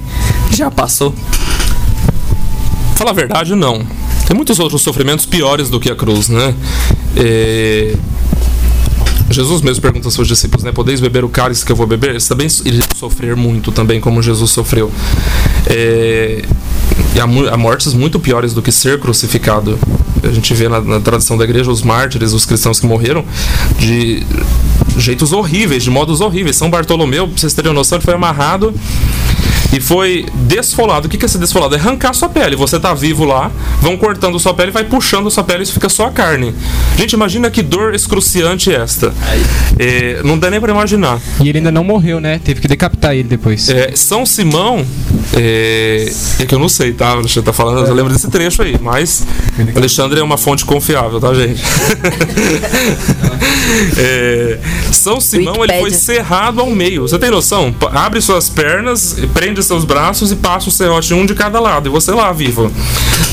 já 0.52 0.72
passou? 0.72 1.14
Fala 2.96 3.12
a 3.12 3.14
verdade, 3.14 3.54
não. 3.54 3.86
Tem 4.26 4.36
muitos 4.36 4.58
outros 4.58 4.82
sofrimentos 4.82 5.28
piores 5.28 5.70
do 5.70 5.80
que 5.80 5.92
a 5.92 5.96
cruz, 5.96 6.28
né? 6.28 6.56
É, 7.16 7.96
Jesus 9.30 9.62
mesmo 9.62 9.80
pergunta 9.80 10.08
aos 10.08 10.16
seus 10.16 10.28
discípulos, 10.28 10.64
né? 10.64 10.72
Podeis 10.72 11.00
beber 11.00 11.24
o 11.24 11.30
cálice 11.30 11.64
que 11.64 11.72
eu 11.72 11.76
vou 11.76 11.86
beber? 11.86 12.10
Eles 12.10 12.28
também 12.28 12.48
iriam 12.66 12.82
sofrer 12.96 13.36
muito 13.36 13.72
também, 13.72 14.02
como 14.02 14.20
Jesus 14.20 14.50
sofreu. 14.50 14.92
É, 15.68 16.44
e 17.16 17.20
há, 17.20 17.24
há 17.24 17.58
mortes 17.58 17.94
muito 17.94 18.20
piores 18.20 18.54
do 18.54 18.62
que 18.62 18.72
ser 18.72 19.00
crucificado. 19.00 19.78
A 20.24 20.32
gente 20.32 20.54
vê 20.54 20.68
na, 20.68 20.82
na 20.82 21.00
tradição 21.00 21.38
da 21.38 21.44
igreja 21.44 21.72
os 21.72 21.82
mártires, 21.82 22.34
os 22.34 22.46
cristãos 22.46 22.80
que 22.80 22.86
morreram 22.88 23.24
de 23.78 24.24
jeitos 24.98 25.32
horríveis, 25.32 25.84
de 25.84 25.90
modos 25.90 26.22
horríveis. 26.22 26.56
São 26.56 26.70
Bartolomeu, 26.70 27.28
pra 27.28 27.38
vocês 27.38 27.54
terem 27.54 27.74
noção, 27.74 27.98
ele 27.98 28.06
foi 28.06 28.14
amarrado 28.14 28.74
e 29.74 29.80
foi 29.80 30.26
desfolado. 30.34 31.08
O 31.08 31.10
que 31.10 31.18
que 31.18 31.26
é 31.26 31.28
ser 31.28 31.38
desfolado? 31.38 31.76
É 31.76 31.78
arrancar 31.78 32.14
sua 32.14 32.30
pele. 32.30 32.56
Você 32.56 32.80
tá 32.80 32.94
vivo 32.94 33.26
lá, 33.26 33.52
vão 33.82 33.98
cortando 33.98 34.40
sua 34.40 34.54
pele, 34.54 34.72
vai 34.72 34.84
puxando 34.84 35.30
sua 35.30 35.44
pele 35.44 35.64
e 35.64 35.66
fica 35.66 35.90
só 35.90 36.08
a 36.08 36.12
carne. 36.12 36.54
Gente, 36.98 37.14
imagina 37.14 37.50
que 37.50 37.62
dor 37.62 37.94
excruciante 37.94 38.72
é 38.72 38.76
esta. 38.76 39.14
É, 39.78 40.22
não 40.24 40.38
dá 40.38 40.50
nem 40.50 40.60
pra 40.60 40.72
imaginar. 40.72 41.20
E 41.42 41.50
ele 41.50 41.60
ainda 41.60 41.72
não 41.72 41.84
morreu, 41.84 42.20
né? 42.20 42.40
Teve 42.44 42.62
que 42.62 42.68
decapitar 42.68 43.14
ele 43.14 43.28
depois. 43.28 43.70
É, 43.70 43.92
São 43.96 44.26
Simão, 44.26 44.86
é, 45.34 46.12
é 46.40 46.46
que 46.46 46.56
eu 46.56 46.60
não 46.60 46.70
sei, 46.70 46.94
tá? 46.94 47.10
Alexandre 47.12 47.44
tá 47.44 47.54
falando, 47.54 47.86
eu 47.86 47.94
lembro 47.94 48.14
desse 48.14 48.30
trecho 48.30 48.62
aí, 48.62 48.78
mas 48.82 49.26
o 49.74 49.78
Alexandre 49.78 50.20
é 50.20 50.24
uma 50.24 50.38
fonte 50.38 50.66
confiável, 50.66 51.20
tá, 51.20 51.34
gente? 51.34 51.62
É, 53.98 54.60
São 54.92 55.20
Simão, 55.20 55.64
ele 55.64 55.80
foi 55.80 55.92
cerrado 55.92 56.62
ao 56.62 56.70
meio. 56.70 57.02
Você 57.04 57.20
tem 57.20 57.30
noção? 57.30 57.74
Abre 57.92 58.22
suas 58.22 58.50
pernas, 58.50 59.16
prende 59.34 59.57
seus 59.64 59.86
braços 59.86 60.32
e 60.32 60.36
passa 60.36 60.70
o 60.70 60.72
serrote 60.72 61.14
um 61.14 61.26
de 61.26 61.34
cada 61.34 61.60
lado, 61.60 61.88
e 61.88 61.92
você 61.92 62.12
lá, 62.12 62.32
vivo. 62.32 62.72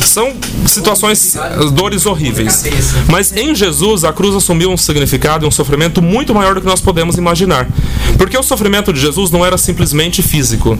São 0.04 0.32
situações, 0.66 1.36
dores 1.72 2.06
horríveis. 2.06 2.64
Mas 3.08 3.36
em 3.36 3.54
Jesus, 3.54 4.04
a 4.04 4.12
cruz 4.12 4.34
assumiu 4.34 4.70
um 4.70 4.76
significado 4.76 5.44
e 5.44 5.48
um 5.48 5.50
sofrimento 5.50 6.00
muito 6.00 6.34
maior 6.34 6.54
do 6.54 6.60
que 6.60 6.66
nós 6.66 6.80
podemos 6.80 7.16
imaginar. 7.16 7.68
Porque 8.16 8.36
o 8.36 8.42
sofrimento 8.42 8.92
de 8.92 9.00
Jesus 9.00 9.30
não 9.30 9.44
era 9.44 9.58
simplesmente 9.58 10.22
físico. 10.22 10.78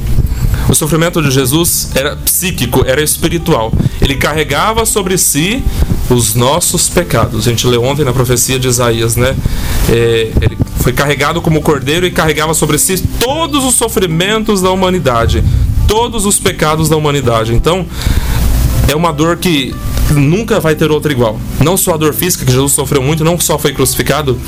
O 0.68 0.74
sofrimento 0.74 1.20
de 1.20 1.30
Jesus 1.30 1.90
era 1.95 2.16
psíquico, 2.16 2.84
era 2.86 3.03
espiritual. 3.03 3.72
Ele 4.01 4.16
carregava 4.16 4.86
sobre 4.86 5.18
si 5.18 5.62
os 6.11 6.34
nossos 6.34 6.88
pecados. 6.88 7.46
A 7.46 7.50
gente 7.50 7.66
leu 7.66 7.82
ontem 7.82 8.05
na 8.05 8.12
profecia 8.12 8.59
de 8.59 8.68
Isaías, 8.68 9.16
né? 9.16 9.34
É, 9.88 10.32
ele 10.40 10.59
foi 10.80 10.92
carregado 10.92 11.40
como 11.40 11.62
cordeiro 11.62 12.07
e 12.07 12.11
carregava 12.11 12.55
sobre 12.55 12.78
si 12.78 13.02
todos 13.18 13.64
os 13.64 13.74
sofrimentos 13.74 14.61
da 14.61 14.70
humanidade, 14.70 15.42
todos 15.88 16.26
os 16.26 16.38
pecados 16.38 16.88
da 16.88 16.96
humanidade. 16.96 17.55
Então, 17.55 17.86
é 18.88 18.94
uma 18.94 19.12
dor 19.12 19.36
que 19.36 19.74
nunca 20.11 20.61
vai 20.61 20.74
ter 20.74 20.90
outra 20.90 21.11
igual. 21.11 21.38
Não 21.61 21.76
só 21.76 21.94
a 21.94 21.96
dor 21.96 22.12
física, 22.12 22.44
que 22.44 22.52
Jesus 22.52 22.72
sofreu 22.72 23.02
muito, 23.02 23.24
não 23.24 23.38
só 23.38 23.59
foi 23.59 23.72
crucificado, 23.72 24.38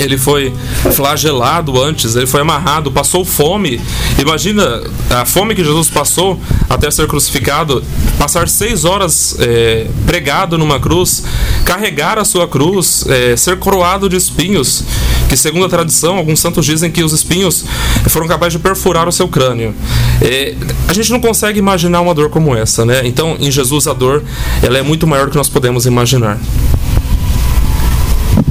ele 0.00 0.16
foi 0.16 0.52
flagelado 0.92 1.80
antes, 1.80 2.16
ele 2.16 2.26
foi 2.26 2.40
amarrado, 2.40 2.90
passou 2.90 3.24
fome. 3.24 3.80
Imagina 4.18 4.82
a 5.10 5.24
fome 5.24 5.54
que 5.54 5.62
Jesus 5.62 5.88
passou 5.88 6.40
até 6.68 6.90
ser 6.90 7.06
crucificado, 7.06 7.82
passar 8.18 8.48
seis 8.48 8.84
horas 8.84 9.36
é, 9.38 9.86
pregado 10.06 10.56
numa 10.56 10.80
cruz, 10.80 11.24
carregar 11.64 12.18
a 12.18 12.24
sua 12.24 12.48
cruz, 12.48 13.04
é, 13.08 13.36
ser 13.36 13.58
coroado 13.58 14.08
de 14.08 14.16
espinhos, 14.16 14.84
que 15.28 15.36
segundo 15.36 15.66
a 15.66 15.68
tradição, 15.68 16.16
alguns 16.16 16.40
santos 16.40 16.64
dizem 16.64 16.90
que 16.90 17.02
os 17.04 17.12
espinhos 17.12 17.64
foram 18.08 18.26
capazes 18.26 18.54
de 18.54 18.58
perfurar 18.58 19.06
o 19.06 19.12
seu 19.12 19.28
crânio. 19.28 19.74
É, 20.22 20.54
a 20.88 20.92
gente 20.92 21.10
não 21.12 21.20
consegue 21.20 21.58
imaginar 21.58 22.00
uma 22.00 22.14
dor 22.14 22.30
como 22.30 22.54
essa, 22.56 22.84
né? 22.84 23.02
Então, 23.04 23.36
em 23.38 23.50
Jesus 23.50 23.86
a 23.86 23.92
dor, 23.92 24.22
ela 24.62 24.78
é 24.78 24.82
muito 24.82 25.06
maior 25.06 25.26
do 25.26 25.30
que 25.30 25.36
nós 25.36 25.48
podemos 25.48 25.86
imaginar. 25.86 26.38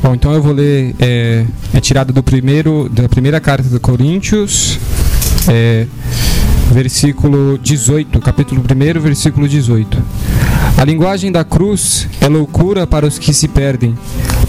Bom, 0.10 0.16
então 0.16 0.34
eu 0.34 0.42
vou 0.42 0.54
ler. 0.54 0.96
É, 1.00 1.46
é 1.72 1.80
tirada 1.80 2.12
do 2.12 2.24
primeiro, 2.24 2.90
da 2.90 3.08
primeira 3.08 3.40
carta 3.40 3.70
de 3.70 3.80
Coríntios, 3.80 4.80
é, 5.48 5.86
versículo 6.72 7.60
18, 7.60 8.20
capítulo 8.20 8.64
1, 8.64 9.00
versículo 9.00 9.48
18. 9.48 10.02
A 10.80 10.84
linguagem 10.84 11.32
da 11.32 11.44
cruz 11.44 12.08
é 12.20 12.28
loucura 12.28 12.88
para 12.88 13.06
os 13.06 13.20
que 13.20 13.32
se 13.32 13.48
perdem, 13.48 13.96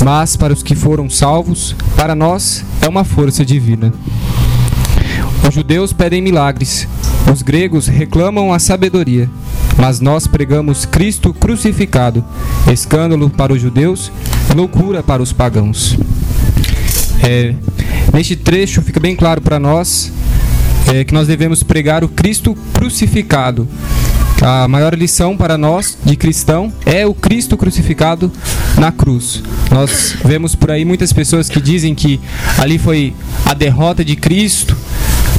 mas 0.02 0.34
para 0.34 0.54
os 0.54 0.62
que 0.62 0.74
foram 0.74 1.10
salvos, 1.10 1.76
para 1.94 2.14
nós 2.14 2.64
é 2.80 2.88
uma 2.88 3.04
força 3.04 3.44
divina. 3.44 3.92
Os 5.46 5.54
judeus 5.54 5.92
pedem 5.92 6.22
milagres, 6.22 6.88
os 7.30 7.42
gregos 7.42 7.86
reclamam 7.86 8.50
a 8.50 8.58
sabedoria, 8.58 9.28
mas 9.76 10.00
nós 10.00 10.26
pregamos 10.26 10.86
Cristo 10.86 11.34
crucificado, 11.34 12.24
escândalo 12.72 13.28
para 13.28 13.52
os 13.52 13.60
judeus, 13.60 14.10
loucura 14.54 15.02
para 15.02 15.22
os 15.22 15.32
pagãos. 15.32 15.96
É, 17.22 17.54
neste 18.12 18.36
trecho 18.36 18.82
fica 18.82 18.98
bem 18.98 19.14
claro 19.14 19.40
para 19.40 19.58
nós 19.58 20.12
é, 20.92 21.04
que 21.04 21.14
nós 21.14 21.26
devemos 21.28 21.62
pregar 21.62 22.02
o 22.02 22.08
Cristo 22.08 22.56
crucificado. 22.72 23.68
A 24.42 24.66
maior 24.66 24.94
lição 24.94 25.36
para 25.36 25.58
nós 25.58 25.98
de 26.02 26.16
cristão 26.16 26.72
é 26.86 27.06
o 27.06 27.12
Cristo 27.12 27.58
crucificado 27.58 28.32
na 28.78 28.90
cruz. 28.90 29.42
Nós 29.70 30.16
vemos 30.24 30.54
por 30.54 30.70
aí 30.70 30.82
muitas 30.84 31.12
pessoas 31.12 31.48
que 31.50 31.60
dizem 31.60 31.94
que 31.94 32.18
ali 32.56 32.78
foi 32.78 33.12
a 33.44 33.52
derrota 33.52 34.02
de 34.02 34.16
Cristo, 34.16 34.74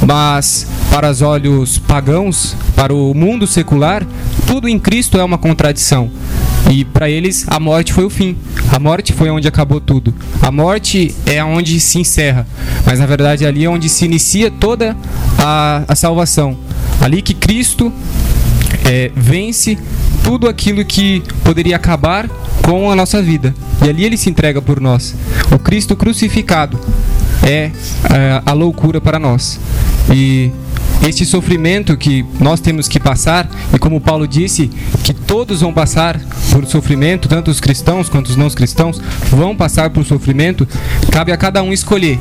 mas 0.06 0.68
para 0.88 1.10
os 1.10 1.20
olhos 1.20 1.78
pagãos, 1.78 2.54
para 2.76 2.94
o 2.94 3.12
mundo 3.12 3.44
secular, 3.44 4.06
tudo 4.46 4.68
em 4.68 4.78
Cristo 4.78 5.18
é 5.18 5.24
uma 5.24 5.38
contradição. 5.38 6.08
E 6.70 6.84
para 6.84 7.08
eles 7.10 7.44
a 7.48 7.58
morte 7.58 7.92
foi 7.92 8.04
o 8.04 8.10
fim. 8.10 8.36
A 8.70 8.78
morte 8.78 9.12
foi 9.12 9.30
onde 9.30 9.46
acabou 9.48 9.80
tudo. 9.80 10.14
A 10.40 10.50
morte 10.50 11.14
é 11.26 11.42
onde 11.42 11.78
se 11.80 11.98
encerra, 11.98 12.46
mas 12.86 12.98
na 12.98 13.06
verdade 13.06 13.44
ali 13.44 13.64
é 13.64 13.68
onde 13.68 13.88
se 13.88 14.04
inicia 14.04 14.50
toda 14.50 14.96
a, 15.38 15.84
a 15.88 15.94
salvação. 15.94 16.56
Ali 17.00 17.20
que 17.20 17.34
Cristo 17.34 17.92
é, 18.84 19.10
vence 19.14 19.78
tudo 20.22 20.48
aquilo 20.48 20.84
que 20.84 21.22
poderia 21.44 21.76
acabar 21.76 22.28
com 22.62 22.90
a 22.90 22.96
nossa 22.96 23.20
vida. 23.20 23.54
E 23.84 23.88
ali 23.88 24.04
ele 24.04 24.16
se 24.16 24.30
entrega 24.30 24.62
por 24.62 24.80
nós. 24.80 25.14
O 25.50 25.58
Cristo 25.58 25.96
crucificado 25.96 26.78
é, 27.42 27.70
é, 28.10 28.42
a 28.44 28.52
loucura 28.52 29.00
para 29.00 29.18
nós. 29.18 29.58
E 30.12 30.52
este 31.06 31.24
sofrimento 31.24 31.96
que 31.96 32.24
nós 32.38 32.60
temos 32.60 32.86
que 32.86 33.00
passar, 33.00 33.48
e 33.74 33.78
como 33.78 34.00
Paulo 34.00 34.26
disse, 34.26 34.70
que 35.02 35.12
todos 35.12 35.60
vão 35.60 35.72
passar 35.72 36.20
por 36.52 36.64
sofrimento, 36.66 37.28
tanto 37.28 37.50
os 37.50 37.60
cristãos 37.60 38.08
quanto 38.08 38.28
os 38.28 38.36
não 38.36 38.48
cristãos 38.50 39.00
vão 39.30 39.56
passar 39.56 39.90
por 39.90 40.04
sofrimento, 40.04 40.66
cabe 41.10 41.32
a 41.32 41.36
cada 41.36 41.62
um 41.62 41.72
escolher. 41.72 42.18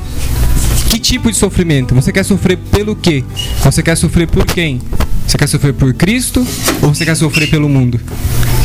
Que 0.90 1.00
tipo 1.00 1.32
de 1.32 1.38
sofrimento? 1.38 1.96
Você 1.96 2.12
quer 2.12 2.24
sofrer 2.24 2.58
pelo 2.58 2.96
quê? 2.96 3.24
Você 3.64 3.82
quer 3.82 3.96
sofrer 3.96 4.28
por 4.28 4.46
quem? 4.46 4.82
Você 5.28 5.38
quer 5.38 5.48
sofrer 5.48 5.74
por 5.74 5.94
Cristo 5.94 6.46
ou 6.82 6.94
você 6.94 7.06
quer 7.06 7.16
sofrer 7.16 7.50
pelo 7.50 7.70
mundo? 7.70 8.00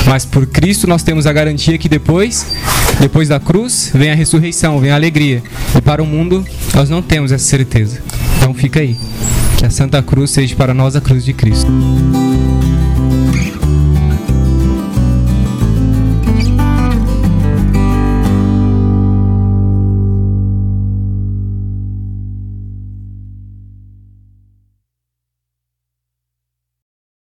Mas 0.07 0.25
por 0.25 0.47
Cristo 0.47 0.87
nós 0.87 1.03
temos 1.03 1.27
a 1.27 1.33
garantia 1.33 1.79
que 1.79 1.89
depois, 1.89 2.47
depois 2.99 3.29
da 3.29 3.39
cruz, 3.39 3.91
vem 3.95 4.11
a 4.11 4.15
ressurreição, 4.15 4.81
vem 4.81 4.91
a 4.91 4.95
alegria. 4.95 5.43
E 5.77 5.81
para 5.81 6.03
o 6.03 6.07
mundo 6.07 6.45
nós 6.75 6.91
não 6.91 7.03
temos 7.03 7.33
essa 7.33 7.45
certeza. 7.45 8.01
Então 8.39 8.53
fica 8.55 8.81
aí. 8.81 8.97
Que 9.59 9.67
a 9.67 9.71
Santa 9.71 10.03
Cruz 10.03 10.31
seja 10.31 10.55
para 10.55 10.75
nós 10.75 10.95
a 10.97 11.01
cruz 11.01 11.25
de 11.25 11.33
Cristo. 11.33 11.71